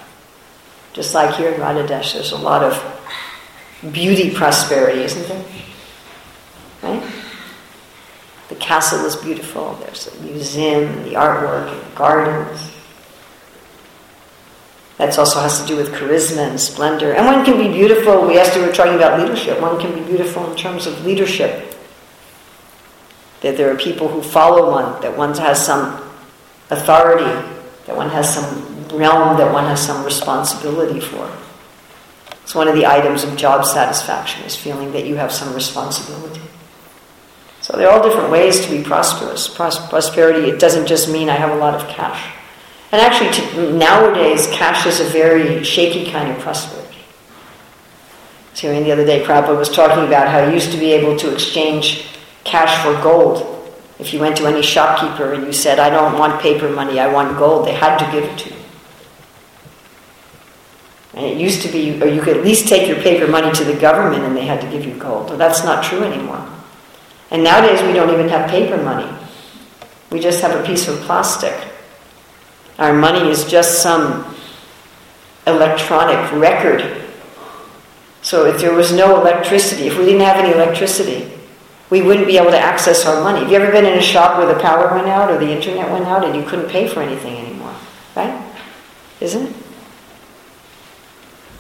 Just 0.94 1.14
like 1.14 1.36
here 1.36 1.52
in 1.52 1.60
Radhadesh, 1.60 2.14
there's 2.14 2.32
a 2.32 2.38
lot 2.38 2.64
of 2.64 3.94
beauty 3.94 4.34
prosperity, 4.34 5.02
isn't 5.04 5.28
there? 5.28 5.46
Right? 6.82 7.04
The 8.50 8.56
castle 8.56 9.06
is 9.06 9.16
beautiful. 9.16 9.76
There's 9.76 10.08
a 10.08 10.22
museum 10.22 11.04
the 11.04 11.12
artwork 11.12 11.72
and 11.72 11.96
gardens. 11.96 12.72
That 14.98 15.18
also 15.18 15.40
has 15.40 15.62
to 15.62 15.68
do 15.68 15.78
with 15.78 15.94
charisma 15.94 16.50
and 16.50 16.60
splendor. 16.60 17.14
And 17.14 17.26
one 17.26 17.46
can 17.46 17.58
be 17.58 17.72
beautiful. 17.72 18.28
We 18.28 18.38
asked, 18.38 18.58
we 18.58 18.66
were 18.66 18.74
talking 18.74 18.96
about 18.96 19.20
leadership. 19.20 19.62
One 19.62 19.80
can 19.80 19.94
be 19.94 20.02
beautiful 20.04 20.50
in 20.50 20.58
terms 20.58 20.88
of 20.88 21.06
leadership. 21.06 21.74
That 23.42 23.56
there 23.56 23.72
are 23.72 23.78
people 23.78 24.10
who 24.10 24.22
follow 24.22 24.72
one, 24.72 25.00
that 25.02 25.16
one 25.16 25.34
has 25.36 25.66
some 25.66 26.04
authority, 26.70 27.32
that 27.86 27.96
one 27.96 28.10
has 28.10 28.34
some 28.34 28.90
realm, 28.90 29.38
that 29.38 29.54
one 29.54 29.66
has 29.66 29.80
some 29.80 30.04
responsibility 30.04 31.00
for. 31.00 31.32
It's 32.44 32.54
one 32.54 32.68
of 32.68 32.76
the 32.76 32.86
items 32.86 33.24
of 33.24 33.38
job 33.38 33.64
satisfaction, 33.64 34.44
is 34.44 34.56
feeling 34.56 34.92
that 34.92 35.06
you 35.06 35.16
have 35.16 35.32
some 35.32 35.54
responsibility. 35.54 36.42
So 37.70 37.78
there 37.78 37.88
are 37.88 38.00
all 38.00 38.04
different 38.04 38.32
ways 38.32 38.66
to 38.66 38.72
be 38.72 38.84
prosperous. 38.84 39.48
Pros- 39.48 39.78
prosperity, 39.90 40.50
it 40.50 40.60
doesn't 40.60 40.88
just 40.88 41.08
mean 41.08 41.30
I 41.30 41.36
have 41.36 41.52
a 41.52 41.56
lot 41.56 41.76
of 41.76 41.88
cash. 41.88 42.36
And 42.92 43.00
actually, 43.00 43.32
to, 43.32 43.74
nowadays, 43.74 44.48
cash 44.48 44.88
is 44.88 45.00
a 45.00 45.04
very 45.04 45.64
shaky 45.64 46.12
kind 46.12 46.32
of 46.32 46.40
prosperity. 46.40 46.98
So 48.56 48.68
the 48.74 48.92
other 48.92 49.06
day, 49.06 49.24
Prabhupada 49.24 49.56
was 49.56 49.70
talking 49.70 50.04
about 50.08 50.30
how 50.30 50.48
you 50.48 50.54
used 50.54 50.72
to 50.72 50.80
be 50.80 50.94
able 50.94 51.16
to 51.18 51.32
exchange 51.32 52.08
cash 52.44 52.84
for 52.84 53.00
gold. 53.04 53.46
If 54.00 54.14
you 54.14 54.20
went 54.20 54.36
to 54.38 54.48
any 54.48 54.64
shopkeeper 54.64 55.34
and 55.34 55.46
you 55.46 55.54
said, 55.54 55.78
I 55.78 55.92
don't 55.92 56.18
want 56.18 56.42
paper 56.42 56.70
money, 56.70 57.00
I 57.00 57.14
want 57.14 57.38
gold, 57.38 57.68
they 57.68 57.74
had 57.74 58.00
to 58.00 58.12
give 58.12 58.24
it 58.24 58.38
to 58.40 58.50
you. 58.50 58.56
And 61.14 61.26
it 61.28 61.38
used 61.38 61.62
to 61.62 61.68
be, 61.68 62.02
or 62.02 62.08
you 62.08 62.22
could 62.22 62.36
at 62.36 62.44
least 62.44 62.68
take 62.68 62.88
your 62.88 62.98
paper 62.98 63.28
money 63.28 63.52
to 63.52 63.64
the 63.64 63.80
government 63.80 64.24
and 64.24 64.36
they 64.36 64.46
had 64.46 64.60
to 64.62 64.68
give 64.72 64.86
you 64.86 64.96
gold. 64.96 65.30
Well, 65.30 65.38
that's 65.38 65.64
not 65.64 65.84
true 65.84 66.04
anymore. 66.04 66.59
And 67.32 67.44
nowadays 67.44 67.82
we 67.84 67.94
don't 67.94 68.10
even 68.12 68.30
have 68.30 68.50
paper 68.50 68.78
money. 68.78 69.10
We 70.12 70.20
just 70.20 70.42
have 70.42 70.60
a 70.60 70.66
piece 70.66 70.88
of 70.88 71.00
plastic. 71.02 71.54
Our 72.80 72.94
money 72.94 73.30
is 73.30 73.46
just 73.46 73.84
some 73.84 74.36
electronic 75.46 76.32
record. 76.34 77.06
So 78.22 78.46
if 78.46 78.60
there 78.60 78.74
was 78.74 78.92
no 78.92 79.20
electricity, 79.20 79.88
if 79.88 79.98
we 79.98 80.06
didn't 80.06 80.22
have 80.22 80.38
any 80.38 80.54
electricity, 80.54 81.32
we 81.90 82.02
wouldn't 82.02 82.28
be 82.28 82.38
able 82.38 82.52
to 82.52 82.60
access 82.60 83.06
our 83.06 83.22
money. 83.24 83.40
Have 83.40 83.52
you 83.52 83.58
ever 83.58 83.72
been 83.72 83.86
in 83.86 83.98
a 83.98 84.02
shop 84.02 84.38
where 84.38 84.52
the 84.52 84.60
power 84.60 84.94
went 84.94 85.08
out 85.08 85.32
or 85.32 85.38
the 85.38 85.52
internet 85.52 85.92
went 85.92 86.06
out 86.06 86.24
and 86.24 86.36
you 86.36 86.44
couldn't 86.44 86.70
pay 86.70 86.88
for 86.88 87.02
anything 87.02 87.38
anymore? 87.38 87.76
Right? 88.16 88.54
Isn't 89.20 89.48
it? 89.48 89.56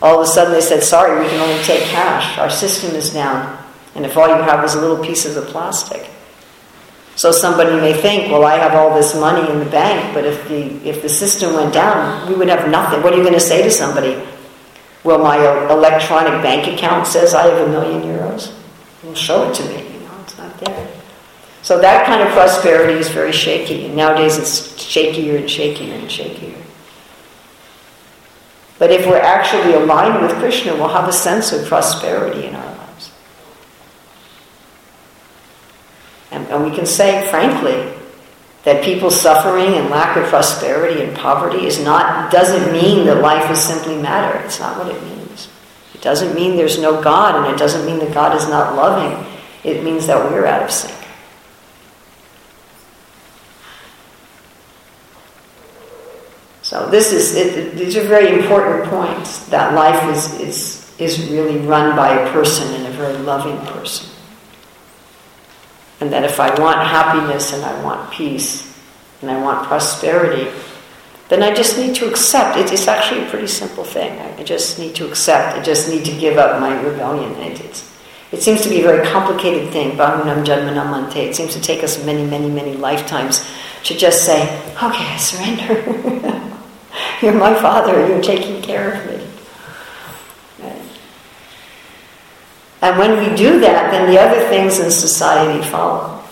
All 0.01 0.22
of 0.22 0.28
a 0.28 0.32
sudden 0.32 0.53
they 0.53 0.61
said, 0.61 0.84
sorry, 0.84 1.20
we 1.20 1.30
can 1.30 1.39
only 1.39 1.61
take 1.63 1.84
cash. 1.84 2.38
Our 2.38 2.49
system 2.49 2.95
is 2.95 3.11
down. 3.11 3.59
And 3.96 4.06
if 4.06 4.16
all 4.18 4.28
you 4.28 4.42
have 4.42 4.64
is 4.64 4.76
little 4.76 5.04
pieces 5.04 5.36
of 5.36 5.46
plastic. 5.48 6.10
So 7.16 7.32
somebody 7.32 7.76
may 7.76 7.94
think, 7.94 8.32
well, 8.32 8.46
I 8.46 8.56
have 8.58 8.74
all 8.74 8.96
this 8.96 9.14
money 9.14 9.52
in 9.52 9.60
the 9.60 9.70
bank, 9.70 10.14
but 10.14 10.26
if 10.26 10.48
the, 10.48 10.88
if 10.88 11.02
the 11.02 11.10
system 11.10 11.54
went 11.54 11.74
down, 11.74 12.30
we 12.30 12.36
would 12.36 12.48
have 12.48 12.70
nothing. 12.70 13.04
What 13.04 13.14
are 13.14 13.18
you 13.18 13.24
going 13.24 13.34
to 13.34 13.40
say 13.40 13.62
to 13.64 13.72
somebody? 13.72 14.26
Well, 15.04 15.20
my 15.20 15.38
electronic 15.70 16.42
bank 16.42 16.74
account 16.74 17.08
says 17.08 17.34
I 17.34 17.48
have 17.48 17.68
a 17.68 17.72
million 17.72 18.04
euros. 18.04 18.54
Well, 19.04 19.16
show 19.16 19.50
it 19.50 19.56
to 19.56 19.66
me. 19.66 19.94
You 19.94 20.00
know, 20.00 20.12
it's 20.24 20.38
not 20.38 20.58
there. 20.60 20.88
So 21.62 21.80
that 21.80 22.06
kind 22.06 22.22
of 22.22 22.30
prosperity 22.30 23.00
is 23.00 23.10
very 23.10 23.32
shaky. 23.32 23.86
And 23.86 23.96
nowadays 23.96 24.38
it's 24.38 24.62
shakier 24.82 25.38
and 25.38 25.46
shakier 25.46 25.94
and 25.94 26.08
shakier. 26.08 26.56
But 28.78 28.92
if 28.92 29.06
we're 29.06 29.20
actually 29.20 29.74
aligned 29.74 30.22
with 30.22 30.32
Krishna, 30.38 30.74
we'll 30.74 30.88
have 30.88 31.08
a 31.10 31.14
sense 31.14 31.52
of 31.52 31.68
prosperity 31.68 32.46
in 32.48 32.56
our 32.56 32.76
lives. 32.78 33.12
And, 36.32 36.45
and 36.47 36.63
we 36.69 36.75
can 36.75 36.86
say, 36.86 37.27
frankly, 37.30 37.91
that 38.63 38.84
people's 38.84 39.19
suffering 39.19 39.73
and 39.75 39.89
lack 39.89 40.17
of 40.17 40.25
prosperity 40.25 41.01
and 41.01 41.15
poverty 41.15 41.65
is 41.65 41.84
not 41.84 42.32
doesn't 42.32 42.71
mean 42.71 43.05
that 43.05 43.21
life 43.21 43.49
is 43.49 43.61
simply 43.61 43.97
matter. 43.97 44.38
It's 44.45 44.59
not 44.59 44.77
what 44.77 44.93
it 44.93 45.01
means. 45.03 45.47
It 45.93 46.01
doesn't 46.01 46.36
mean 46.36 46.55
there's 46.55 46.80
no 46.80 47.01
God, 47.01 47.36
and 47.36 47.53
it 47.53 47.57
doesn't 47.57 47.86
mean 47.86 47.99
that 47.99 48.13
God 48.13 48.36
is 48.36 48.47
not 48.47 48.75
loving. 48.75 49.25
It 49.63 49.84
means 49.84 50.07
that 50.07 50.23
we're 50.32 50.45
out 50.45 50.63
of 50.63 50.71
sync. 50.71 50.95
So 56.61 56.88
this 56.88 57.11
is 57.11 57.36
it, 57.36 57.75
these 57.75 57.97
are 57.97 58.03
very 58.03 58.39
important 58.39 58.88
points 58.91 59.47
that 59.47 59.73
life 59.73 60.15
is, 60.15 60.39
is, 60.39 60.95
is 60.99 61.30
really 61.32 61.57
run 61.57 61.95
by 61.95 62.11
a 62.11 62.32
person 62.32 62.71
and 62.75 62.86
a 62.86 62.91
very 62.91 63.17
loving 63.17 63.57
person. 63.73 64.07
And 66.02 66.12
that 66.14 66.24
if 66.24 66.39
I 66.39 66.50
want 66.60 66.80
happiness 66.80 67.54
and 67.54 67.64
I 67.64 67.84
want 67.84 68.12
peace 68.12 68.66
and 69.22 69.30
I 69.30 69.41
want 69.41 69.68
prosperity, 69.68 70.50
then 71.28 71.43
I 71.43 71.54
just 71.54 71.78
need 71.78 71.95
to 71.95 72.10
accept. 72.10 72.58
It's 72.58 72.88
actually 72.88 73.26
a 73.26 73.30
pretty 73.30 73.47
simple 73.47 73.84
thing. 73.84 74.20
I 74.20 74.43
just 74.43 74.80
need 74.80 74.95
to 74.95 75.08
accept. 75.08 75.58
I 75.58 75.62
just 75.62 75.89
need 75.89 76.06
to 76.06 76.12
give 76.20 76.38
up 76.38 76.60
my 76.60 76.80
rebellion. 76.82 77.32
It, 78.32 78.41
seems 78.41 78.62
to 78.62 78.70
be 78.70 78.80
a 78.80 78.84
very 78.84 79.08
complicated 79.08 79.72
thing. 79.72 79.97
It 80.00 81.36
seems 81.36 81.54
to 81.54 81.62
take 81.62 81.84
us 81.84 82.04
many, 82.06 82.26
many, 82.26 82.50
many 82.50 82.74
lifetimes 82.74 83.47
to 83.84 83.95
just 83.95 84.26
say, 84.26 84.43
okay, 84.76 85.06
I 85.06 85.18
surrender. 85.18 86.50
You're 87.22 87.34
my 87.34 87.54
father, 87.54 88.08
you're 88.08 88.22
taking 88.22 88.62
care 88.62 88.93
of 88.93 89.06
me. 89.06 89.18
And 92.82 92.97
when 92.97 93.17
we 93.17 93.36
do 93.36 93.59
that, 93.59 93.91
then 93.91 94.09
the 94.09 94.19
other 94.19 94.39
things 94.47 94.80
in 94.80 94.89
society 94.89 95.61
follow. 95.69 96.23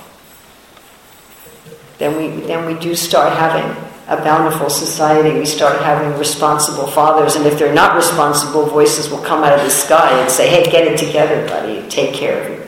Then 1.97 2.15
we, 2.17 2.45
then 2.45 2.65
we 2.65 2.79
do 2.79 2.95
start 2.95 3.33
having 3.33 3.65
a 4.07 4.15
bountiful 4.23 4.69
society. 4.69 5.37
We 5.37 5.45
start 5.45 5.81
having 5.81 6.17
responsible 6.17 6.87
fathers. 6.87 7.35
And 7.35 7.45
if 7.45 7.59
they're 7.59 7.73
not 7.73 7.95
responsible, 7.95 8.65
voices 8.65 9.09
will 9.09 9.21
come 9.21 9.43
out 9.43 9.53
of 9.53 9.65
the 9.65 9.69
sky 9.69 10.17
and 10.21 10.31
say, 10.31 10.47
hey, 10.47 10.71
get 10.71 10.87
it 10.87 10.97
together, 10.97 11.45
buddy. 11.47 11.87
Take 11.89 12.13
care 12.13 12.41
of 12.41 12.57
your 12.57 12.67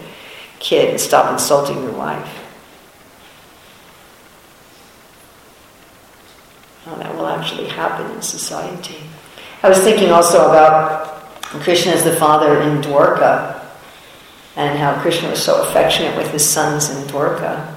kid 0.59 0.89
and 0.89 0.99
stop 0.99 1.31
insulting 1.31 1.81
your 1.83 1.93
wife. 1.93 2.39
how 6.89 6.95
that 6.95 7.15
will 7.15 7.27
actually 7.27 7.67
happen 7.67 8.09
in 8.15 8.21
society. 8.21 8.97
I 9.61 9.69
was 9.69 9.79
thinking 9.79 10.09
also 10.09 10.47
about 10.49 11.21
Krishna 11.61 11.91
as 11.91 12.03
the 12.03 12.15
father 12.15 12.61
in 12.61 12.81
Dwarka 12.81 13.58
and 14.55 14.77
how 14.77 14.99
Krishna 15.01 15.29
was 15.29 15.43
so 15.43 15.61
affectionate 15.63 16.17
with 16.17 16.31
his 16.31 16.47
sons 16.47 16.89
in 16.89 17.03
Dwarka. 17.07 17.75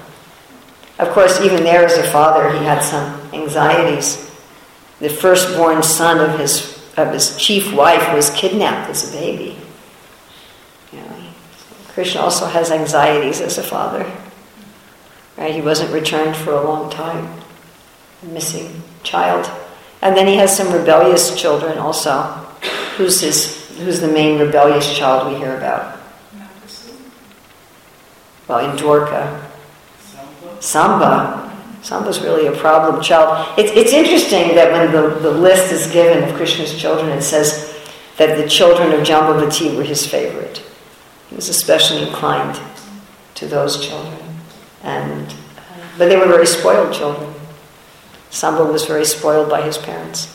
Of 0.99 1.09
course, 1.09 1.41
even 1.41 1.63
there 1.63 1.85
as 1.85 1.97
a 1.97 2.03
father, 2.03 2.51
he 2.57 2.63
had 2.63 2.81
some 2.81 3.19
anxieties. 3.33 4.31
The 4.99 5.09
firstborn 5.09 5.83
son 5.83 6.19
of 6.19 6.39
his, 6.39 6.79
of 6.97 7.11
his 7.11 7.35
chief 7.37 7.73
wife 7.73 8.13
was 8.13 8.29
kidnapped 8.31 8.89
as 8.89 9.09
a 9.09 9.17
baby. 9.17 9.57
You 10.91 10.99
know, 10.99 11.15
Krishna 11.89 12.21
also 12.21 12.45
has 12.45 12.71
anxieties 12.71 13.41
as 13.41 13.57
a 13.57 13.63
father. 13.63 14.05
Right? 15.37 15.53
He 15.53 15.61
wasn't 15.61 15.91
returned 15.91 16.35
for 16.35 16.51
a 16.51 16.63
long 16.63 16.91
time, 16.91 17.27
a 18.21 18.25
missing 18.27 18.83
child. 19.01 19.49
And 20.01 20.15
then 20.15 20.27
he 20.27 20.35
has 20.35 20.55
some 20.55 20.71
rebellious 20.71 21.35
children 21.39 21.77
also. 21.77 22.21
Who's 22.97 23.21
his 23.21 23.63
who's 23.77 23.99
the 23.99 24.07
main 24.07 24.39
rebellious 24.39 24.95
child 24.95 25.31
we 25.31 25.39
hear 25.39 25.57
about? 25.57 26.02
Well, 28.47 28.69
in 28.69 28.77
Dwarka. 28.77 29.49
Samba. 30.59 31.43
Samba's 31.81 32.21
really 32.21 32.47
a 32.47 32.57
problem 32.57 33.03
child. 33.03 33.59
It's, 33.59 33.71
it's 33.73 33.91
interesting 33.91 34.55
that 34.55 34.71
when 34.71 34.91
the, 34.91 35.19
the 35.19 35.31
list 35.31 35.73
is 35.73 35.91
given 35.91 36.23
of 36.23 36.35
Krishna's 36.35 36.79
children, 36.79 37.09
it 37.09 37.21
says 37.21 37.77
that 38.17 38.37
the 38.37 38.47
children 38.47 38.93
of 38.93 39.05
Jambavati 39.05 39.75
were 39.75 39.83
his 39.83 40.07
favorite. 40.07 40.63
He 41.29 41.35
was 41.35 41.49
especially 41.49 42.07
inclined 42.07 42.59
to 43.35 43.47
those 43.47 43.85
children. 43.85 44.19
And, 44.83 45.27
uh, 45.27 45.33
but 45.97 46.07
they 46.07 46.15
were 46.15 46.27
very 46.27 46.45
spoiled 46.45 46.93
children. 46.93 47.33
Samba 48.29 48.63
was 48.63 48.85
very 48.85 49.05
spoiled 49.05 49.49
by 49.49 49.61
his 49.61 49.77
parents. 49.77 50.33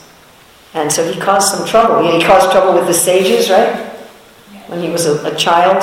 And 0.73 0.91
so 0.91 1.11
he 1.11 1.19
caused 1.19 1.55
some 1.55 1.67
trouble. 1.67 2.11
He 2.11 2.23
caused 2.23 2.51
trouble 2.51 2.73
with 2.73 2.85
the 2.85 2.93
sages, 2.93 3.49
right? 3.49 3.87
When 4.67 4.81
he 4.81 4.89
was 4.89 5.07
a, 5.07 5.33
a 5.33 5.35
child, 5.35 5.81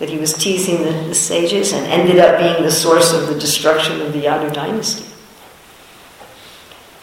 that 0.00 0.08
he 0.08 0.16
was 0.16 0.32
teasing 0.32 0.82
the, 0.82 0.92
the, 1.08 1.14
sages 1.14 1.74
and 1.74 1.86
ended 1.86 2.18
up 2.18 2.40
being 2.40 2.64
the 2.64 2.72
source 2.72 3.12
of 3.12 3.28
the 3.28 3.38
destruction 3.38 4.00
of 4.00 4.14
the 4.14 4.22
Yadu 4.22 4.52
dynasty. 4.52 5.04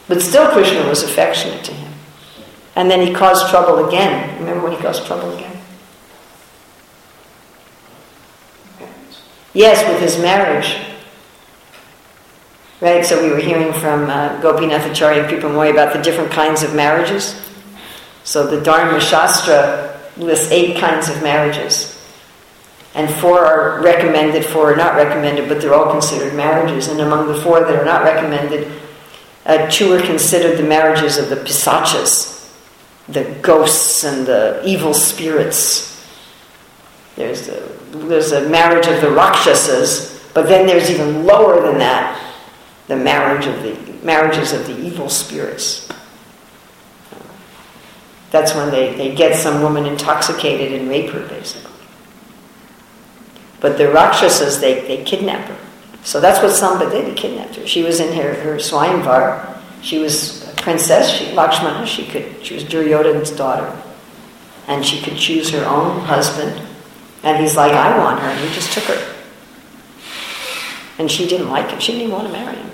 But 0.07 0.21
still, 0.21 0.49
Krishna 0.51 0.87
was 0.89 1.03
affectionate 1.03 1.63
to 1.65 1.73
him. 1.73 1.93
And 2.75 2.89
then 2.89 3.05
he 3.05 3.13
caused 3.13 3.49
trouble 3.51 3.87
again. 3.87 4.39
Remember 4.39 4.63
when 4.63 4.71
he 4.71 4.79
caused 4.79 5.05
trouble 5.05 5.31
again? 5.35 5.61
Yes, 9.53 9.87
with 9.87 10.01
his 10.01 10.19
marriage. 10.19 10.75
Right, 12.81 13.05
so 13.05 13.23
we 13.23 13.29
were 13.29 13.39
hearing 13.39 13.73
from 13.73 14.09
uh, 14.09 14.41
Gopinath 14.41 14.89
Acharya 14.89 15.23
and 15.23 15.31
Kripamoy 15.31 15.71
about 15.71 15.93
the 15.93 16.01
different 16.01 16.31
kinds 16.31 16.63
of 16.63 16.73
marriages. 16.73 17.39
So 18.23 18.47
the 18.47 18.61
Dharma 18.61 18.99
Shastra 18.99 19.99
lists 20.17 20.51
eight 20.51 20.79
kinds 20.79 21.09
of 21.09 21.21
marriages. 21.21 21.96
And 22.97 23.13
four 23.21 23.45
are 23.45 23.79
recommended, 23.83 24.43
four 24.43 24.73
are 24.73 24.75
not 24.75 24.95
recommended, 24.95 25.47
but 25.47 25.61
they're 25.61 25.75
all 25.75 25.91
considered 25.91 26.33
marriages. 26.33 26.87
And 26.87 26.99
among 26.99 27.27
the 27.27 27.39
four 27.41 27.59
that 27.59 27.75
are 27.75 27.85
not 27.85 28.01
recommended, 28.01 28.71
uh, 29.45 29.69
two 29.69 29.93
are 29.93 30.01
considered 30.01 30.57
the 30.57 30.67
marriages 30.67 31.19
of 31.19 31.29
the 31.29 31.35
pisachas, 31.35 32.51
the 33.07 33.23
ghosts 33.43 34.03
and 34.03 34.25
the 34.25 34.63
evil 34.65 34.95
spirits. 34.95 35.95
There's 37.15 37.47
a, 37.49 37.69
there's 37.91 38.31
a 38.31 38.49
marriage 38.49 38.87
of 38.87 38.99
the 38.99 39.11
rakshasas, 39.11 40.31
but 40.33 40.47
then 40.47 40.65
there's 40.65 40.89
even 40.89 41.23
lower 41.23 41.61
than 41.61 41.77
that 41.77 42.19
the 42.87 42.95
marriage 42.95 43.45
of 43.45 43.61
the 43.61 44.03
marriages 44.03 44.53
of 44.53 44.65
the 44.65 44.75
evil 44.75 45.07
spirits. 45.07 45.87
That's 48.31 48.55
when 48.55 48.71
they, 48.71 48.95
they 48.95 49.13
get 49.13 49.35
some 49.35 49.61
woman 49.61 49.85
intoxicated 49.85 50.79
and 50.79 50.89
rape 50.89 51.11
her, 51.11 51.27
basically. 51.27 51.76
But 53.59 53.77
the 53.77 53.91
Rakshasas, 53.91 54.59
they, 54.59 54.81
they 54.87 55.03
kidnap 55.03 55.47
her. 55.47 55.57
So 56.03 56.19
that's 56.19 56.41
what 56.41 56.51
Samba 56.51 56.89
did, 56.89 57.07
he 57.07 57.13
kidnapped 57.13 57.55
her. 57.55 57.67
She 57.67 57.83
was 57.83 57.99
in 57.99 58.15
her, 58.15 58.33
her 58.35 58.55
Swayamvar. 58.57 59.59
She 59.81 59.99
was 59.99 60.47
a 60.47 60.55
princess, 60.55 61.09
she, 61.09 61.33
Lakshmana, 61.33 61.85
she, 61.85 62.05
could, 62.05 62.45
she 62.45 62.53
was 62.53 62.63
Duryodhana's 62.63 63.31
daughter. 63.31 63.81
And 64.67 64.85
she 64.85 65.01
could 65.01 65.17
choose 65.17 65.49
her 65.49 65.65
own 65.65 65.99
husband. 66.01 66.61
And 67.23 67.37
he's 67.41 67.55
like, 67.55 67.71
I 67.71 67.97
want 67.97 68.19
her. 68.19 68.27
And 68.27 68.39
he 68.39 68.53
just 68.53 68.71
took 68.73 68.83
her. 68.85 69.15
And 70.99 71.09
she 71.09 71.27
didn't 71.27 71.49
like 71.49 71.69
him. 71.69 71.79
She 71.79 71.93
didn't 71.93 72.07
even 72.07 72.15
want 72.15 72.27
to 72.27 72.33
marry 72.33 72.55
him. 72.55 72.69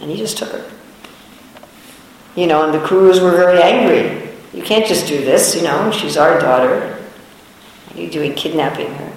And 0.00 0.10
he 0.10 0.16
just 0.16 0.38
took 0.38 0.50
her. 0.50 0.70
You 2.36 2.46
know, 2.46 2.64
and 2.64 2.74
the 2.74 2.84
Kurus 2.86 3.22
were 3.22 3.30
very 3.30 3.62
angry. 3.62 4.30
You 4.52 4.62
can't 4.62 4.86
just 4.86 5.06
do 5.06 5.18
this, 5.18 5.54
you 5.56 5.62
know, 5.62 5.90
she's 5.90 6.16
our 6.16 6.38
daughter. 6.38 7.02
What 7.86 7.96
are 7.96 8.00
you 8.00 8.10
doing 8.10 8.34
kidnapping 8.34 8.92
her? 8.94 9.13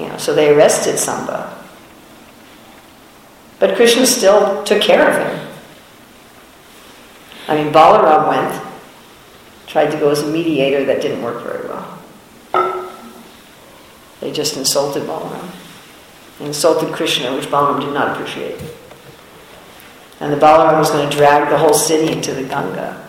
You 0.00 0.08
know, 0.08 0.16
so 0.16 0.34
they 0.34 0.48
arrested 0.48 0.98
Samba. 0.98 1.62
But 3.58 3.76
Krishna 3.76 4.06
still 4.06 4.64
took 4.64 4.80
care 4.80 5.10
of 5.10 5.16
him. 5.18 5.48
I 7.46 7.62
mean, 7.62 7.70
Balaram 7.70 8.28
went, 8.28 8.64
tried 9.66 9.90
to 9.90 9.98
go 9.98 10.08
as 10.08 10.22
a 10.22 10.26
mediator, 10.26 10.86
that 10.86 11.02
didn't 11.02 11.22
work 11.22 11.42
very 11.42 11.68
well. 11.68 11.98
They 14.20 14.32
just 14.32 14.56
insulted 14.56 15.02
Balaram. 15.02 15.50
insulted 16.40 16.94
Krishna, 16.94 17.34
which 17.36 17.46
Balaram 17.46 17.80
did 17.80 17.92
not 17.92 18.16
appreciate. 18.16 18.58
And 20.20 20.32
the 20.32 20.38
Balaram 20.38 20.78
was 20.78 20.90
going 20.90 21.10
to 21.10 21.14
drag 21.14 21.50
the 21.50 21.58
whole 21.58 21.74
city 21.74 22.10
into 22.10 22.32
the 22.32 22.44
Ganga. 22.44 23.06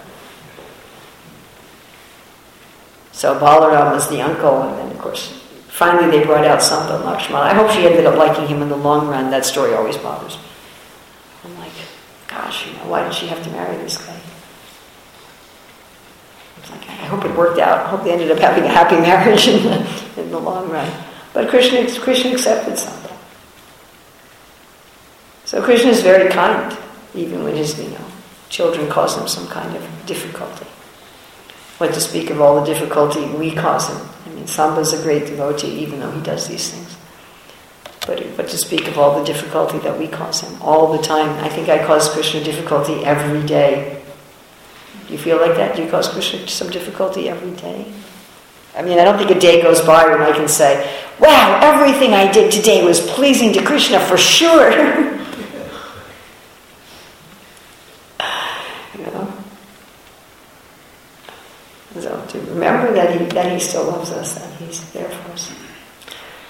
So 3.14 3.40
Balaram 3.40 3.94
was 3.94 4.10
the 4.10 4.22
uncle, 4.22 4.64
and 4.64 4.78
then, 4.78 4.92
of 4.92 4.98
course, 4.98 5.41
finally 5.82 6.16
they 6.16 6.24
brought 6.24 6.46
out 6.46 6.62
Samba 6.62 7.04
Lakshmana. 7.04 7.46
I 7.46 7.56
hope 7.56 7.72
she 7.72 7.88
ended 7.88 8.06
up 8.06 8.16
liking 8.16 8.48
him 8.48 8.62
in 8.62 8.70
the 8.70 8.78
long 8.78 9.08
run. 9.08 9.32
That 9.32 9.46
story 9.46 9.74
always 9.74 9.98
bothers 9.98 10.38
me. 10.38 10.44
I'm 11.44 11.58
like, 11.58 11.72
gosh, 12.28 12.68
you 12.68 12.74
know, 12.74 12.86
why 12.86 13.04
did 13.04 13.16
she 13.16 13.26
have 13.26 13.44
to 13.44 13.50
marry 13.50 13.76
this 13.78 13.98
guy? 13.98 14.16
Like, 16.70 16.88
I 16.88 17.06
hope 17.10 17.26
it 17.26 17.36
worked 17.36 17.58
out. 17.58 17.84
I 17.84 17.90
hope 17.90 18.04
they 18.04 18.12
ended 18.12 18.30
up 18.30 18.38
having 18.38 18.64
a 18.64 18.68
happy 18.68 18.96
marriage 19.10 19.48
in 19.48 19.64
the, 19.64 20.22
in 20.22 20.30
the 20.30 20.38
long 20.38 20.70
run. 20.70 20.88
But 21.34 21.50
Krishna, 21.50 21.90
Krishna 22.00 22.34
accepted 22.34 22.78
Samba. 22.78 23.18
So 25.46 25.64
Krishna 25.64 25.90
is 25.90 26.04
very 26.04 26.30
kind 26.30 26.78
even 27.16 27.44
when 27.44 27.56
his 27.56 27.80
you 27.80 27.90
know, 27.90 28.06
children 28.50 28.88
cause 28.88 29.18
him 29.18 29.28
some 29.28 29.48
kind 29.48 29.76
of 29.76 29.84
difficulty. 30.06 30.68
What 31.80 31.92
to 31.96 32.00
speak 32.00 32.30
of 32.30 32.40
all 32.40 32.62
the 32.62 32.72
difficulty 32.72 33.26
we 33.26 33.56
cause 33.56 33.90
him. 33.90 34.08
Samba's 34.48 34.94
a 34.94 35.02
great 35.02 35.28
devotee, 35.28 35.80
even 35.80 36.00
though 36.00 36.12
he 36.12 36.22
does 36.22 36.48
these 36.48 36.72
things. 36.72 36.98
But 38.08 38.20
what 38.38 38.48
to 38.50 38.58
speak 38.58 38.88
of 38.88 38.98
all 38.98 39.20
the 39.20 39.26
difficulty 39.26 39.78
that 39.80 39.98
we 39.98 40.08
cause 40.08 40.42
him 40.42 40.60
all 40.62 40.92
the 40.92 41.04
time. 41.04 41.30
I 41.44 41.50
think 41.50 41.70
I 41.70 41.86
cause 41.86 42.10
Krishna 42.10 42.44
difficulty 42.44 43.06
every 43.06 43.46
day. 43.46 44.02
Do 45.08 45.14
you 45.14 45.20
feel 45.20 45.40
like 45.40 45.56
that? 45.56 45.76
Do 45.76 45.84
you 45.84 45.90
cause 45.90 46.08
Krishna 46.08 46.48
some 46.48 46.70
difficulty 46.70 47.30
every 47.30 47.52
day? 47.52 47.92
I 48.76 48.82
mean, 48.82 49.00
I 49.00 49.04
don't 49.04 49.18
think 49.18 49.30
a 49.30 49.40
day 49.40 49.62
goes 49.62 49.82
by 49.82 50.06
when 50.06 50.22
I 50.22 50.32
can 50.32 50.48
say, 50.48 50.90
wow, 51.20 51.60
everything 51.62 52.14
I 52.14 52.32
did 52.32 52.52
today 52.52 52.86
was 52.86 53.02
pleasing 53.02 53.54
to 53.54 53.64
Krishna 53.64 54.00
for 54.00 54.18
sure. 54.18 55.12
So 62.00 62.26
to 62.30 62.38
that 63.30 63.52
he, 63.52 63.60
still 63.60 63.86
loves 63.86 64.12
us, 64.12 64.36
that 64.36 64.54
he's 64.60 64.92
there 64.92 65.10
for 65.10 65.32
us. 65.32 65.54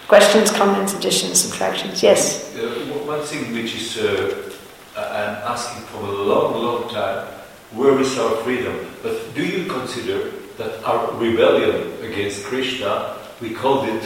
Questions, 0.07 0.51
comments, 0.51 0.93
additions, 0.93 1.41
subtractions? 1.41 2.03
Yes? 2.03 2.55
Uh, 2.55 2.67
one 3.05 3.21
thing 3.21 3.53
which 3.53 3.75
is 3.75 3.97
uh, 3.97 4.51
I'm 4.97 5.35
asking 5.51 5.83
for 5.85 5.99
a 5.99 6.11
long, 6.11 6.61
long 6.61 6.89
time, 6.89 7.27
where 7.71 7.97
is 7.99 8.17
our 8.19 8.35
freedom? 8.43 8.75
But 9.01 9.33
do 9.33 9.45
you 9.45 9.65
consider 9.69 10.31
that 10.57 10.83
our 10.83 11.13
rebellion 11.15 11.93
against 12.03 12.43
Krishna, 12.45 13.17
we 13.39 13.51
called 13.51 13.87
it 13.87 14.03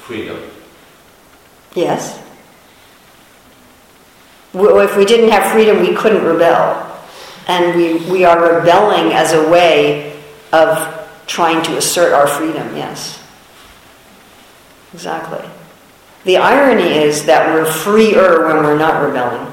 freedom? 0.00 0.38
Yes. 1.74 2.22
Well, 4.52 4.80
if 4.80 4.96
we 4.96 5.04
didn't 5.04 5.30
have 5.30 5.52
freedom, 5.52 5.80
we 5.80 5.94
couldn't 5.94 6.24
rebel. 6.24 6.88
And 7.48 7.76
we, 7.76 7.96
we 8.10 8.24
are 8.24 8.58
rebelling 8.58 9.12
as 9.12 9.32
a 9.32 9.50
way 9.50 10.20
of 10.52 11.01
trying 11.26 11.62
to 11.64 11.76
assert 11.76 12.12
our 12.12 12.26
freedom, 12.26 12.76
yes. 12.76 13.22
Exactly. 14.92 15.48
The 16.24 16.36
irony 16.36 16.98
is 16.98 17.24
that 17.26 17.52
we're 17.54 17.70
freer 17.70 18.46
when 18.46 18.56
we're 18.56 18.78
not 18.78 19.02
rebelling. 19.02 19.48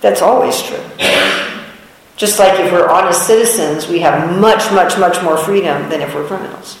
That's 0.00 0.22
always 0.22 0.60
true. 0.62 0.82
Just 2.16 2.38
like 2.38 2.58
if 2.60 2.72
we're 2.72 2.88
honest 2.88 3.26
citizens, 3.26 3.88
we 3.88 4.00
have 4.00 4.38
much, 4.40 4.70
much, 4.72 4.98
much 4.98 5.22
more 5.22 5.36
freedom 5.36 5.88
than 5.88 6.00
if 6.00 6.14
we're 6.14 6.26
criminals. 6.26 6.78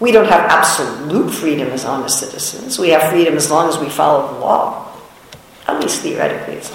We 0.00 0.10
don't 0.10 0.26
have 0.26 0.50
absolute 0.50 1.30
freedom 1.30 1.68
as 1.68 1.84
honest 1.84 2.18
citizens. 2.18 2.78
We 2.78 2.90
have 2.90 3.10
freedom 3.10 3.36
as 3.36 3.50
long 3.50 3.68
as 3.68 3.78
we 3.78 3.88
follow 3.88 4.34
the 4.34 4.40
law. 4.40 4.92
At 5.66 5.80
least 5.80 6.02
theoretically, 6.02 6.54
it's 6.54 6.70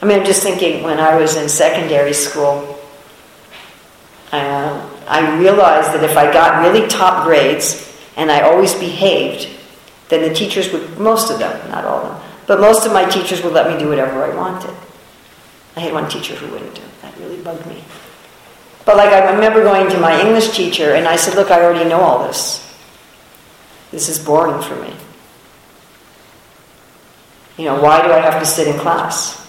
I 0.00 0.06
mean, 0.06 0.20
I'm 0.20 0.26
just 0.26 0.42
thinking 0.42 0.82
when 0.82 1.00
I 1.00 1.16
was 1.16 1.36
in 1.36 1.48
secondary 1.48 2.12
school, 2.12 2.78
uh, 4.32 4.90
I 5.08 5.38
realized 5.38 5.92
that 5.92 6.04
if 6.04 6.16
I 6.16 6.32
got 6.32 6.62
really 6.62 6.86
top 6.88 7.24
grades 7.24 7.82
and 8.16 8.30
I 8.30 8.42
always 8.42 8.74
behaved, 8.74 9.48
then 10.08 10.28
the 10.28 10.34
teachers 10.34 10.72
would, 10.72 10.98
most 10.98 11.30
of 11.30 11.38
them, 11.38 11.70
not 11.70 11.84
all 11.84 12.04
of 12.04 12.20
them, 12.20 12.30
but 12.46 12.60
most 12.60 12.86
of 12.86 12.92
my 12.92 13.04
teachers 13.08 13.42
would 13.42 13.52
let 13.52 13.72
me 13.72 13.78
do 13.78 13.88
whatever 13.88 14.24
I 14.24 14.34
wanted. 14.34 14.74
I 15.76 15.80
had 15.80 15.92
one 15.92 16.08
teacher 16.08 16.34
who 16.34 16.50
wouldn't 16.52 16.74
do 16.74 16.82
it. 16.82 17.02
That 17.02 17.16
really 17.18 17.38
bugged 17.42 17.66
me. 17.66 17.82
But 18.84 18.96
like 18.96 19.10
I 19.10 19.32
remember 19.34 19.62
going 19.62 19.90
to 19.90 19.98
my 19.98 20.20
English 20.20 20.56
teacher 20.56 20.94
and 20.94 21.08
I 21.08 21.16
said, 21.16 21.34
Look, 21.34 21.50
I 21.50 21.62
already 21.62 21.88
know 21.88 22.00
all 22.00 22.26
this. 22.26 22.62
This 23.90 24.08
is 24.08 24.18
boring 24.18 24.62
for 24.62 24.76
me. 24.76 24.92
You 27.58 27.64
know, 27.64 27.80
why 27.80 28.02
do 28.02 28.12
I 28.12 28.20
have 28.20 28.38
to 28.40 28.46
sit 28.46 28.68
in 28.68 28.78
class? 28.78 29.45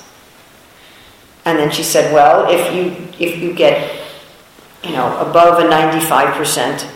And 1.47 1.57
then 1.57 1.71
she 1.71 1.81
said, 1.81 2.13
well, 2.13 2.51
if 2.51 2.75
you, 2.75 3.07
if 3.25 3.41
you 3.41 3.53
get, 3.53 4.01
you 4.83 4.91
know, 4.91 5.17
above 5.19 5.59
a 5.59 5.63
95% 5.63 6.91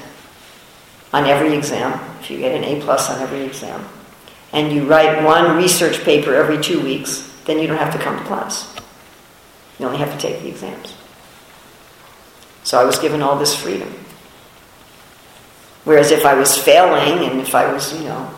on 1.13 1.25
every 1.25 1.57
exam, 1.57 1.97
if 2.19 2.29
you 2.29 2.37
get 2.37 2.53
an 2.53 2.65
A 2.65 2.81
plus 2.81 3.09
on 3.09 3.21
every 3.21 3.45
exam, 3.45 3.87
and 4.51 4.73
you 4.73 4.83
write 4.83 5.23
one 5.23 5.55
research 5.55 6.03
paper 6.03 6.35
every 6.35 6.61
two 6.61 6.81
weeks, 6.81 7.33
then 7.45 7.59
you 7.59 7.67
don't 7.67 7.77
have 7.77 7.93
to 7.93 7.99
come 7.99 8.17
to 8.17 8.25
class. 8.25 8.75
You 9.79 9.85
only 9.85 9.99
have 9.99 10.11
to 10.11 10.17
take 10.17 10.41
the 10.41 10.49
exams. 10.49 10.97
So 12.65 12.77
I 12.77 12.83
was 12.83 12.99
given 12.99 13.21
all 13.21 13.39
this 13.39 13.55
freedom. 13.55 13.87
Whereas 15.85 16.11
if 16.11 16.25
I 16.25 16.33
was 16.33 16.57
failing 16.57 17.25
and 17.25 17.39
if 17.39 17.55
I 17.55 17.71
was, 17.71 17.93
you 17.93 18.03
know, 18.03 18.29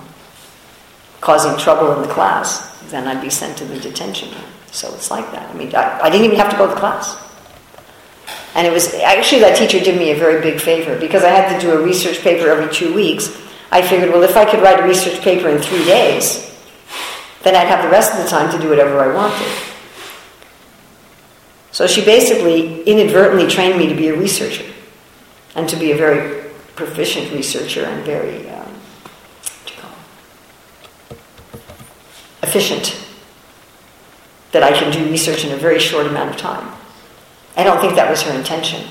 causing 1.21 1.57
trouble 1.57 1.91
in 1.95 2.07
the 2.07 2.13
class, 2.13 2.79
then 2.91 3.07
I'd 3.07 3.19
be 3.19 3.31
sent 3.31 3.57
to 3.57 3.65
the 3.65 3.79
detention 3.79 4.29
room. 4.29 4.43
So 4.73 4.91
it's 4.95 5.11
like 5.11 5.31
that. 5.31 5.47
I 5.49 5.53
mean, 5.53 5.73
I, 5.75 5.99
I 6.01 6.09
didn't 6.09 6.25
even 6.25 6.37
have 6.37 6.49
to 6.49 6.57
go 6.57 6.67
to 6.67 6.75
class. 6.75 7.15
And 8.55 8.65
it 8.65 8.73
was 8.73 8.93
actually 8.95 9.41
that 9.41 9.55
teacher 9.55 9.79
did 9.79 9.97
me 9.97 10.11
a 10.11 10.15
very 10.15 10.41
big 10.41 10.59
favor 10.59 10.99
because 10.99 11.23
I 11.23 11.29
had 11.29 11.59
to 11.59 11.65
do 11.65 11.73
a 11.73 11.81
research 11.81 12.21
paper 12.21 12.49
every 12.49 12.73
two 12.73 12.93
weeks. 12.93 13.29
I 13.71 13.83
figured, 13.83 14.09
well, 14.09 14.23
if 14.23 14.35
I 14.35 14.49
could 14.49 14.61
write 14.61 14.79
a 14.79 14.83
research 14.83 15.21
paper 15.21 15.47
in 15.47 15.61
three 15.61 15.85
days, 15.85 16.51
then 17.43 17.55
I'd 17.55 17.67
have 17.67 17.83
the 17.83 17.89
rest 17.89 18.13
of 18.13 18.23
the 18.23 18.29
time 18.29 18.51
to 18.51 18.59
do 18.59 18.69
whatever 18.69 18.99
I 18.99 19.13
wanted. 19.13 19.47
So 21.71 21.85
she 21.85 22.03
basically 22.03 22.83
inadvertently 22.83 23.47
trained 23.47 23.77
me 23.77 23.87
to 23.89 23.95
be 23.95 24.07
a 24.07 24.17
researcher 24.17 24.65
and 25.55 25.69
to 25.69 25.75
be 25.75 25.91
a 25.91 25.95
very 25.95 26.49
proficient 26.75 27.31
researcher 27.31 27.85
and 27.85 28.03
very, 28.03 28.49
um, 28.49 28.73
efficient 32.41 33.03
that 34.53 34.63
I 34.63 34.71
can 34.71 34.91
do 34.91 35.11
research 35.11 35.43
in 35.43 35.51
a 35.51 35.57
very 35.57 35.79
short 35.79 36.07
amount 36.07 36.29
of 36.29 36.37
time. 36.37 36.71
I 37.57 37.63
don't 37.63 37.81
think 37.81 37.95
that 37.95 38.09
was 38.09 38.21
her 38.21 38.33
intention. 38.33 38.87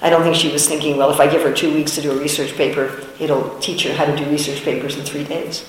I 0.00 0.10
don't 0.10 0.22
think 0.22 0.36
she 0.36 0.52
was 0.52 0.68
thinking, 0.68 0.96
well, 0.96 1.10
if 1.10 1.18
I 1.18 1.28
give 1.28 1.42
her 1.42 1.52
two 1.52 1.72
weeks 1.72 1.94
to 1.94 2.02
do 2.02 2.12
a 2.12 2.18
research 2.18 2.54
paper, 2.54 3.02
it'll 3.18 3.58
teach 3.58 3.84
her 3.84 3.94
how 3.94 4.04
to 4.04 4.16
do 4.16 4.24
research 4.30 4.62
papers 4.62 4.96
in 4.96 5.04
three 5.04 5.24
days. 5.24 5.68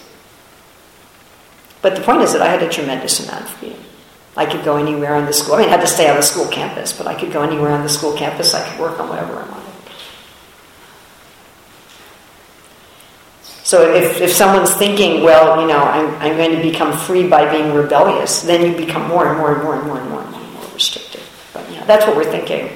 But 1.81 1.95
the 1.95 2.01
point 2.01 2.21
is 2.21 2.33
that 2.33 2.41
I 2.41 2.47
had 2.49 2.61
a 2.61 2.69
tremendous 2.69 3.25
amount 3.25 3.45
of 3.45 3.49
freedom. 3.51 3.83
I 4.35 4.45
could 4.45 4.63
go 4.63 4.77
anywhere 4.77 5.15
on 5.15 5.25
the 5.25 5.33
school. 5.33 5.55
I 5.55 5.59
mean, 5.59 5.67
I 5.67 5.71
had 5.71 5.81
to 5.81 5.87
stay 5.87 6.09
on 6.09 6.15
the 6.15 6.21
school 6.21 6.47
campus, 6.47 6.93
but 6.93 7.07
I 7.07 7.15
could 7.15 7.31
go 7.31 7.41
anywhere 7.41 7.71
on 7.71 7.83
the 7.83 7.89
school 7.89 8.15
campus. 8.15 8.53
I 8.53 8.67
could 8.67 8.79
work 8.79 8.99
on 8.99 9.09
whatever 9.09 9.33
I 9.33 9.49
wanted. 9.49 9.58
So 13.69 13.93
if, 13.93 14.19
if 14.19 14.31
someone's 14.31 14.73
thinking, 14.73 15.21
well, 15.21 15.61
you 15.61 15.67
know, 15.67 15.77
I'm, 15.77 16.09
I'm 16.15 16.37
going 16.37 16.55
to 16.55 16.61
become 16.63 16.97
free 16.97 17.27
by 17.27 17.45
being 17.51 17.71
rebellious, 17.71 18.41
then 18.41 18.65
you 18.65 18.75
become 18.75 19.07
more 19.07 19.29
and 19.29 19.37
more 19.37 19.53
and 19.53 19.61
more 19.61 19.75
and 19.75 19.85
more 19.85 19.99
and 19.99 20.09
more 20.09 20.21
and 20.23 20.31
more, 20.31 20.41
and 20.41 20.53
more 20.55 20.73
restricted. 20.73 21.21
But 21.53 21.69
yeah, 21.71 21.85
that's 21.85 22.07
what 22.07 22.15
we're 22.15 22.31
thinking. 22.31 22.67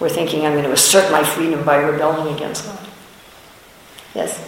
We're 0.00 0.08
thinking 0.08 0.46
I'm 0.46 0.52
going 0.52 0.64
to 0.64 0.72
assert 0.72 1.12
my 1.12 1.22
freedom 1.22 1.62
by 1.66 1.76
rebelling 1.76 2.34
against 2.34 2.64
God. 2.64 2.88
Yes? 4.14 4.40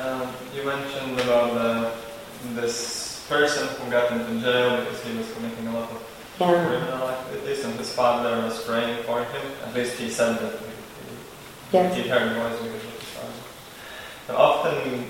Um, 0.00 0.26
you 0.56 0.64
mentioned 0.64 1.20
about 1.20 1.52
uh, 1.52 1.94
this 2.54 3.24
person 3.28 3.68
who 3.78 3.92
got 3.92 4.10
into 4.10 4.40
jail 4.40 4.76
because 4.80 5.04
he 5.04 5.16
was 5.16 5.32
committing 5.34 5.68
a 5.68 5.72
lot 5.72 5.88
of 5.92 6.02
yeah. 6.40 6.66
criminal 6.66 7.10
activities 7.10 7.64
and 7.64 7.74
his 7.74 7.94
father 7.94 8.42
was 8.42 8.60
praying 8.64 9.04
for 9.04 9.22
him. 9.22 9.52
At 9.64 9.72
least 9.72 9.98
he 9.98 10.10
said 10.10 10.40
that 10.40 10.58
he, 10.58 10.66
yes. 11.78 11.94
he 11.94 12.08
heard 12.08 12.34
voice 12.34 12.60
because 12.60 12.93
often 14.30 15.04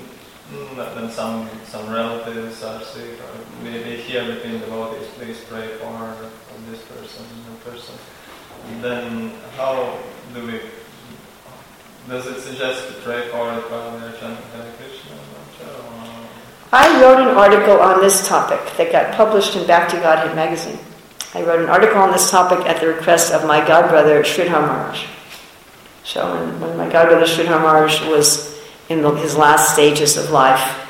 mm, 0.50 0.94
when 0.96 1.10
some 1.10 1.48
some 1.64 1.92
relatives 1.92 2.62
are 2.62 2.82
sick, 2.82 3.18
or 3.20 3.64
they, 3.64 3.96
hear 3.96 4.24
between 4.34 4.60
devotees, 4.60 5.08
please 5.14 5.40
pray 5.48 5.68
for, 5.78 6.14
for 6.14 6.70
this 6.70 6.82
person, 6.82 7.24
that 7.48 7.64
person. 7.64 7.94
Then 8.80 9.32
how 9.56 9.98
do 10.32 10.46
we 10.46 10.60
does 12.08 12.26
it 12.26 12.40
suggest 12.40 12.88
to 12.88 12.94
pray 13.00 13.28
for 13.28 13.50
it 13.54 13.70
while 13.70 13.98
they're 13.98 14.12
chanting 14.20 14.44
Hare 14.52 14.72
Krishna? 14.76 15.16
I 16.70 17.00
wrote 17.00 17.20
an 17.20 17.36
article 17.36 17.80
on 17.80 18.00
this 18.00 18.28
topic 18.28 18.60
that 18.76 18.92
got 18.92 19.14
published 19.14 19.56
in 19.56 19.66
Back 19.66 19.88
to 19.90 19.96
Godhead 19.96 20.34
magazine. 20.34 20.78
I 21.32 21.42
wrote 21.42 21.60
an 21.60 21.70
article 21.70 21.98
on 21.98 22.12
this 22.12 22.30
topic 22.30 22.66
at 22.66 22.80
the 22.80 22.88
request 22.88 23.32
of 23.32 23.46
my 23.46 23.60
godbrother 23.60 24.22
Sridhar 24.22 24.60
Maharaj. 24.60 25.06
So 26.02 26.34
when, 26.34 26.60
when 26.60 26.76
my 26.76 26.88
godbrother 26.88 27.24
Sridhar 27.24 27.62
Maharaj 27.62 28.06
was 28.06 28.53
in 28.89 29.03
the, 29.03 29.11
his 29.12 29.37
last 29.37 29.72
stages 29.72 30.16
of 30.16 30.30
life, 30.30 30.80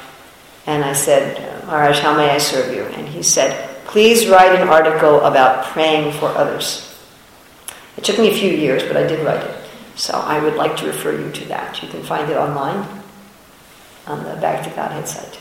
and 0.67 0.85
I 0.85 0.93
said, 0.93 1.67
Maharaj, 1.67 2.01
how 2.01 2.17
may 2.17 2.31
I 2.31 2.39
serve 2.39 2.75
you? 2.75 2.83
And 2.83 3.09
he 3.09 3.23
said, 3.23 3.71
please 3.87 4.29
write 4.29 4.55
an 4.61 4.69
article 4.69 5.21
about 5.21 5.67
praying 5.67 6.13
for 6.13 6.29
others. 6.29 6.91
It 7.97 8.05
took 8.05 8.19
me 8.19 8.31
a 8.31 8.35
few 8.35 8.51
years, 8.51 8.83
but 8.83 8.97
I 8.97 9.07
did 9.07 9.25
write 9.25 9.43
it. 9.43 9.71
So 9.97 10.15
I 10.15 10.43
would 10.43 10.57
like 10.57 10.77
to 10.79 10.87
refer 10.87 11.13
you 11.13 11.31
to 11.31 11.45
that. 11.47 11.81
You 11.83 11.89
can 11.89 12.03
find 12.03 12.29
it 12.31 12.37
online 12.37 12.87
on 14.07 14.25
the 14.25 14.35
Back 14.41 14.65
to 14.65 14.71
Godhead 14.71 15.07
site. 15.07 15.39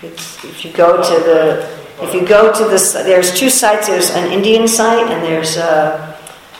It's, 0.00 0.44
if 0.44 0.64
you 0.64 0.72
go 0.72 0.96
to 0.96 1.24
the 1.24 1.78
if 2.00 2.14
you 2.14 2.24
go 2.24 2.52
to 2.52 2.64
this, 2.64 2.92
there's 2.92 3.36
two 3.36 3.50
sites. 3.50 3.88
There's 3.88 4.10
an 4.10 4.30
Indian 4.30 4.68
site, 4.68 5.10
and 5.10 5.20
there's 5.20 5.56
uh, 5.56 6.07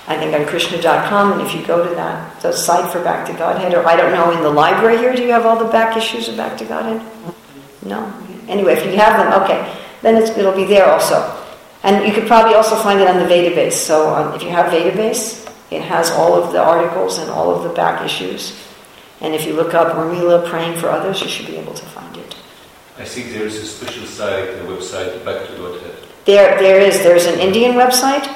I 0.09 0.17
think 0.17 0.35
on 0.35 0.47
Krishna.com. 0.47 1.33
And 1.35 1.43
if 1.43 1.55
you 1.55 1.65
go 1.67 1.87
to 1.87 1.95
that, 1.95 2.41
the 2.41 2.53
site 2.53 2.91
for 2.91 3.03
Back 3.05 3.27
to 3.27 3.33
Godhead, 3.35 3.75
or 3.75 3.87
I 3.87 3.95
don't 3.95 4.13
know, 4.13 4.33
in 4.33 4.43
the 4.43 4.51
library 4.51 4.97
here, 4.97 5.15
do 5.15 5.23
you 5.23 5.31
have 5.31 5.45
all 5.45 5.59
the 5.63 5.71
back 5.71 5.97
issues 5.97 6.29
of 6.29 6.37
Back 6.37 6.57
to 6.59 6.65
Godhead? 6.65 7.01
No. 7.85 8.13
Anyway, 8.49 8.73
if 8.73 8.85
you 8.87 8.97
have 8.99 9.19
them, 9.19 9.43
okay, 9.43 9.79
then 10.01 10.17
it'll 10.17 10.57
be 10.57 10.65
there 10.65 10.87
also. 10.87 11.39
And 11.83 12.07
you 12.07 12.13
could 12.13 12.27
probably 12.27 12.55
also 12.55 12.75
find 12.77 13.01
it 13.01 13.07
on 13.07 13.19
the 13.19 13.27
Vedabase. 13.27 13.73
So 13.73 14.15
um, 14.15 14.35
if 14.35 14.43
you 14.43 14.49
have 14.49 14.73
Vedabase, 14.73 15.47
it 15.71 15.83
has 15.83 16.11
all 16.11 16.35
of 16.35 16.53
the 16.53 16.63
articles 16.63 17.19
and 17.19 17.31
all 17.31 17.55
of 17.55 17.63
the 17.63 17.69
back 17.69 18.05
issues. 18.05 18.59
And 19.21 19.35
if 19.35 19.47
you 19.47 19.53
look 19.53 19.75
up 19.75 19.95
Urmila 19.95 20.49
praying 20.49 20.79
for 20.79 20.89
others, 20.89 21.21
you 21.21 21.29
should 21.29 21.47
be 21.47 21.57
able 21.57 21.75
to 21.75 21.85
find 21.85 22.17
it. 22.17 22.37
I 22.97 23.05
think 23.05 23.33
there 23.33 23.45
is 23.45 23.57
a 23.57 23.67
special 23.67 24.07
site, 24.07 24.49
a 24.49 24.65
website, 24.65 25.25
Back 25.25 25.47
to 25.49 25.57
Godhead. 25.57 25.95
There, 26.25 26.59
there 26.59 26.81
is. 26.81 26.99
There's 26.99 27.27
an 27.27 27.39
Indian 27.39 27.73
website, 27.73 28.27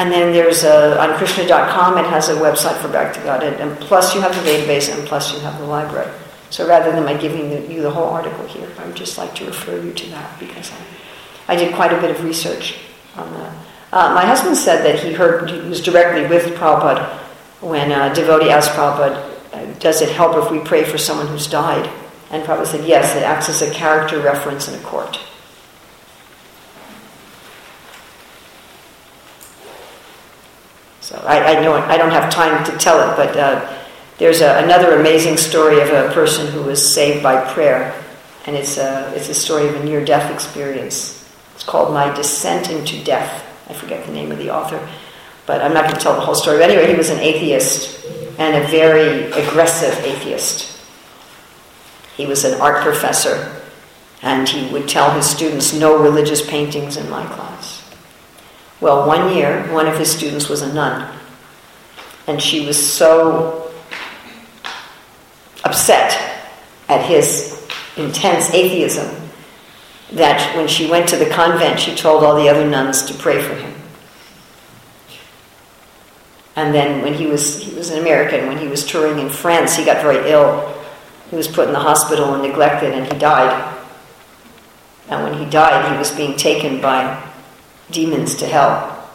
and 0.00 0.10
then 0.10 0.32
there's 0.32 0.64
a, 0.64 0.98
on 0.98 1.14
Krishna.com, 1.18 1.98
it 1.98 2.06
has 2.06 2.30
a 2.30 2.34
website 2.36 2.80
for 2.80 2.88
Back 2.88 3.12
to 3.12 3.20
Godhead, 3.20 3.60
and 3.60 3.76
plus 3.80 4.14
you 4.14 4.22
have 4.22 4.34
the 4.34 4.50
database, 4.50 4.90
and 4.90 5.06
plus 5.06 5.34
you 5.34 5.40
have 5.40 5.58
the 5.58 5.66
library. 5.66 6.10
So 6.48 6.66
rather 6.66 6.90
than 6.90 7.04
my 7.04 7.12
giving 7.12 7.70
you 7.70 7.82
the 7.82 7.90
whole 7.90 8.08
article 8.08 8.46
here, 8.46 8.66
I 8.78 8.86
would 8.86 8.96
just 8.96 9.18
like 9.18 9.34
to 9.34 9.44
refer 9.44 9.78
you 9.78 9.92
to 9.92 10.10
that 10.10 10.40
because 10.40 10.72
I, 10.72 11.52
I 11.52 11.56
did 11.56 11.74
quite 11.74 11.92
a 11.92 12.00
bit 12.00 12.10
of 12.10 12.24
research 12.24 12.78
on 13.14 13.30
that. 13.34 13.54
Uh, 13.92 14.14
my 14.14 14.24
husband 14.24 14.56
said 14.56 14.86
that 14.86 15.04
he 15.04 15.12
heard, 15.12 15.50
he 15.50 15.68
was 15.68 15.82
directly 15.82 16.26
with 16.26 16.44
Prabhupada 16.56 17.18
when 17.60 17.92
a 17.92 18.14
devotee 18.14 18.48
asked 18.48 18.70
Prabhupada, 18.70 19.36
uh, 19.52 19.66
does 19.80 20.00
it 20.00 20.08
help 20.08 20.34
if 20.42 20.50
we 20.50 20.60
pray 20.60 20.82
for 20.82 20.96
someone 20.96 21.26
who's 21.26 21.46
died? 21.46 21.90
And 22.30 22.42
Prabhupada 22.42 22.68
said, 22.68 22.88
yes, 22.88 23.14
it 23.16 23.22
acts 23.22 23.50
as 23.50 23.60
a 23.60 23.70
character 23.70 24.18
reference 24.18 24.66
in 24.66 24.80
a 24.80 24.82
court. 24.82 25.20
So 31.10 31.18
I, 31.26 31.56
I 31.56 31.60
know 31.60 31.74
I 31.74 31.96
don't 31.96 32.12
have 32.12 32.32
time 32.32 32.64
to 32.66 32.78
tell 32.78 33.00
it, 33.00 33.16
but 33.16 33.36
uh, 33.36 33.76
there's 34.18 34.42
a, 34.42 34.62
another 34.62 34.96
amazing 35.00 35.38
story 35.38 35.80
of 35.80 35.88
a 35.88 36.14
person 36.14 36.46
who 36.46 36.62
was 36.62 36.94
saved 36.94 37.20
by 37.20 37.52
prayer, 37.52 38.00
and 38.46 38.54
it's 38.54 38.78
a, 38.78 39.12
it's 39.16 39.28
a 39.28 39.34
story 39.34 39.66
of 39.66 39.74
a 39.74 39.82
near-death 39.82 40.32
experience. 40.32 41.28
It's 41.56 41.64
called 41.64 41.92
My 41.92 42.14
Descent 42.14 42.70
into 42.70 43.02
Death. 43.02 43.44
I 43.68 43.72
forget 43.72 44.06
the 44.06 44.12
name 44.12 44.30
of 44.30 44.38
the 44.38 44.50
author, 44.50 44.88
but 45.46 45.60
I'm 45.62 45.74
not 45.74 45.86
going 45.86 45.96
to 45.96 46.00
tell 46.00 46.14
the 46.14 46.20
whole 46.20 46.36
story. 46.36 46.58
But 46.58 46.70
anyway, 46.70 46.88
he 46.88 46.96
was 46.96 47.10
an 47.10 47.18
atheist 47.18 48.06
and 48.38 48.62
a 48.62 48.68
very 48.68 49.32
aggressive 49.32 49.98
atheist. 50.04 50.78
He 52.16 52.24
was 52.24 52.44
an 52.44 52.60
art 52.60 52.84
professor, 52.84 53.60
and 54.22 54.48
he 54.48 54.72
would 54.72 54.88
tell 54.88 55.10
his 55.10 55.28
students, 55.28 55.74
no 55.74 56.00
religious 56.00 56.48
paintings 56.48 56.96
in 56.96 57.10
my 57.10 57.26
class. 57.26 57.79
Well, 58.80 59.06
one 59.06 59.34
year, 59.34 59.62
one 59.72 59.86
of 59.86 59.98
his 59.98 60.10
students 60.10 60.48
was 60.48 60.62
a 60.62 60.72
nun, 60.72 61.14
and 62.26 62.40
she 62.40 62.66
was 62.66 62.78
so 62.78 63.70
upset 65.64 66.46
at 66.88 67.04
his 67.04 67.68
intense 67.96 68.50
atheism 68.54 69.14
that 70.12 70.56
when 70.56 70.66
she 70.66 70.90
went 70.90 71.08
to 71.10 71.16
the 71.16 71.28
convent, 71.28 71.78
she 71.78 71.94
told 71.94 72.24
all 72.24 72.36
the 72.36 72.48
other 72.48 72.66
nuns 72.68 73.02
to 73.02 73.14
pray 73.14 73.40
for 73.40 73.54
him. 73.54 73.74
And 76.56 76.74
then 76.74 77.02
when 77.02 77.14
he 77.14 77.26
was 77.26 77.62
he 77.62 77.74
was 77.74 77.90
an 77.90 77.98
American, 78.00 78.46
when 78.48 78.58
he 78.58 78.66
was 78.66 78.84
touring 78.84 79.18
in 79.18 79.28
France, 79.28 79.76
he 79.76 79.84
got 79.84 80.02
very 80.02 80.30
ill 80.30 80.76
he 81.30 81.36
was 81.36 81.46
put 81.46 81.68
in 81.68 81.72
the 81.72 81.78
hospital 81.78 82.34
and 82.34 82.42
neglected, 82.42 82.92
and 82.92 83.10
he 83.10 83.18
died. 83.18 83.78
And 85.08 85.22
when 85.22 85.38
he 85.38 85.48
died, 85.48 85.92
he 85.92 85.96
was 85.96 86.10
being 86.10 86.36
taken 86.36 86.80
by 86.80 87.29
demons 87.90 88.34
to 88.36 88.46
hell. 88.46 89.08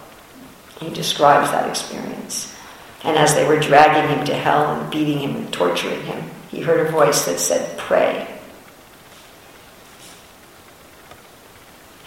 He 0.80 0.90
describes 0.90 1.52
that 1.52 1.70
experience. 1.70 2.56
And 3.04 3.18
as 3.18 3.36
they 3.36 3.48
were 3.48 3.60
dragging 3.60 4.18
him 4.18 4.26
to 4.26 4.36
hell 4.36 4.76
and 4.76 4.92
beating 4.92 5.20
him 5.20 5.36
and 5.36 5.54
torturing 5.54 6.02
him, 6.04 6.30
he 6.50 6.62
heard 6.62 6.88
a 6.88 6.92
voice 6.92 7.26
that 7.26 7.40
said, 7.40 7.78
Pray. 7.78 8.28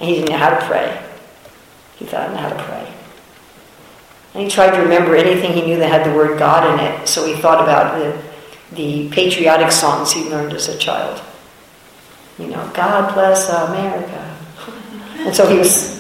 And 0.01 0.09
he 0.09 0.17
didn't 0.17 0.31
know 0.31 0.37
how 0.37 0.51
to 0.51 0.67
pray. 0.67 1.05
He 1.97 2.05
thought, 2.05 2.31
I 2.31 2.35
know 2.35 2.41
how 2.41 2.49
to 2.51 2.63
pray. 2.63 2.93
And 4.35 4.43
he 4.45 4.51
tried 4.51 4.77
to 4.77 4.83
remember 4.83 5.17
anything 5.17 5.53
he 5.53 5.63
knew 5.63 5.79
that 5.79 5.89
had 5.89 6.07
the 6.07 6.15
word 6.15 6.39
God 6.39 6.79
in 6.79 6.85
it. 6.85 7.09
So 7.09 7.27
he 7.27 7.35
thought 7.41 7.63
about 7.63 7.99
the 7.99 8.29
the 8.73 9.09
patriotic 9.11 9.73
songs 9.73 10.13
he 10.13 10.29
learned 10.29 10.53
as 10.53 10.69
a 10.69 10.77
child. 10.77 11.23
You 12.39 12.49
know, 12.49 12.71
God 12.75 13.15
bless 13.15 13.49
America. 13.49 14.37
And 15.19 15.35
so 15.35 15.49
he 15.49 15.59
was, 15.59 15.98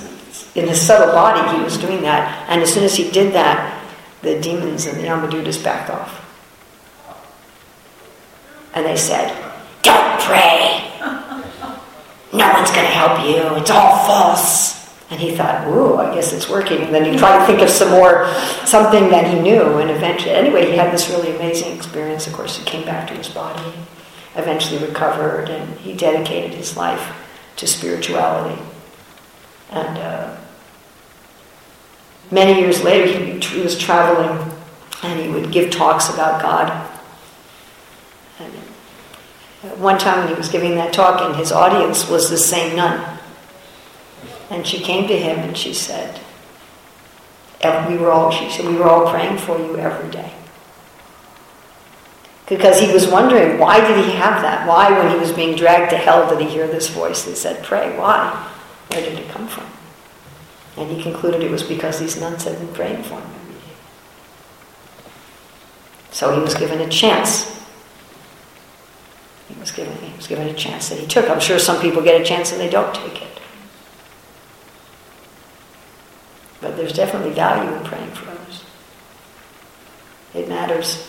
in 0.55 0.69
his 0.69 0.81
subtle 0.81 1.13
body, 1.15 1.57
he 1.57 1.63
was 1.63 1.77
doing 1.77 2.03
that. 2.03 2.49
And 2.49 2.63
as 2.63 2.73
soon 2.73 2.85
as 2.85 2.97
he 2.97 3.11
did 3.11 3.35
that, 3.35 3.75
the 4.23 4.41
demons 4.41 4.87
and 4.87 4.99
the 4.99 5.05
Yamadutas 5.05 5.63
backed 5.63 5.91
off. 5.91 6.25
And 8.75 8.85
they 8.85 8.97
said, 8.97 9.29
Don't 9.83 10.21
pray. 10.21 10.85
No 12.33 12.53
one's 12.53 12.71
going 12.71 12.85
to 12.85 12.93
help 12.93 13.25
you. 13.25 13.61
It's 13.61 13.71
all 13.71 14.07
false. 14.07 14.79
And 15.11 15.19
he 15.19 15.35
thought, 15.35 15.67
ooh, 15.69 15.97
I 15.97 16.15
guess 16.15 16.35
it's 16.35 16.51
working. 16.51 16.83
And 16.83 16.95
then 16.95 17.11
he 17.11 17.19
tried 17.19 17.39
to 17.39 17.47
think 17.47 17.63
of 17.63 17.71
some 17.71 17.91
more, 17.91 18.29
something 18.67 19.09
that 19.09 19.33
he 19.33 19.41
knew. 19.41 19.79
And 19.79 19.91
eventually, 19.91 20.35
anyway, 20.35 20.71
he 20.71 20.77
had 20.77 20.93
this 20.93 21.09
really 21.09 21.35
amazing 21.35 21.75
experience. 21.75 22.27
Of 22.27 22.35
course, 22.35 22.59
he 22.59 22.65
came 22.65 22.85
back 22.85 23.09
to 23.09 23.15
his 23.15 23.29
body, 23.29 23.73
eventually 24.37 24.87
recovered, 24.87 25.49
and 25.49 25.79
he 25.79 25.95
dedicated 25.95 26.53
his 26.53 26.77
life 26.77 27.11
to 27.57 27.67
spirituality. 27.67 28.61
And 29.71 29.99
uh, 29.99 30.37
many 32.31 32.61
years 32.61 32.83
later, 32.83 33.07
he, 33.39 33.61
was 33.61 33.79
traveling 33.79 34.53
and 35.03 35.21
he 35.21 35.29
would 35.29 35.53
give 35.53 35.71
talks 35.71 36.09
about 36.09 36.43
God. 36.43 36.91
And 38.41 38.53
one 39.81 39.99
time 39.99 40.21
when 40.21 40.29
he 40.29 40.35
was 40.35 40.49
giving 40.49 40.77
that 40.77 40.93
talk, 40.93 41.21
and 41.21 41.37
his 41.37 41.53
audience 41.53 42.09
was 42.09 42.31
the 42.31 42.39
same 42.39 42.77
nun 42.77 43.19
and 44.51 44.67
she 44.67 44.81
came 44.81 45.07
to 45.09 45.17
him 45.17 45.39
and 45.41 45.57
she 45.57 45.75
said, 45.75 46.21
we 47.89 47.97
were 47.97 48.11
all, 48.11 48.31
she 48.31 48.49
said, 48.51 48.67
we 48.67 48.77
were 48.77 48.89
all 48.89 49.11
praying 49.11 49.39
for 49.39 49.59
you 49.59 49.77
every 49.77 50.11
day. 50.11 50.33
Because 52.49 52.81
he 52.81 52.91
was 52.91 53.07
wondering, 53.07 53.59
why 53.59 53.81
did 53.87 54.05
he 54.05 54.13
have 54.13 54.41
that? 54.41 54.67
Why, 54.67 54.91
when 54.91 55.13
he 55.13 55.19
was 55.19 55.33
being 55.33 55.55
dragged 55.55 55.91
to 55.91 55.99
hell, 55.99 56.31
did 56.31 56.41
he 56.41 56.49
hear 56.49 56.67
this 56.67 56.89
voice 56.89 57.25
that 57.25 57.37
said, 57.37 57.63
pray? 57.63 57.97
Why? 57.99 58.55
Where 58.91 59.03
did 59.03 59.19
it 59.19 59.29
come 59.29 59.49
from? 59.49 59.67
And 60.77 60.91
he 60.91 61.03
concluded 61.03 61.43
it 61.43 61.51
was 61.51 61.63
because 61.63 61.99
these 61.99 62.21
nuns 62.21 62.45
had 62.45 62.59
been 62.59 62.73
praying 62.73 63.03
for 63.03 63.15
him 63.15 63.31
every 63.43 63.55
day. 63.55 63.77
So 66.11 66.35
he 66.35 66.41
was 66.41 66.55
given 66.55 66.81
a 66.81 66.89
chance. 66.89 67.59
He 69.49 69.59
was 69.59 69.71
given, 69.71 69.97
he 69.99 70.15
was 70.17 70.27
given 70.27 70.47
a 70.47 70.55
chance 70.55 70.89
that 70.91 70.99
he 70.99 71.07
took. 71.07 71.29
I'm 71.29 71.41
sure 71.41 71.59
some 71.59 71.81
people 71.81 72.03
get 72.03 72.21
a 72.21 72.25
chance 72.25 72.53
and 72.53 72.61
they 72.61 72.71
don't 72.71 72.95
take 72.95 73.23
it. 73.23 73.41
But 76.61 76.77
there's 76.77 76.93
definitely 76.93 77.33
value 77.33 77.73
in 77.77 77.85
praying 77.85 78.11
for 78.11 78.31
others. 78.31 78.65
It 80.35 80.49
matters. 80.49 81.09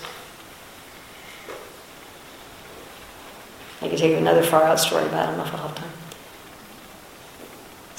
I 3.81 3.87
could 3.87 3.97
tell 3.97 4.09
you 4.09 4.17
another 4.17 4.43
far 4.43 4.63
out 4.63 4.79
story, 4.79 5.05
but 5.05 5.15
I 5.15 5.25
don't 5.27 5.37
know 5.37 5.45
if 5.45 5.53
I'll 5.53 5.67
have 5.67 5.75
time. 5.75 5.88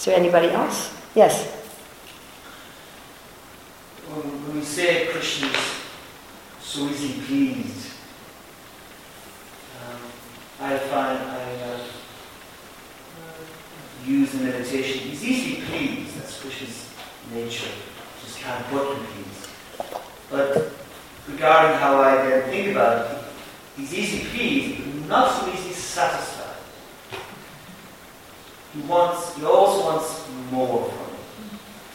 Is 0.00 0.06
there 0.06 0.16
anybody 0.16 0.48
else? 0.48 0.96
Yes? 1.14 1.44
When 4.08 4.54
we 4.56 4.64
say 4.64 5.08
Krishna 5.08 5.48
is 5.48 5.84
so 6.58 6.88
easy 6.88 7.20
pleased, 7.20 7.90
um, 9.76 10.00
I 10.58 10.78
find 10.78 11.18
I 11.18 11.52
uh, 11.52 11.78
use 14.06 14.32
the 14.32 14.42
meditation, 14.42 15.00
he's 15.00 15.22
easily 15.22 15.66
pleased. 15.66 16.16
That's 16.16 16.40
Krishna's 16.40 16.88
nature, 17.34 17.68
just 18.24 18.38
can't 18.38 18.64
but 18.72 18.94
be 18.94 19.00
pleased. 19.04 19.50
But 20.30 20.72
regarding 21.28 21.78
how 21.78 22.00
I 22.00 22.26
then 22.26 22.48
think 22.48 22.70
about 22.70 23.10
it, 23.10 23.18
he's 23.76 23.92
easy 23.92 24.24
pleased, 24.30 24.82
but 24.82 25.08
not 25.10 25.30
so 25.30 25.52
easily 25.52 25.74
satisfied. 25.74 26.39
He 28.74 28.80
wants, 28.82 29.36
he 29.36 29.44
always 29.44 29.84
wants 29.84 30.28
more 30.52 30.88
from 30.88 31.12
me. 31.12 31.18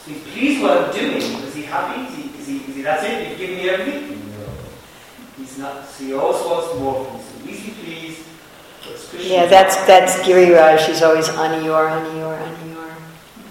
So 0.03 0.11
he's 0.11 0.23
pleased 0.33 0.61
what 0.61 0.77
I'm 0.77 0.93
doing. 0.93 1.21
Is 1.21 1.55
he 1.55 1.63
happy? 1.63 2.01
Is 2.01 2.15
he, 2.15 2.23
is 2.39 2.47
he, 2.47 2.57
is 2.69 2.75
he 2.75 2.81
that's 2.81 3.03
it? 3.03 3.29
You've 3.29 3.37
given 3.37 3.55
me 3.57 3.69
everything? 3.69 4.31
No. 4.37 4.47
He's 5.37 5.57
not. 5.57 5.87
So 5.87 6.03
he 6.03 6.13
always 6.13 6.45
wants 6.45 6.79
more 6.79 7.05
from 7.05 7.17
me. 7.17 7.23
So 7.23 7.49
easy 7.49 7.71
pleased. 7.71 8.21
Yeah, 9.17 9.45
that's 9.47 9.75
that's 9.87 10.17
Giriraj. 10.17 10.85
He's 10.85 11.01
always 11.01 11.27
aniyor, 11.29 11.89
aniyor, 11.89 12.37
aniyor. 12.37 12.93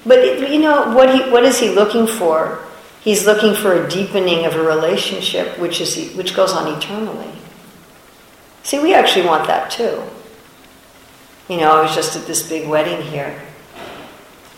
But 0.07 0.19
it, 0.19 0.53
you 0.53 0.61
know 0.61 0.95
what 0.95 1.13
he 1.13 1.31
what 1.31 1.45
is 1.45 1.59
he 1.59 1.71
looking 1.71 2.07
for? 2.07 2.61
He's 3.01 3.27
looking 3.27 3.55
for 3.55 3.73
a 3.75 3.89
deepening 3.89 4.47
of 4.47 4.55
a 4.55 4.63
relationship, 4.63 5.59
which 5.59 5.81
is 5.81 6.15
which 6.15 6.37
goes 6.37 6.53
on 6.53 6.73
eternally. 6.77 7.33
See, 8.63 8.79
we 8.79 8.95
actually 8.95 9.27
want 9.27 9.47
that 9.49 9.71
too. 9.71 10.03
You 11.49 11.59
know, 11.59 11.73
I 11.73 11.83
was 11.83 11.95
just 11.95 12.17
at 12.17 12.27
this 12.27 12.49
big 12.49 12.69
wedding 12.69 13.03
here. 13.03 13.41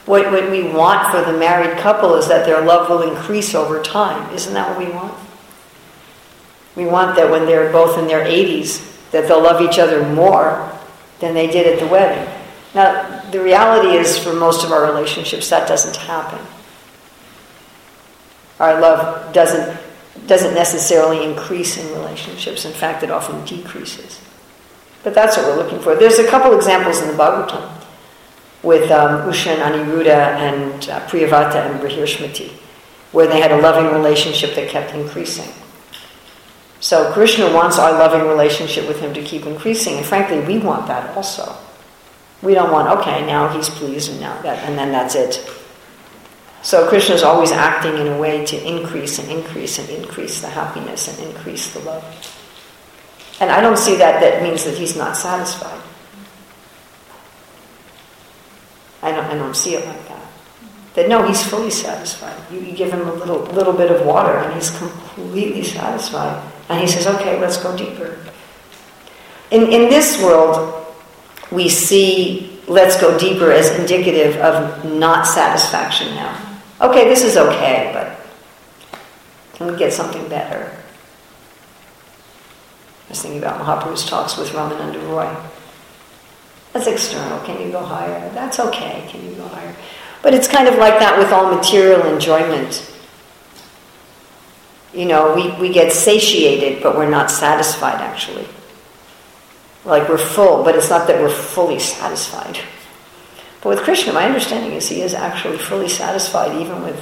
What, 0.07 0.31
what 0.31 0.51
we 0.51 0.63
want 0.63 1.11
for 1.11 1.21
the 1.31 1.37
married 1.37 1.79
couple 1.79 2.15
is 2.15 2.29
that 2.29 2.47
their 2.47 2.65
love 2.65 2.89
will 2.89 3.03
increase 3.03 3.55
over 3.57 3.83
time. 3.83 4.33
Isn't 4.33 4.55
that 4.55 4.71
what 4.71 4.87
we 4.87 4.93
want? 4.93 5.19
We 6.77 6.87
want 6.87 7.17
that 7.17 7.29
when 7.31 7.47
they're 7.47 7.73
both 7.73 7.99
in 7.99 8.07
their 8.07 8.25
80s, 8.25 9.11
that 9.11 9.27
they'll 9.27 9.43
love 9.43 9.61
each 9.61 9.81
other 9.81 10.07
more 10.15 10.73
than 11.19 11.35
they 11.35 11.49
did 11.49 11.67
at 11.67 11.81
the 11.81 11.87
wedding. 11.89 12.33
Now, 12.75 13.21
the 13.31 13.43
reality 13.43 13.97
is 13.97 14.19
for 14.19 14.33
most 14.33 14.65
of 14.65 14.71
our 14.71 14.85
relationships, 14.85 15.51
that 15.51 15.67
doesn't 15.67 15.97
happen. 15.97 16.39
Our 18.61 18.81
love 18.81 19.33
doesn't, 19.33 19.79
doesn't 20.27 20.55
necessarily 20.55 21.25
increase 21.25 21.79
in 21.79 21.91
relationships. 21.93 22.65
In 22.65 22.73
fact, 22.73 23.03
it 23.03 23.11
often 23.11 23.45
decreases. 23.45 24.21
But 25.07 25.15
that's 25.15 25.37
what 25.37 25.47
we're 25.47 25.63
looking 25.63 25.79
for. 25.79 25.95
There's 25.95 26.19
a 26.19 26.27
couple 26.27 26.53
examples 26.57 27.01
in 27.01 27.07
the 27.07 27.15
Bhagavatam 27.15 27.63
with 28.65 28.91
um, 28.91 29.31
Usha 29.31 29.55
and 29.57 29.63
Aniruddha 29.63 30.09
and 30.09 30.89
uh, 30.89 31.07
Priyavrata 31.07 31.71
and 31.71 31.79
Barhishmati, 31.79 32.51
where 33.13 33.29
they 33.29 33.41
had 33.41 33.53
a 33.53 33.61
loving 33.61 33.93
relationship 33.93 34.57
that 34.57 34.69
kept 34.69 34.93
increasing. 34.95 35.49
So 36.81 37.13
Krishna 37.13 37.55
wants 37.55 37.79
our 37.79 37.93
loving 37.93 38.27
relationship 38.27 38.89
with 38.89 38.99
him 38.99 39.15
to 39.15 39.23
keep 39.23 39.47
increasing, 39.47 39.97
and 39.97 40.05
frankly, 40.05 40.41
we 40.41 40.59
want 40.59 40.89
that 40.89 41.17
also. 41.17 41.57
We 42.43 42.55
don't 42.55 42.73
want, 42.73 42.99
okay, 42.99 43.25
now 43.25 43.47
he's 43.47 43.71
pleased 43.71 44.11
and 44.11 44.19
now 44.19 44.43
that, 44.43 44.65
and 44.65 44.77
then 44.77 44.91
that's 44.91 45.15
it. 45.15 45.35
So 46.63 46.89
Krishna 46.89 47.15
is 47.15 47.23
always 47.23 47.53
acting 47.53 47.97
in 47.97 48.09
a 48.09 48.19
way 48.19 48.45
to 48.45 48.57
increase 48.69 49.21
and 49.21 49.31
increase 49.31 49.79
and 49.79 49.89
increase 49.89 50.41
the 50.41 50.49
happiness 50.49 51.07
and 51.07 51.29
increase 51.29 51.73
the 51.73 51.79
love. 51.79 52.36
And 53.41 53.51
I 53.51 53.61
don't 53.61 53.79
see 53.79 53.97
that 53.97 54.21
that 54.21 54.43
means 54.43 54.65
that 54.65 54.77
he's 54.77 54.97
not 54.97 55.17
satisfied. 55.17 55.81
I 59.03 59.13
don't, 59.13 59.25
I 59.25 59.35
don't 59.35 59.55
see 59.55 59.75
it 59.75 59.85
like 59.85 60.09
that. 60.09 60.23
That 60.95 61.09
no, 61.09 61.27
he's 61.27 61.43
fully 61.43 61.71
satisfied. 61.71 62.41
You, 62.51 62.61
you 62.61 62.73
give 62.73 62.91
him 62.91 63.07
a 63.07 63.13
little, 63.13 63.41
little 63.41 63.75
bit 63.75 63.91
of 63.91 64.07
water 64.07 64.39
and 64.39 64.55
he's 64.55 64.77
completely 64.79 65.63
satisfied. 65.63 66.43
And 66.69 66.81
he 66.81 66.87
says, 66.87 67.07
okay, 67.07 67.39
let's 67.41 67.63
go 67.63 67.77
deeper. 67.77 68.19
In, 69.51 69.65
in 69.65 69.89
this 69.91 70.21
world, 70.23 70.87
we 71.53 71.69
see 71.69 72.57
let's 72.67 73.01
go 73.01 73.17
deeper 73.19 73.53
as 73.53 73.71
indicative 73.79 74.37
of 74.39 74.85
not 74.85 75.27
satisfaction 75.27 76.15
now. 76.15 76.61
Okay, 76.81 77.09
this 77.09 77.23
is 77.23 77.37
okay, 77.37 77.91
but 77.95 78.27
can 79.57 79.71
we 79.71 79.79
get 79.79 79.93
something 79.93 80.29
better? 80.29 80.77
I 83.07 83.11
was 83.11 83.23
thinking 83.23 83.39
about 83.39 83.61
Mahaprabhu's 83.61 84.05
talks 84.05 84.37
with 84.37 84.49
Ramananda 84.51 85.01
Roy. 85.09 85.35
That's 86.73 86.89
external. 86.89 87.39
Can 87.47 87.61
you 87.63 87.71
go 87.71 87.83
higher? 87.83 88.29
That's 88.31 88.59
okay. 88.59 89.07
Can 89.09 89.25
you 89.25 89.35
go 89.35 89.47
higher? 89.49 89.75
But 90.23 90.35
it's 90.35 90.49
kind 90.49 90.67
of 90.67 90.75
like 90.75 90.99
that 90.99 91.19
with 91.19 91.33
all 91.33 91.55
material 91.55 92.03
enjoyment. 92.13 92.93
You 94.93 95.07
know, 95.07 95.35
we, 95.35 95.53
we 95.61 95.73
get 95.73 95.93
satiated, 95.93 96.83
but 96.83 96.97
we're 96.97 97.09
not 97.09 97.31
satisfied 97.31 98.01
actually. 98.01 98.47
Like 99.85 100.09
we're 100.09 100.19
full, 100.19 100.65
but 100.65 100.75
it's 100.75 100.91
not 100.91 101.07
that 101.07 101.21
we're 101.21 101.31
fully 101.31 101.79
satisfied. 101.79 102.59
But 103.63 103.69
with 103.71 103.81
Krishna, 103.81 104.13
my 104.13 104.25
understanding 104.25 104.73
is 104.73 104.89
he 104.89 105.01
is 105.01 105.15
actually 105.15 105.59
fully 105.59 105.89
satisfied 105.89 106.61
even 106.61 106.83
with, 106.83 107.01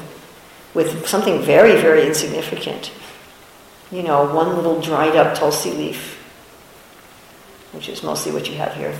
with 0.74 1.08
something 1.08 1.40
very, 1.40 1.80
very 1.80 2.06
insignificant. 2.06 2.92
You 3.94 4.02
know, 4.02 4.24
one 4.34 4.56
little 4.56 4.80
dried 4.80 5.14
up 5.14 5.38
tulsi 5.38 5.70
leaf, 5.70 6.20
which 7.70 7.88
is 7.88 8.02
mostly 8.02 8.32
what 8.32 8.50
you 8.50 8.56
have 8.56 8.74
here. 8.74 8.92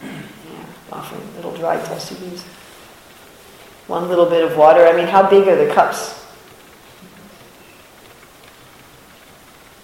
Yeah, 0.00 0.66
offering 0.92 1.34
little 1.34 1.50
dried 1.56 1.84
tulsi 1.84 2.14
leaves. 2.14 2.44
One 3.88 4.08
little 4.08 4.26
bit 4.26 4.44
of 4.44 4.56
water. 4.56 4.86
I 4.86 4.92
mean, 4.92 5.08
how 5.08 5.28
big 5.28 5.48
are 5.48 5.56
the 5.56 5.74
cups? 5.74 6.24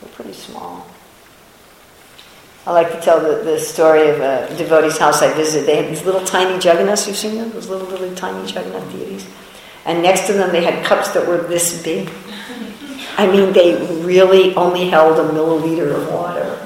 They're 0.01 0.12
pretty 0.12 0.35
small. 0.35 0.87
I 2.68 2.70
like 2.70 2.93
to 2.93 3.01
tell 3.01 3.18
the, 3.18 3.43
the 3.43 3.59
story 3.59 4.11
of 4.11 4.20
a 4.20 4.55
devotee's 4.57 4.97
house 4.97 5.22
I 5.22 5.35
visited. 5.35 5.66
They 5.66 5.82
had 5.82 5.91
these 5.91 6.05
little 6.05 6.24
tiny 6.24 6.55
Jagannaths, 6.55 7.09
you've 7.09 7.16
seen 7.16 7.35
them? 7.35 7.51
Those 7.51 7.68
little, 7.68 7.89
really 7.89 8.14
tiny 8.14 8.47
Jagannath 8.47 8.93
deities. 8.93 9.26
And 9.85 10.05
next 10.05 10.28
to 10.28 10.35
them 10.35 10.53
they 10.53 10.62
had 10.62 10.85
cups 10.85 11.11
that 11.11 11.26
were 11.26 11.39
this 11.39 11.82
big. 11.82 12.09
I 13.16 13.30
mean, 13.30 13.52
they 13.52 13.76
really 14.02 14.54
only 14.54 14.88
held 14.88 15.18
a 15.18 15.32
milliliter 15.32 15.94
of 15.94 16.12
water. 16.12 16.58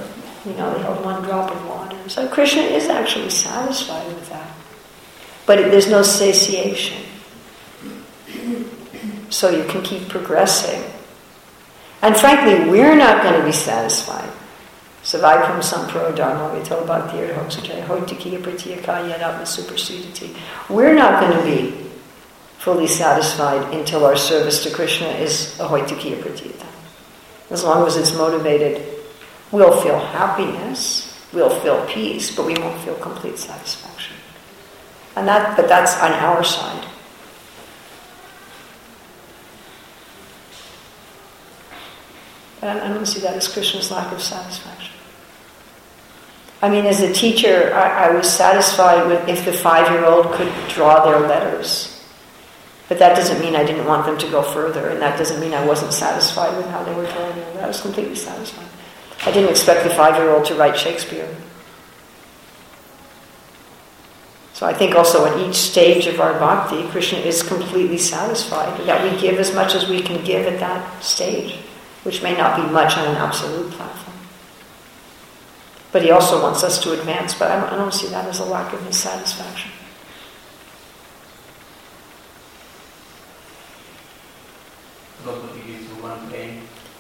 You 0.45 0.55
know, 0.55 0.73
they 0.75 0.83
held 0.83 1.05
one 1.05 1.23
drop 1.23 1.51
of 1.51 1.67
water. 1.67 1.97
So 2.09 2.27
Krishna 2.29 2.63
is 2.63 2.89
actually 2.89 3.31
satisfied 3.31 4.07
with 4.09 4.29
that. 4.31 4.51
But 5.47 5.59
there's 5.71 5.91
no 5.91 6.03
satiation. 6.03 7.05
So 9.31 9.51
you 9.51 9.65
can 9.65 9.83
keep 9.83 10.09
progressing. 10.09 10.83
And 12.01 12.17
frankly, 12.17 12.71
we're 12.71 12.97
not 12.97 13.23
going 13.23 13.39
to 13.39 13.45
be 13.45 13.53
satisfied 13.53 14.31
sampro 15.13 16.15
dharma. 16.15 16.53
We're 20.69 20.95
not 20.95 21.21
going 21.21 21.39
to 21.39 21.45
be 21.45 21.88
fully 22.59 22.87
satisfied 22.87 23.73
until 23.75 24.05
our 24.05 24.17
service 24.17 24.65
to 24.65 24.71
Krishna 24.71 25.09
is 25.09 25.57
ahaituky 25.59 26.17
apratihata. 26.17 26.67
As 27.51 27.65
long 27.65 27.87
as 27.87 27.97
it's 27.97 28.15
motivated, 28.15 28.85
we'll 29.51 29.81
feel 29.81 29.99
happiness, 29.99 31.27
we'll 31.33 31.61
feel 31.61 31.87
peace, 31.87 32.35
but 32.35 32.47
we 32.47 32.55
won't 32.55 32.81
feel 32.83 32.97
complete 32.97 33.39
satisfaction. 33.39 34.17
And 35.17 35.27
that, 35.27 35.57
but 35.57 35.69
that's 35.69 35.97
on 35.99 36.13
our 36.13 36.45
side. 36.45 36.85
But 42.61 42.83
I 42.83 42.89
don't 42.89 43.07
see 43.07 43.21
that 43.21 43.35
as 43.35 43.47
Krishna's 43.47 43.91
lack 43.91 44.13
of 44.13 44.21
satisfaction. 44.21 44.95
I 46.61 46.69
mean, 46.69 46.87
as 46.87 47.01
a 47.01 47.13
teacher, 47.13 47.73
I, 47.73 48.09
I 48.09 48.11
was 48.11 48.29
satisfied 48.29 49.07
with 49.07 49.29
if 49.29 49.45
the 49.45 49.53
five 49.53 49.91
year 49.93 50.05
old 50.05 50.33
could 50.33 50.53
draw 50.69 51.05
their 51.05 51.21
letters. 51.21 51.98
But 52.89 52.99
that 53.01 53.15
doesn't 53.15 53.41
mean 53.41 53.55
I 53.55 53.65
didn't 53.65 53.87
want 53.87 54.07
them 54.07 54.17
to 54.17 54.31
go 54.31 54.43
further, 54.43 54.89
and 54.89 55.01
that 55.03 55.19
doesn't 55.19 55.41
mean 55.41 55.53
I 55.53 55.65
wasn't 55.65 55.93
satisfied 55.93 56.57
with 56.57 56.67
how 56.67 56.83
they 56.85 56.95
were 56.95 57.03
their. 57.03 57.65
I 57.65 57.67
was 57.67 57.81
completely 57.81 58.17
satisfied. 58.17 58.67
I 59.27 59.31
didn't 59.31 59.51
expect 59.51 59.85
the 59.85 59.91
five 59.91 60.17
year 60.17 60.31
old 60.31 60.47
to 60.47 60.55
write 60.55 60.77
Shakespeare. 60.77 61.29
So 64.55 64.67
I 64.67 64.73
think 64.73 64.97
also 64.97 65.25
at 65.27 65.39
each 65.39 65.55
stage 65.55 66.07
of 66.07 66.19
our 66.21 66.33
bhakti, 66.33 66.89
Krishna 66.89 67.19
is 67.19 67.43
completely 67.43 67.99
satisfied 67.99 68.81
that 68.87 69.05
we 69.05 69.21
give 69.21 69.39
as 69.39 69.55
much 69.55 69.75
as 69.75 69.89
we 69.89 70.01
can 70.01 70.25
give 70.25 70.47
at 70.47 70.59
that 70.59 71.03
stage, 71.03 71.57
which 72.03 72.23
may 72.23 72.37
not 72.37 72.57
be 72.57 72.73
much 72.73 72.97
on 72.97 73.07
an 73.07 73.17
absolute 73.17 73.71
platform. 73.71 74.17
But 75.93 76.03
he 76.03 76.11
also 76.11 76.43
wants 76.43 76.65
us 76.65 76.83
to 76.83 76.93
advance, 76.93 77.35
but 77.35 77.51
I 77.51 77.61
don't, 77.61 77.73
I 77.73 77.77
don't 77.77 77.95
see 77.95 78.09
that 78.09 78.27
as 78.27 78.41
a 78.41 78.45
lack 78.45 78.73
of 78.73 78.85
his 78.85 78.97
satisfaction. 78.97 79.71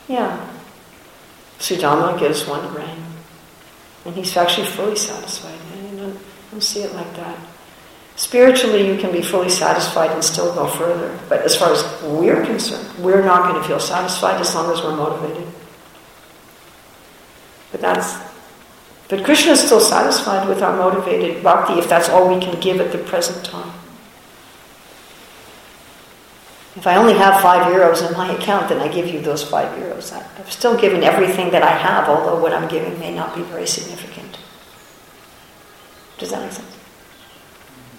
Yeah. 0.09 0.51
Sudama 1.59 2.18
gives 2.18 2.47
one 2.47 2.66
grain. 2.72 3.03
And 4.05 4.14
he's 4.14 4.37
actually 4.37 4.66
fully 4.66 4.97
satisfied. 4.97 5.59
I 5.72 5.97
don't, 5.97 6.16
I 6.16 6.51
don't 6.53 6.62
see 6.62 6.83
it 6.83 6.95
like 6.95 7.14
that. 7.16 7.39
Spiritually, 8.16 8.87
you 8.87 8.99
can 8.99 9.12
be 9.12 9.22
fully 9.22 9.51
satisfied 9.51 10.11
and 10.11 10.24
still 10.24 10.55
go 10.55 10.66
further. 10.66 11.18
But 11.29 11.43
as 11.43 11.57
far 11.57 11.72
as 11.72 12.03
we're 12.03 12.45
concerned, 12.45 12.89
we're 12.99 13.24
not 13.24 13.49
going 13.49 13.61
to 13.61 13.68
feel 13.68 13.81
satisfied 13.81 14.41
as 14.41 14.55
long 14.55 14.72
as 14.72 14.83
we're 14.83 14.97
motivated. 14.97 15.47
But 17.70 17.81
that's 17.81 18.29
but 19.09 19.24
Krishna 19.24 19.53
is 19.53 19.61
still 19.61 19.81
satisfied 19.81 20.47
with 20.49 20.62
our 20.62 20.76
motivated 20.76 21.43
bhakti 21.43 21.74
if 21.74 21.89
that's 21.89 22.11
all 22.11 22.35
we 22.35 22.41
can 22.45 22.61
give 22.61 22.79
at 22.81 22.93
the 22.93 22.99
present 22.99 23.43
time. 23.45 23.72
If 26.79 26.87
I 26.87 26.95
only 26.95 27.14
have 27.14 27.43
five 27.43 27.66
euros 27.72 28.09
in 28.09 28.16
my 28.16 28.31
account, 28.31 28.68
then 28.68 28.79
I 28.81 28.87
give 28.87 29.09
you 29.09 29.20
those 29.20 29.43
five 29.43 29.76
euros. 29.76 30.12
I've 30.12 30.53
still 30.53 30.79
given 30.79 31.03
everything 31.03 31.51
that 31.51 31.64
I 31.64 31.72
have, 31.72 32.09
although 32.09 32.41
what 32.41 32.53
I'm 32.55 32.68
giving 32.68 32.97
may 33.01 33.12
not 33.12 33.35
be 33.35 33.43
very 33.43 33.66
significant. 33.66 34.39
Does 36.18 36.31
that 36.31 36.41
make 36.41 36.53
sense? 36.53 36.79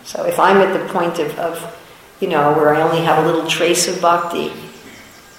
So 0.05 0.23
if 0.23 0.39
I'm 0.39 0.57
at 0.57 0.71
the 0.71 0.93
point 0.93 1.19
of, 1.19 1.37
of 1.37 1.77
you 2.21 2.29
know, 2.29 2.53
where 2.53 2.73
I 2.73 2.81
only 2.81 3.01
have 3.03 3.21
a 3.21 3.27
little 3.27 3.45
trace 3.49 3.89
of 3.89 4.01
bhakti, 4.01 4.53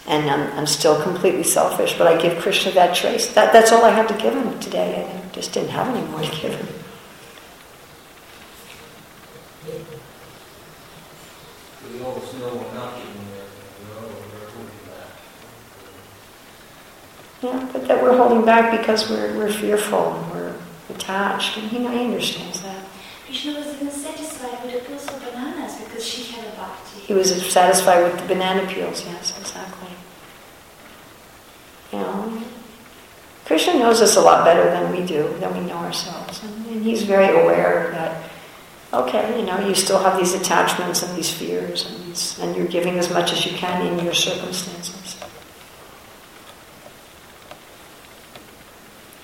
and 0.06 0.28
I'm, 0.30 0.58
I'm 0.58 0.66
still 0.66 1.02
completely 1.02 1.44
selfish, 1.44 1.96
but 1.96 2.06
I 2.06 2.20
give 2.20 2.42
Krishna 2.42 2.72
that 2.72 2.94
trace. 2.94 3.32
That, 3.32 3.54
that's 3.54 3.72
all 3.72 3.86
I 3.86 3.90
had 3.90 4.06
to 4.08 4.14
give 4.18 4.34
him 4.34 4.60
today. 4.60 5.02
I 5.02 5.34
just 5.34 5.54
didn't 5.54 5.70
have 5.70 5.88
any 5.88 6.06
more 6.08 6.20
to 6.20 6.40
give 6.42 6.54
him. 6.54 6.68
We 11.90 11.98
know 11.98 12.54
we're 12.54 12.74
not 12.74 12.96
giving 12.96 13.10
Yeah, 17.42 17.68
but 17.72 17.88
that 17.88 18.02
we're 18.02 18.16
holding 18.16 18.44
back 18.44 18.78
because 18.78 19.08
we're, 19.08 19.34
we're 19.36 19.52
fearful 19.52 20.14
and 20.14 20.32
we're 20.32 20.56
attached, 20.90 21.56
and 21.56 21.68
he, 21.68 21.78
he 21.78 22.04
understands 22.04 22.60
that. 22.62 22.84
Krishna 23.24 23.54
was 23.54 23.74
even 23.74 23.90
satisfied 23.90 24.62
with 24.64 24.74
the 24.74 24.80
peels 24.86 25.06
of 25.08 25.20
bananas 25.20 25.76
because 25.84 26.06
she 26.06 26.32
had 26.32 26.44
a 26.52 26.56
bhakti. 26.56 27.00
He 27.00 27.14
was 27.14 27.30
satisfied 27.50 28.02
with 28.02 28.20
the 28.20 28.26
banana 28.26 28.68
peels, 28.68 29.04
yes, 29.06 29.38
exactly. 29.38 29.88
You 31.92 31.98
know, 32.00 32.42
Krishna 33.46 33.78
knows 33.78 34.02
us 34.02 34.16
a 34.16 34.20
lot 34.20 34.44
better 34.44 34.64
than 34.64 34.92
we 34.92 35.04
do, 35.06 35.34
than 35.38 35.54
we 35.54 35.66
know 35.66 35.78
ourselves. 35.78 36.42
And, 36.44 36.66
and 36.66 36.84
he's 36.84 37.02
very 37.04 37.40
aware 37.42 37.90
that, 37.92 38.30
okay, 38.92 39.40
you 39.40 39.46
know, 39.46 39.66
you 39.66 39.74
still 39.74 39.98
have 39.98 40.18
these 40.18 40.34
attachments 40.34 41.02
and 41.02 41.16
these 41.16 41.32
fears, 41.32 41.86
and, 41.86 42.04
these, 42.04 42.38
and 42.38 42.54
you're 42.54 42.68
giving 42.68 42.98
as 42.98 43.10
much 43.10 43.32
as 43.32 43.46
you 43.46 43.56
can 43.56 43.86
in 43.86 44.04
your 44.04 44.14
circumstances. 44.14 44.99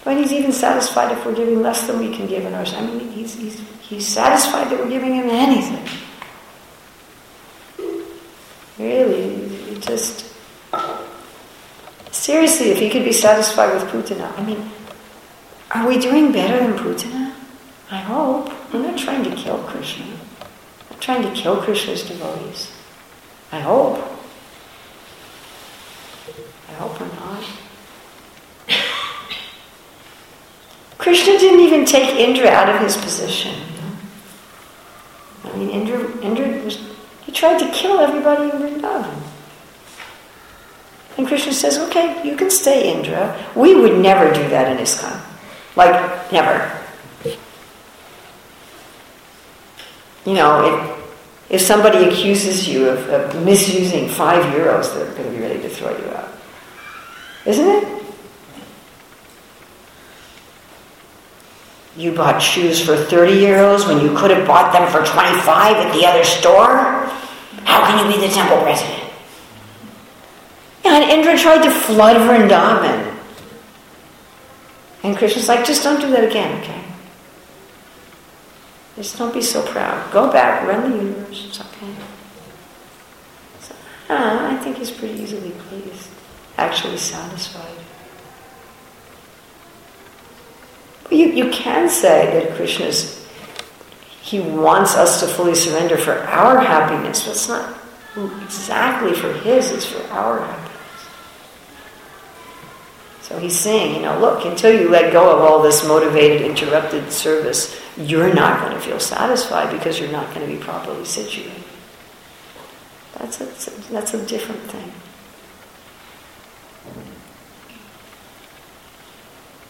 But 0.07 0.19
he's 0.19 0.33
even 0.33 0.53
satisfied 0.53 1.11
if 1.11 1.27
we're 1.27 1.35
giving 1.35 1.63
less 1.63 1.89
than 1.89 1.99
we 1.99 2.15
can 2.15 2.29
give 2.29 2.45
in 2.45 2.55
ours. 2.55 2.73
I 2.73 2.81
mean, 2.87 3.11
he's, 3.11 3.35
he's, 3.35 3.59
he's 3.81 4.07
satisfied 4.07 4.71
that 4.71 4.79
we're 4.79 4.89
giving 4.89 5.13
him 5.13 5.29
anything. 5.29 5.85
Really, 8.79 9.81
just 9.81 10.33
seriously, 12.13 12.71
if 12.71 12.79
he 12.79 12.89
could 12.89 13.05
be 13.05 13.11
satisfied 13.11 13.75
with 13.75 13.83
Putana, 13.91 14.33
I 14.39 14.45
mean, 14.45 14.71
are 15.73 15.89
we 15.89 15.99
doing 15.99 16.31
better 16.31 16.57
than 16.57 16.79
Putana? 16.79 17.35
I 17.91 17.97
hope. 17.97 18.53
I'm 18.73 18.83
not 18.83 18.97
trying 18.97 19.25
to 19.25 19.35
kill 19.35 19.59
Krishna. 19.65 20.05
I'm 20.05 20.91
not 20.91 21.01
trying 21.01 21.23
to 21.23 21.33
kill 21.33 21.57
Krishna's 21.57 22.05
devotees. 22.05 22.71
I 23.51 23.59
hope. 23.59 23.97
I 26.69 26.73
hope 26.75 27.01
we're 27.01 27.09
not. 27.09 27.43
Krishna 31.07 31.39
didn't 31.39 31.61
even 31.61 31.85
take 31.85 32.17
Indra 32.17 32.49
out 32.49 32.69
of 32.69 32.81
his 32.81 32.97
position. 32.97 33.55
I 35.45 35.57
mean, 35.57 35.71
Indra, 35.71 36.01
Indra 36.21 36.49
was, 36.65 36.81
he 37.23 37.31
tried 37.31 37.61
to 37.61 37.71
kill 37.71 38.01
everybody 38.01 38.51
in 38.51 38.51
Vrindavan. 38.51 39.23
And 41.17 41.29
Krishna 41.29 41.53
says, 41.53 41.79
okay, 41.79 42.29
you 42.29 42.35
can 42.35 42.51
stay, 42.51 42.93
Indra. 42.93 43.41
We 43.55 43.77
would 43.77 44.01
never 44.01 44.35
do 44.35 44.49
that 44.49 44.73
in 44.73 44.79
ISKCON. 44.79 45.21
Like, 45.77 46.33
never. 46.33 46.77
You 50.25 50.35
know, 50.35 50.99
if, 51.49 51.53
if 51.53 51.61
somebody 51.61 52.09
accuses 52.09 52.67
you 52.67 52.89
of, 52.89 53.09
of 53.11 53.45
misusing 53.45 54.09
five 54.09 54.43
euros, 54.53 54.93
they're 54.93 55.15
going 55.15 55.31
to 55.31 55.31
be 55.31 55.39
ready 55.39 55.63
to 55.63 55.69
throw 55.69 55.97
you 55.97 56.11
out. 56.11 56.33
Isn't 57.45 57.69
it? 57.69 57.96
You 61.97 62.13
bought 62.13 62.41
shoes 62.41 62.85
for 62.85 62.95
30 62.95 63.33
euros 63.33 63.87
when 63.89 64.05
you 64.05 64.15
could 64.17 64.31
have 64.31 64.47
bought 64.47 64.73
them 64.73 64.91
for 64.91 65.05
25 65.05 65.77
at 65.77 65.95
the 65.95 66.07
other 66.07 66.25
store? 66.25 67.07
How 67.65 67.87
can 67.87 68.07
you 68.07 68.15
be 68.15 68.27
the 68.27 68.33
temple 68.33 68.59
president? 68.63 69.03
And 70.85 71.05
Indra 71.11 71.37
tried 71.39 71.63
to 71.63 71.71
flood 71.71 72.17
Vrindavan. 72.17 73.15
And 75.03 75.17
Krishna's 75.17 75.49
like, 75.49 75.65
just 75.65 75.83
don't 75.83 76.01
do 76.01 76.11
that 76.11 76.25
again, 76.25 76.61
okay? 76.61 76.83
Just 78.97 79.17
don't 79.19 79.33
be 79.33 79.43
so 79.43 79.63
proud. 79.63 80.11
Go 80.13 80.33
back, 80.33 80.67
run 80.67 80.91
the 80.91 80.97
universe, 80.97 81.47
it's 81.49 81.61
okay. 81.61 81.95
So, 83.61 83.75
uh, 84.11 84.49
I 84.51 84.57
think 84.57 84.79
he's 84.79 84.91
pretty 84.91 85.15
easily 85.23 85.51
pleased, 85.51 86.09
actually 86.59 86.97
satisfied. 86.99 87.86
You, 91.11 91.27
you 91.27 91.51
can 91.51 91.89
say 91.89 92.41
that 92.41 92.57
Krishna's, 92.57 93.27
he 94.23 94.41
wants 94.41 94.97
us 94.97 95.21
to 95.21 95.27
fully 95.27 95.55
surrender 95.55 95.97
for 95.97 96.15
our 96.15 96.61
happiness, 96.61 97.23
but 97.23 97.31
it's 97.31 97.49
not 97.49 97.79
exactly 98.43 99.13
for 99.15 99.33
his, 99.33 99.71
it's 99.71 99.87
for 99.87 100.03
our 100.09 100.41
happiness. 100.41 100.67
So 103.23 103.39
he's 103.39 103.59
saying, 103.59 103.97
you 103.97 104.03
know, 104.03 104.19
look, 104.21 104.45
until 104.45 104.73
you 104.73 104.89
let 104.89 105.13
go 105.13 105.35
of 105.35 105.43
all 105.43 105.61
this 105.61 105.87
motivated, 105.87 106.43
interrupted 106.43 107.13
service, 107.13 107.81
you're 107.97 108.33
not 108.33 108.61
going 108.61 108.73
to 108.73 108.81
feel 108.81 109.01
satisfied 109.01 109.73
because 109.73 109.99
you're 109.99 110.13
not 110.13 110.33
going 110.33 110.49
to 110.49 110.57
be 110.57 110.63
properly 110.63 111.05
situated. 111.05 111.65
That's 113.19 113.41
a, 113.41 113.71
that's 113.93 114.15
a 114.15 114.25
different 114.27 114.63
thing. 114.71 114.93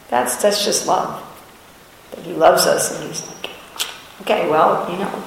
That's, 0.08 0.36
that's 0.36 0.64
just 0.64 0.86
love. 0.86 1.25
He 2.22 2.32
loves 2.32 2.66
us 2.66 2.98
and 2.98 3.08
he's 3.08 3.26
like, 3.28 3.50
okay, 4.22 4.48
well, 4.48 4.90
you 4.90 4.98
know, 4.98 5.22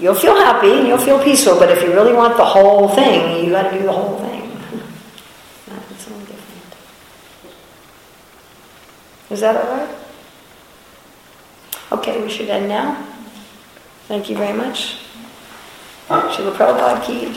you'll 0.00 0.14
feel 0.14 0.34
happy 0.36 0.72
and 0.72 0.88
you'll 0.88 0.98
feel 0.98 1.22
peaceful, 1.22 1.58
but 1.58 1.70
if 1.70 1.82
you 1.82 1.92
really 1.92 2.12
want 2.12 2.36
the 2.36 2.44
whole 2.44 2.88
thing, 2.88 3.44
you 3.44 3.50
got 3.52 3.70
to 3.70 3.78
do 3.78 3.84
the 3.84 3.92
whole 3.92 4.18
thing. 4.18 4.50
That's 5.66 6.06
a 6.06 6.10
little 6.10 6.26
different. 6.26 6.74
Is 9.30 9.40
that 9.40 9.56
all 9.56 9.76
right? 9.76 9.96
Okay, 11.92 12.22
we 12.22 12.30
should 12.30 12.48
end 12.48 12.68
now. 12.68 13.06
Thank 14.08 14.28
you 14.28 14.36
very 14.36 14.56
much. 14.56 14.98
Srila 16.08 16.52
Prabhupada 16.52 17.00
ki 17.00 17.32